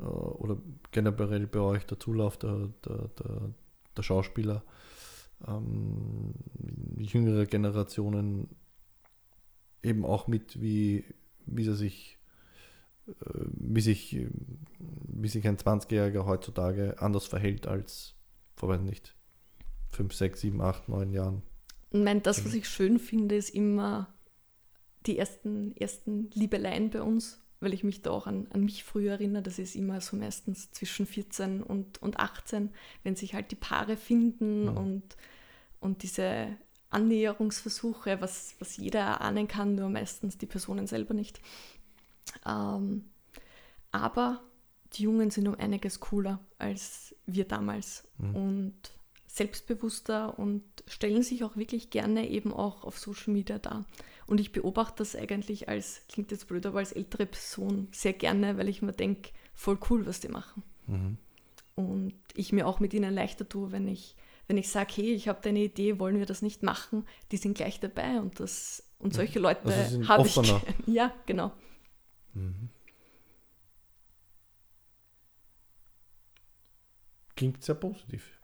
[0.01, 0.57] äh, oder
[0.91, 3.53] generell bei euch der Zulauf der, der, der,
[3.95, 4.63] der Schauspieler,
[5.47, 6.33] ähm,
[6.97, 8.49] jüngere Generationen
[9.83, 11.05] eben auch mit, wie,
[11.45, 12.19] wie sie sich,
[13.07, 13.13] äh,
[13.53, 14.27] wie sich,
[14.79, 18.15] wie sich ein 20-Jähriger heutzutage anders verhält als
[18.55, 19.15] vor, weiß nicht,
[19.89, 21.41] 5, 6, 7, 8, 9 Jahren.
[21.91, 24.13] Ich meine, das, was ich schön finde, ist immer
[25.05, 29.13] die ersten, ersten Liebeleien bei uns weil ich mich da auch an, an mich früher
[29.13, 29.43] erinnere.
[29.43, 32.71] Das ist immer so meistens zwischen 14 und, und 18,
[33.03, 34.77] wenn sich halt die Paare finden mhm.
[34.77, 35.03] und,
[35.79, 36.47] und diese
[36.89, 41.39] Annäherungsversuche, was, was jeder erahnen kann, nur meistens die Personen selber nicht.
[42.45, 43.05] Ähm,
[43.91, 44.41] aber
[44.93, 48.35] die Jungen sind um einiges cooler als wir damals mhm.
[48.35, 48.75] und
[49.27, 53.85] selbstbewusster und stellen sich auch wirklich gerne eben auch auf Social Media dar.
[54.31, 58.57] Und ich beobachte das eigentlich als, klingt jetzt blöd, aber als ältere Person sehr gerne,
[58.57, 60.63] weil ich mir denke, voll cool, was die machen.
[60.87, 61.17] Mhm.
[61.75, 64.15] Und ich mir auch mit ihnen leichter tue, wenn ich,
[64.47, 67.55] wenn ich sage, hey, ich habe deine Idee, wollen wir das nicht machen, die sind
[67.57, 70.37] gleich dabei und das und solche Leute also habe ich.
[70.87, 71.51] Ja, genau.
[72.33, 72.69] Mhm.
[77.35, 78.39] klingt sehr positiv.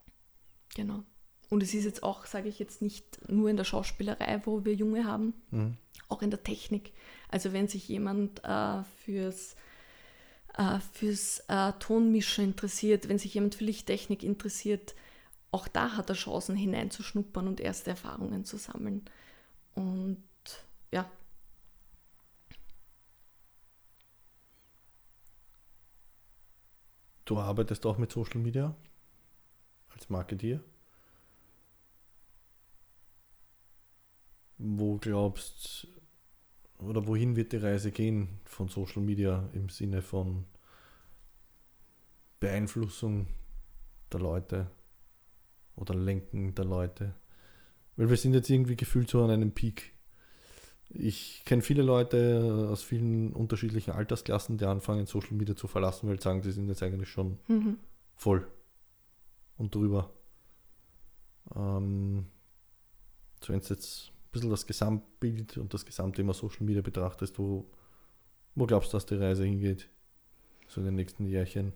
[0.75, 1.05] Genau.
[1.49, 4.73] Und es ist jetzt auch, sage ich jetzt nicht nur in der Schauspielerei, wo wir
[4.73, 5.77] Junge haben, Mhm.
[6.09, 6.91] auch in der Technik.
[7.29, 9.55] Also wenn sich jemand äh, fürs,
[10.57, 14.93] äh, fürs äh, Tonmischen interessiert, wenn sich jemand für Lichttechnik interessiert,
[15.51, 19.05] auch da hat er Chancen hineinzuschnuppern und erste Erfahrungen zu sammeln.
[19.73, 20.21] Und
[20.91, 21.09] ja,
[27.25, 28.73] Du arbeitest auch mit Social Media
[29.89, 30.61] als Marketeer.
[34.57, 35.87] Wo glaubst
[36.79, 40.45] oder wohin wird die Reise gehen von Social Media im Sinne von
[42.39, 43.27] Beeinflussung
[44.11, 44.69] der Leute
[45.75, 47.15] oder Lenken der Leute?
[47.95, 49.93] Weil wir sind jetzt irgendwie gefühlt so an einem Peak.
[50.89, 56.17] Ich kenne viele Leute aus vielen unterschiedlichen Altersklassen, die anfangen, Social Media zu verlassen, weil
[56.17, 57.77] sie sagen, sie sind jetzt eigentlich schon mhm.
[58.15, 58.47] voll
[59.57, 60.13] und drüber.
[61.55, 62.27] Ähm,
[63.41, 67.69] so wenn du jetzt bisschen das Gesamtbild und das Gesamtthema Social Media betrachtest, wo,
[68.55, 69.89] wo glaubst du, dass die Reise hingeht?
[70.67, 71.73] So in den nächsten Jährchen.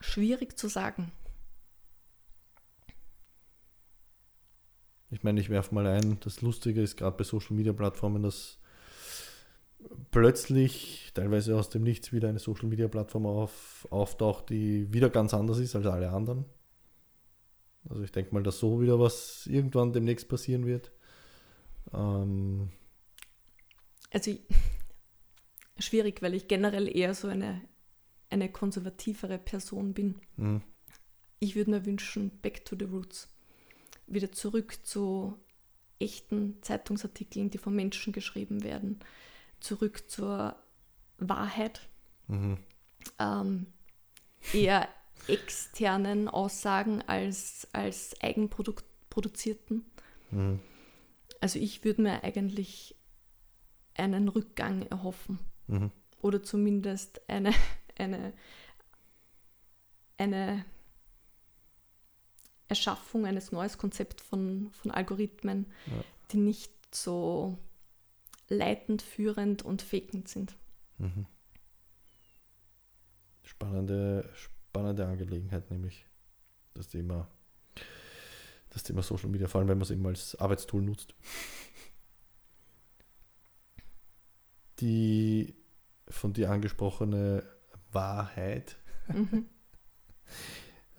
[0.00, 1.12] schwierig zu sagen.
[5.10, 8.58] Ich meine, ich werfe mal ein, das Lustige ist gerade bei Social Media Plattformen, dass
[10.10, 15.32] plötzlich teilweise aus dem Nichts wieder eine Social Media Plattform auf, auftaucht, die wieder ganz
[15.32, 16.44] anders ist als alle anderen.
[17.88, 20.90] Also ich denke mal, dass so wieder was irgendwann demnächst passieren wird.
[21.92, 22.70] Ähm,
[24.12, 24.40] Also ich-
[25.78, 27.60] schwierig, weil ich generell eher so eine,
[28.30, 30.16] eine konservativere Person bin.
[30.36, 30.62] mh,
[31.38, 33.28] Ich würde mir wünschen, back to the roots.
[34.06, 35.36] Wieder zurück zu
[35.98, 39.00] echten Zeitungsartikeln, die von Menschen geschrieben werden.
[39.60, 40.56] Zurück zur
[41.18, 41.88] Wahrheit.
[42.28, 42.58] mhm,
[43.18, 43.66] Ähm,
[44.52, 44.88] eher
[45.28, 49.84] externen Aussagen als, als eigenproduzierten.
[50.30, 50.60] mhm,
[51.40, 52.94] Also ich würde mir eigentlich
[53.94, 55.38] einen Rückgang erhoffen.
[55.66, 55.90] mhm,
[56.22, 57.52] oder zumindest eine,
[57.98, 58.32] eine,
[60.18, 60.64] eine
[62.68, 66.04] Erschaffung eines neues Konzept von, von Algorithmen, Ja.
[66.32, 67.58] die nicht so
[68.48, 70.56] leitend, führend und fakend sind.
[70.98, 71.26] mhm.
[73.42, 76.06] Spannende, spannende Angelegenheit, nämlich
[76.74, 77.28] das Thema,
[78.70, 81.14] das Thema Social Media, vor allem wenn man es eben als Arbeitstool nutzt.
[84.80, 85.54] Die
[86.08, 87.44] von dir angesprochene
[87.92, 88.76] Wahrheit,
[89.08, 89.46] Mhm.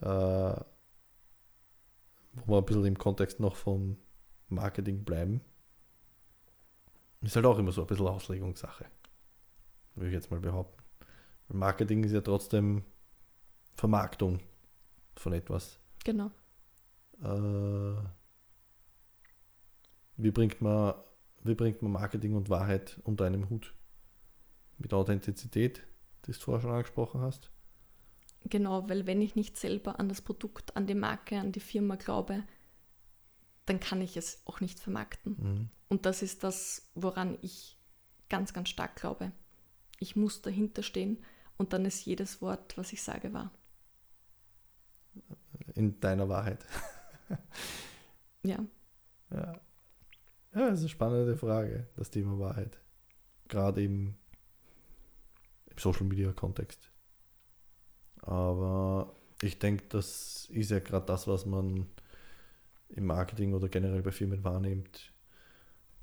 [0.00, 0.64] äh, wo
[2.46, 3.98] wir ein bisschen im Kontext noch vom
[4.48, 5.40] Marketing bleiben,
[7.20, 8.86] ist halt auch immer so ein bisschen Auslegungssache.
[9.94, 10.82] Würde ich jetzt mal behaupten.
[11.48, 12.84] Marketing ist ja trotzdem
[13.78, 14.40] Vermarktung
[15.14, 15.78] von etwas.
[16.04, 16.32] Genau.
[17.22, 18.02] Äh,
[20.16, 20.94] wie, bringt man,
[21.44, 23.72] wie bringt man Marketing und Wahrheit unter einem Hut?
[24.78, 25.84] Mit Authentizität,
[26.26, 27.52] die du vorher schon angesprochen hast.
[28.44, 31.94] Genau, weil wenn ich nicht selber an das Produkt, an die Marke, an die Firma
[31.94, 32.42] glaube,
[33.66, 35.36] dann kann ich es auch nicht vermarkten.
[35.38, 35.70] Mhm.
[35.88, 37.78] Und das ist das, woran ich
[38.28, 39.30] ganz, ganz stark glaube.
[40.00, 41.18] Ich muss dahinter stehen
[41.56, 43.52] und dann ist jedes Wort, was ich sage, wahr.
[45.78, 46.58] In deiner Wahrheit.
[48.42, 48.58] Ja,
[49.30, 49.52] Ja.
[49.52, 49.60] ja,
[50.52, 52.80] das ist eine spannende Frage, das Thema Wahrheit.
[53.46, 54.14] Gerade im,
[55.70, 56.90] im Social Media Kontext.
[58.22, 61.86] Aber ich denke, das ist ja gerade das, was man
[62.88, 65.12] im Marketing oder generell bei Firmen wahrnimmt.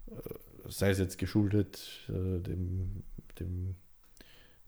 [0.07, 3.03] Äh, Sei es jetzt geschuldet äh, dem,
[3.39, 3.76] dem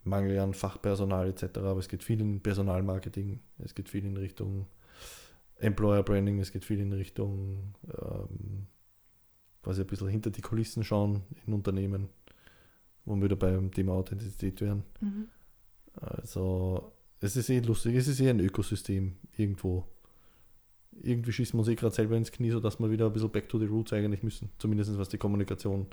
[0.03, 1.57] Mangel an Fachpersonal etc.
[1.59, 4.67] Aber es geht viel in Personalmarketing, es geht viel in Richtung
[5.59, 8.67] Employer Branding, es geht viel in Richtung ähm,
[9.63, 12.09] quasi ein bisschen hinter die Kulissen schauen in Unternehmen,
[13.05, 14.83] wo wir wieder beim Thema Authentizität wären.
[15.01, 15.27] mhm.
[15.99, 19.85] Also es ist eh lustig, es ist eh ein Ökosystem irgendwo.
[21.01, 23.49] Irgendwie schießen wir uns eh gerade selber ins Knie, sodass wir wieder ein bisschen back
[23.49, 24.51] to the roots eigentlich müssen.
[24.57, 25.87] Zumindest was die Kommunikation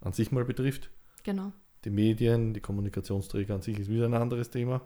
[0.00, 0.90] an sich mal betrifft.
[1.22, 1.52] genau.
[1.84, 4.80] Die Medien, die Kommunikationsträger an sich ist wieder ein anderes Thema.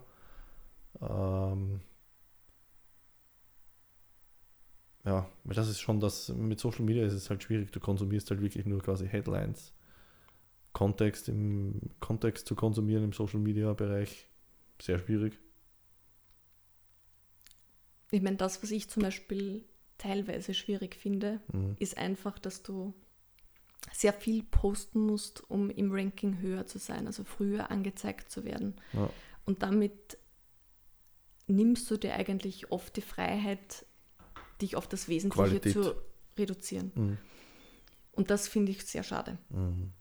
[1.00, 1.80] Ähm,
[5.04, 8.30] ja, weil das ist schon das, mit Social Media ist es halt schwierig, du konsumierst
[8.30, 9.72] halt wirklich nur quasi Headlines.
[10.72, 14.28] Kontext im Kontext zu konsumieren im Social Media Bereich
[14.80, 15.38] sehr schwierig.
[18.10, 19.64] Ich meine, das, was ich zum Beispiel
[19.98, 21.76] teilweise schwierig finde, Mhm.
[21.78, 22.94] ist einfach, dass du
[23.92, 28.76] sehr viel posten musst, um im Ranking höher zu sein, also früher angezeigt zu werden.
[28.92, 29.10] Ja.
[29.44, 30.18] Und damit
[31.46, 33.86] nimmst du dir eigentlich oft die Freiheit,
[34.60, 35.72] dich auf das Wesentliche Qualität.
[35.72, 35.94] zu
[36.36, 36.92] reduzieren.
[36.94, 37.18] Mhm.
[38.12, 39.38] Und das finde ich sehr schade.
[39.50, 39.92] Mhm.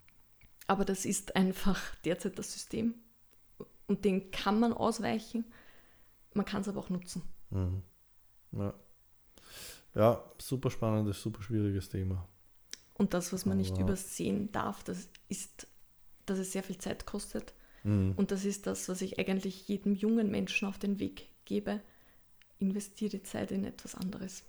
[0.67, 2.95] Aber das ist einfach derzeit das System.
[3.87, 5.45] Und den kann man ausweichen.
[6.33, 7.21] Man kann es aber auch nutzen.
[7.51, 7.81] Mhm.
[8.51, 8.73] Ja.
[9.95, 12.27] ja, super spannendes, super schwieriges Thema.
[12.95, 15.67] Und das, was man nicht Aber- übersehen darf, das ist,
[16.25, 17.53] dass es sehr viel Zeit kostet.
[17.83, 18.13] Mhm.
[18.17, 21.81] Und das ist das, was ich eigentlich jedem jungen Menschen auf den Weg gebe.
[22.59, 24.43] Investiere die Zeit in etwas anderes.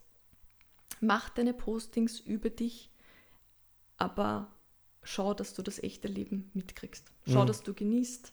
[1.01, 2.90] Mach deine Postings über dich,
[3.97, 4.51] aber
[5.02, 7.10] schau, dass du das echte Leben mitkriegst.
[7.26, 7.47] Schau, Mhm.
[7.47, 8.32] dass du genießt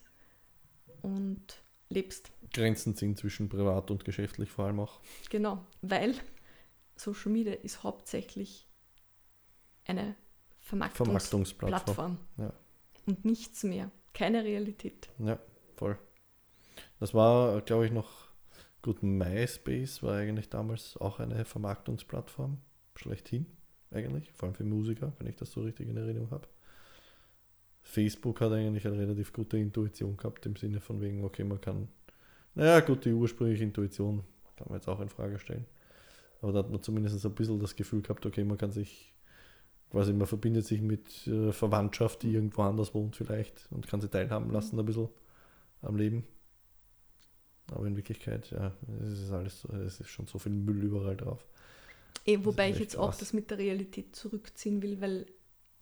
[1.02, 2.32] und lebst.
[2.52, 5.00] Grenzen ziehen zwischen privat und geschäftlich vor allem auch.
[5.30, 6.14] Genau, weil
[6.96, 8.66] Social Media ist hauptsächlich
[9.84, 10.16] eine
[10.60, 12.18] Vermarktungsplattform Vermarktungsplattform.
[12.38, 12.52] Ja.
[13.06, 13.90] und nichts mehr.
[14.14, 15.08] Keine Realität.
[15.18, 15.38] Ja,
[15.76, 15.96] voll.
[16.98, 18.25] Das war, glaube ich, noch
[18.86, 19.02] gut.
[19.02, 22.58] MySpace war eigentlich damals auch eine Vermarktungsplattform.
[22.94, 23.46] Schlechthin,
[23.90, 24.32] eigentlich.
[24.32, 26.48] Vor allem für Musiker, wenn ich das so richtig in Erinnerung habe.
[27.82, 31.88] Facebook hat eigentlich eine relativ gute Intuition gehabt, im Sinne von wegen, okay, man kann,
[32.54, 34.24] naja, gut, die ursprüngliche Intuition
[34.56, 35.66] kann man jetzt auch in Frage stellen.
[36.40, 39.12] Aber da hat man zumindest ein bisschen das Gefühl gehabt, okay, man kann sich
[39.90, 44.08] quasi, man verbindet sich mit äh, Verwandtschaft, die irgendwo anders wohnt vielleicht und kann sie
[44.08, 45.08] teilhaben lassen ein bisschen
[45.82, 46.24] am Leben.
[47.72, 48.72] Aber in Wirklichkeit, ja,
[49.02, 51.44] es ist alles, so- es ist schon so viel Müll überall drauf.
[52.24, 53.18] Eh, wobei ich jetzt auch krass.
[53.18, 55.26] das mit der Realität zurückziehen will, weil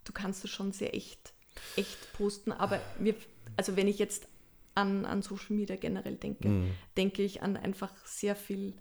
[0.05, 1.33] du kannst das schon sehr echt,
[1.77, 2.53] echt posten.
[2.53, 3.15] Aber wir,
[3.57, 4.29] also wenn ich jetzt
[4.75, 6.71] an, an Social Media generell denke, Mhm.
[6.97, 8.75] denke ich an einfach sehr viel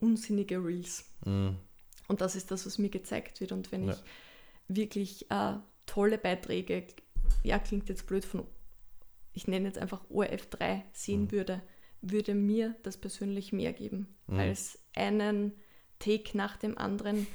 [0.00, 1.04] unsinnige Reels.
[1.24, 1.56] Mhm.
[2.08, 3.52] Und das ist das, was mir gezeigt wird.
[3.52, 3.92] Und wenn Ja.
[3.94, 4.02] ich
[4.76, 5.54] wirklich äh,
[5.86, 6.84] tolle Beiträge,
[7.44, 8.46] ja, klingt jetzt blöd von,
[9.32, 11.32] ich nenne jetzt einfach ORF3 sehen Mhm.
[11.32, 11.62] würde,
[12.02, 14.38] würde mir das persönlich mehr geben Mhm.
[14.38, 15.52] als einen
[15.98, 17.26] Take nach dem anderen,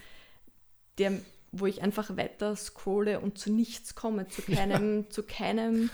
[0.97, 1.13] der,
[1.51, 5.89] wo ich einfach weiter scrolle und zu nichts komme, zu keinem, zu keinem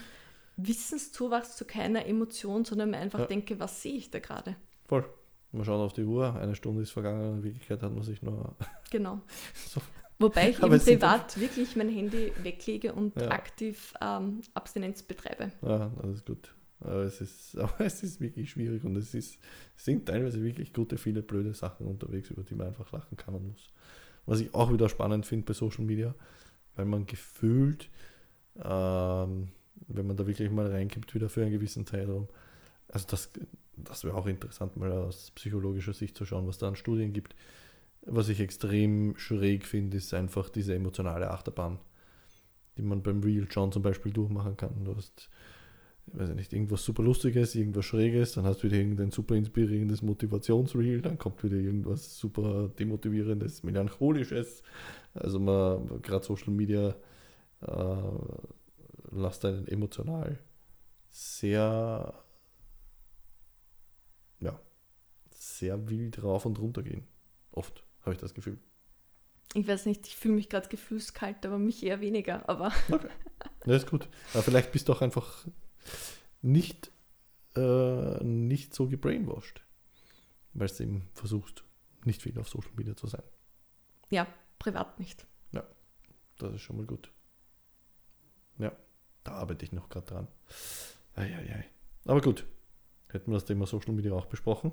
[0.58, 3.26] Wissenszuwachs, zu keiner Emotion, sondern mir einfach Ja.
[3.26, 4.56] denke, was sehe ich da gerade?
[4.88, 5.06] Voll.
[5.52, 8.56] Man schaut auf die Uhr, eine Stunde ist vergangen, in Wirklichkeit hat man sich nur.
[8.90, 9.22] Genau.
[9.68, 9.82] So.
[10.20, 13.30] Wobei ich Aber sind privat wirklich mein Handy weglege und Ja.
[13.30, 15.52] aktiv ähm, Abstinenz betreibe.
[15.62, 16.54] Ja, das ist gut.
[16.84, 19.40] Aber es ist, aber es ist wirklich schwierig und es, ist,
[19.76, 23.36] es sind teilweise wirklich gute, viele blöde Sachen unterwegs, über die man einfach lachen kann
[23.36, 23.72] und muss.
[24.26, 26.16] Was ich auch wieder spannend finde bei Social Media,
[26.76, 27.90] weil man gefühlt,
[28.56, 29.50] ähm,
[29.88, 32.28] wenn man da wirklich mal reingibt, wieder für einen gewissen Zeitraum,
[32.88, 33.32] also das,
[33.76, 37.36] das wäre auch interessant, mal aus psychologischer Sicht zu schauen, was da an Studien gibt.
[38.06, 41.80] Was ich extrem schräg finde, ist einfach diese emotionale Achterbahn,
[42.78, 44.84] die man beim Real John zum Beispiel durchmachen kann.
[44.84, 45.30] Du hast,
[46.08, 50.02] ich weiß nicht, irgendwas super Lustiges, irgendwas Schräges, dann hast du wieder irgendein super inspirierendes
[50.02, 54.64] Motivationsreel, dann kommt wieder irgendwas super demotivierendes, melancholisches.
[55.14, 56.96] Also man, gerade Social Media
[57.62, 57.96] äh,
[59.12, 60.40] lässt einen emotional
[61.10, 62.14] sehr,
[64.40, 64.60] ja,
[65.32, 67.08] sehr wild rauf und runter gehen.
[67.52, 68.58] Oft habe ich das Gefühl.
[69.56, 72.50] Ich weiß nicht, ich fühle mich gerade gefühlskalt, aber mich eher weniger.
[72.50, 72.72] Aber
[73.66, 74.08] Ja, ist gut.
[74.34, 75.48] Aber vielleicht bist du auch einfach
[76.42, 76.92] nicht,
[77.56, 79.64] äh, nicht so gebrainwashed,
[80.54, 81.64] weil du eben versuchst,
[82.06, 83.24] nicht viel auf Social Media zu sein.
[84.10, 84.28] ja,
[84.60, 85.26] privat nicht.
[86.40, 87.12] Das ist schon mal gut.
[88.58, 88.72] Ja,
[89.24, 90.28] da arbeite ich noch gerade dran.
[91.16, 91.64] Eieiei.
[92.06, 92.46] Aber gut,
[93.10, 94.72] hätten wir das Thema Social Media auch besprochen.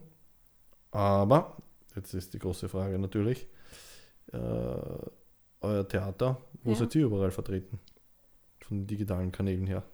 [0.91, 1.59] Aber,
[1.95, 3.47] jetzt ist die große Frage natürlich,
[4.33, 4.39] äh,
[5.61, 6.77] euer Theater, wo Ja.
[6.77, 7.79] seid ihr überall vertreten?
[8.63, 9.85] Von den digitalen Kanälen her,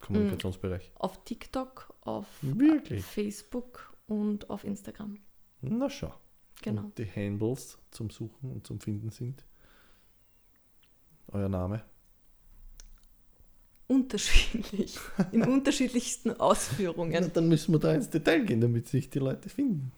[0.00, 0.92] Kommunikationsbereich.
[0.94, 3.04] Auf TikTok, auf Wirklich?
[3.04, 5.18] Facebook und auf Instagram.
[5.60, 6.14] Na schau.
[6.62, 6.82] Genau.
[6.82, 9.44] Und die Handles zum Suchen und zum Finden sind
[11.28, 11.84] euer Name.
[13.86, 14.98] Unterschiedlich.
[15.32, 17.30] In unterschiedlichsten Ausführungen.
[17.32, 19.92] dann müssen wir da ins Detail gehen, damit sich die Leute finden.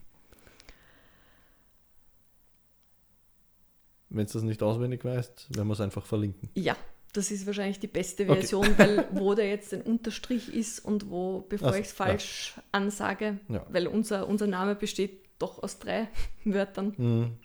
[4.10, 6.50] Wenn du das nicht auswendig weißt, werden wir es einfach verlinken.
[6.54, 6.76] Ja,
[7.12, 8.34] das ist wahrscheinlich die beste Okay.
[8.34, 13.38] Version, weil wo da jetzt ein Unterstrich ist und wo, bevor ich es falsch ansage,
[13.48, 13.64] Ja.
[13.70, 16.08] weil unser, unser Name besteht doch aus drei
[16.44, 16.94] Wörtern.
[16.96, 17.36] Mhm.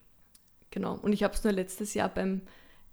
[0.71, 0.95] Genau.
[0.95, 2.41] Und ich habe es nur letztes Jahr beim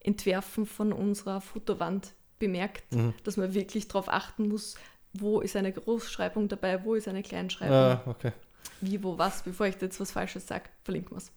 [0.00, 3.14] Entwerfen von unserer Fotowand bemerkt, Mhm.
[3.24, 4.76] dass man wirklich darauf achten muss,
[5.12, 8.32] wo ist eine Großschreibung dabei, wo ist eine Kleinschreibung, Ah, okay.
[8.80, 9.42] wie, wo, was.
[9.42, 11.30] Bevor ich jetzt was Falsches sage, verlinken wir es.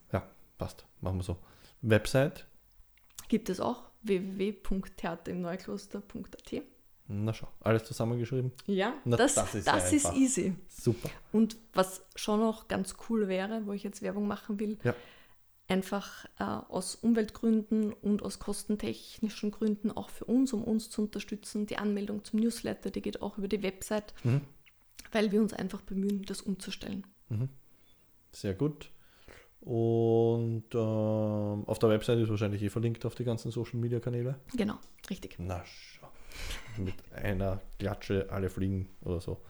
[0.57, 0.86] Passt.
[1.02, 1.38] Machen wir so.
[1.82, 2.45] Website.
[3.28, 6.64] Gibt es auch www.theaterimneukloster.at.
[7.07, 8.52] Na schau, alles zusammengeschrieben.
[8.65, 10.56] Ja, Na, das, das ist das, ja ist easy.
[10.68, 11.10] Super.
[11.32, 14.95] Und was schon noch ganz cool wäre, wo ich jetzt Werbung machen will, Ja.
[15.68, 21.68] einfach äh, aus Umweltgründen und aus kostentechnischen Gründen auch für uns, um uns zu unterstützen,
[21.68, 24.41] die Anmeldung zum Newsletter, die geht auch über die Website, Mhm.
[25.11, 27.06] weil wir uns einfach bemühen, das umzustellen.
[28.32, 28.90] Sehr gut.
[29.66, 34.36] Und ähm, auf der Website ist wahrscheinlich eh verlinkt auf die ganzen Social Media Kanäle.
[34.56, 34.76] Genau,
[35.10, 35.36] richtig.
[35.40, 36.08] Na schau.
[36.78, 39.42] Mit einer Klatsche alle fliegen oder so.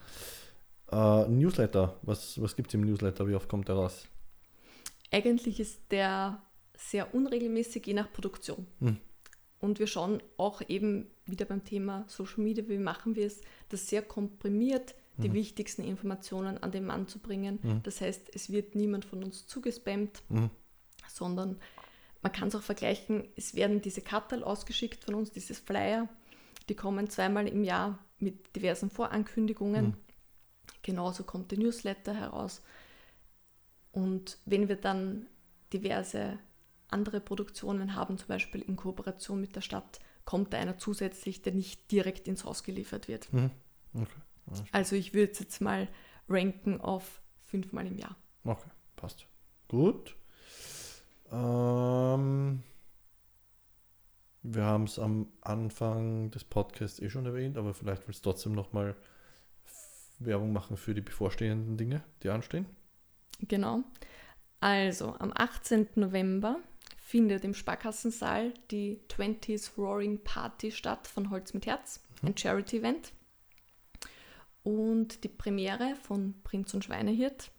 [0.89, 1.99] Äh, Newsletter.
[2.03, 3.27] Was, was gibt es im Newsletter?
[3.27, 4.07] Wie oft kommt der raus?
[5.11, 6.41] Eigentlich ist der
[6.77, 8.67] sehr unregelmäßig, je nach Produktion.
[8.79, 8.97] Hm.
[9.59, 13.87] Und wir schauen auch eben wieder beim Thema Social Media, wie machen wir es, das
[13.87, 17.59] sehr komprimiert, die wichtigsten Informationen an den Mann zu bringen.
[17.61, 17.83] Mhm.
[17.83, 20.49] Das heißt, es wird niemand von uns zugespammt, Mhm.
[21.07, 21.59] sondern
[22.21, 26.09] man kann es auch vergleichen, es werden diese Kartel ausgeschickt von uns, dieses Flyer,
[26.69, 29.85] die kommen zweimal im Jahr mit diversen Vorankündigungen.
[29.85, 29.97] Mhm.
[30.81, 32.61] Genauso kommt der Newsletter heraus.
[33.91, 35.27] Und wenn wir dann
[35.71, 36.39] diverse
[36.89, 41.53] andere Produktionen haben, zum Beispiel in Kooperation mit der Stadt, kommt da einer zusätzlich, der
[41.53, 43.31] nicht direkt ins Haus geliefert wird.
[43.31, 43.51] Mhm.
[43.93, 44.21] Okay.
[44.71, 45.87] Also ich würde es jetzt mal
[46.29, 48.15] ranken auf fünfmal im Jahr.
[48.43, 49.27] okay, passt.
[49.67, 50.15] Gut.
[51.31, 52.63] Ähm,
[54.43, 58.53] wir haben es am Anfang des Podcasts eh schon erwähnt, aber vielleicht willst du trotzdem
[58.53, 58.95] nochmal
[60.19, 62.67] Werbung machen für die bevorstehenden Dinge, die anstehen.
[63.41, 63.83] Genau.
[64.59, 65.89] Also am 18.
[65.95, 66.57] November
[66.99, 73.11] findet im Sparkassensaal die 20s Roaring Party statt von Holz mit Herz, ein Charity-Event.
[74.65, 77.51] Und die Premiere von Prinz und Schweinehirt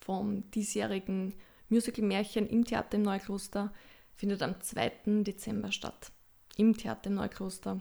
[0.00, 1.34] vom diesjährigen
[1.68, 3.72] Musical-Märchen im Theater im Neukloster
[4.16, 5.22] findet am 2.
[5.22, 6.10] Dezember statt.
[6.56, 7.80] Im Theater im Neukloster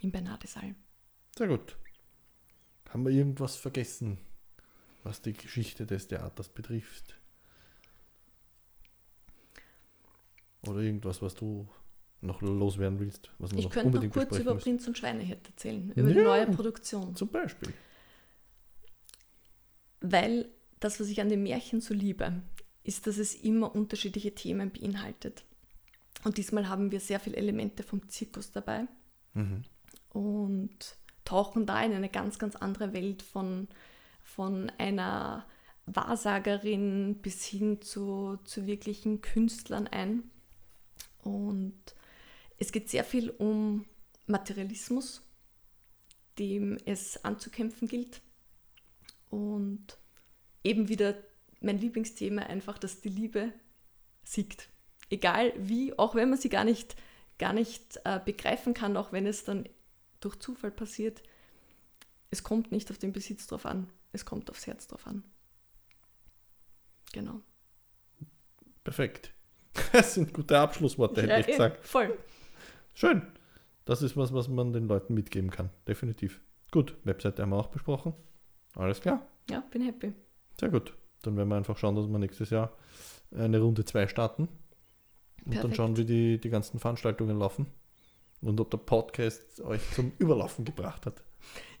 [0.00, 0.74] im Bernardesaal.
[1.36, 1.76] Sehr gut.
[2.88, 4.16] Haben wir irgendwas vergessen,
[5.02, 7.20] was die Geschichte des Theaters betrifft?
[10.62, 11.68] Oder irgendwas, was du
[12.22, 14.64] noch loswerden willst, was Ich noch könnte noch kurz über müssen?
[14.64, 16.24] Prinz und Schweinehirt erzählen, über die Ja.
[16.24, 17.14] neue Produktion.
[17.16, 17.72] Zum Beispiel.
[20.00, 20.48] Weil
[20.80, 22.42] das, was ich an den Märchen so liebe,
[22.84, 25.44] ist, dass es immer unterschiedliche Themen beinhaltet.
[26.24, 28.86] Und diesmal haben wir sehr viele Elemente vom Zirkus dabei
[29.34, 29.62] Mhm.
[30.12, 33.68] und tauchen da in eine ganz, ganz andere Welt von,
[34.22, 35.46] von einer
[35.86, 40.30] Wahrsagerin bis hin zu, zu wirklichen Künstlern ein.
[41.22, 41.74] Und
[42.60, 43.86] es geht sehr viel um
[44.26, 45.22] Materialismus,
[46.38, 48.20] dem es anzukämpfen gilt.
[49.30, 49.98] Und
[50.62, 51.16] eben wieder
[51.60, 53.52] mein Lieblingsthema einfach, dass die Liebe
[54.22, 54.68] siegt.
[55.08, 56.96] Egal wie, auch wenn man sie gar nicht,
[57.38, 59.68] gar nicht äh, begreifen kann, auch wenn es dann
[60.20, 61.22] durch Zufall passiert,
[62.30, 65.24] es kommt nicht auf den Besitz drauf an, es kommt aufs Herz drauf an.
[67.12, 67.40] Genau.
[68.84, 69.32] Perfekt.
[69.92, 71.86] Das sind gute Abschlussworte, hätte Ja, ich eh, gesagt.
[71.86, 72.16] Voll.
[72.94, 73.22] Schön.
[73.84, 75.70] Das ist was, was man den Leuten mitgeben kann.
[75.88, 76.40] Definitiv.
[76.70, 78.14] Gut, Webseite haben wir auch besprochen.
[78.74, 79.26] Alles klar.
[79.50, 80.12] Ja, bin happy.
[80.58, 80.94] Sehr gut.
[81.22, 82.72] Dann werden wir einfach schauen, dass wir nächstes Jahr
[83.36, 84.48] eine Runde 2 starten.
[85.44, 87.66] Und dann schauen, wie die, die ganzen Veranstaltungen laufen.
[88.42, 91.22] Und ob der Podcast euch zum Überlaufen gebracht hat.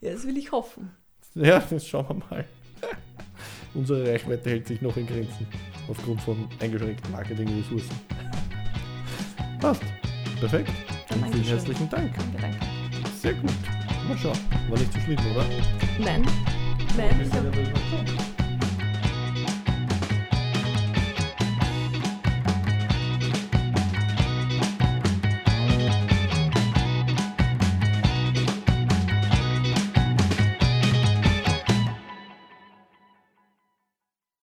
[0.00, 0.90] Ja, das will ich hoffen.
[1.34, 2.44] Ja, das schauen wir mal.
[3.74, 5.46] Unsere Reichweite hält sich noch in Grenzen.
[5.88, 7.96] Aufgrund von eingeschränkten Marketingressourcen.
[9.60, 9.82] Passt.
[10.40, 10.70] Perfekt.
[11.10, 12.12] Und vielen herzlichen Dank.
[12.16, 12.58] Danke, danke.
[13.20, 13.50] Sehr gut.
[14.08, 14.38] Mal schauen.
[14.68, 15.44] War nicht so schlimm, oder?
[15.98, 16.26] Nein,
[16.96, 18.29] nein,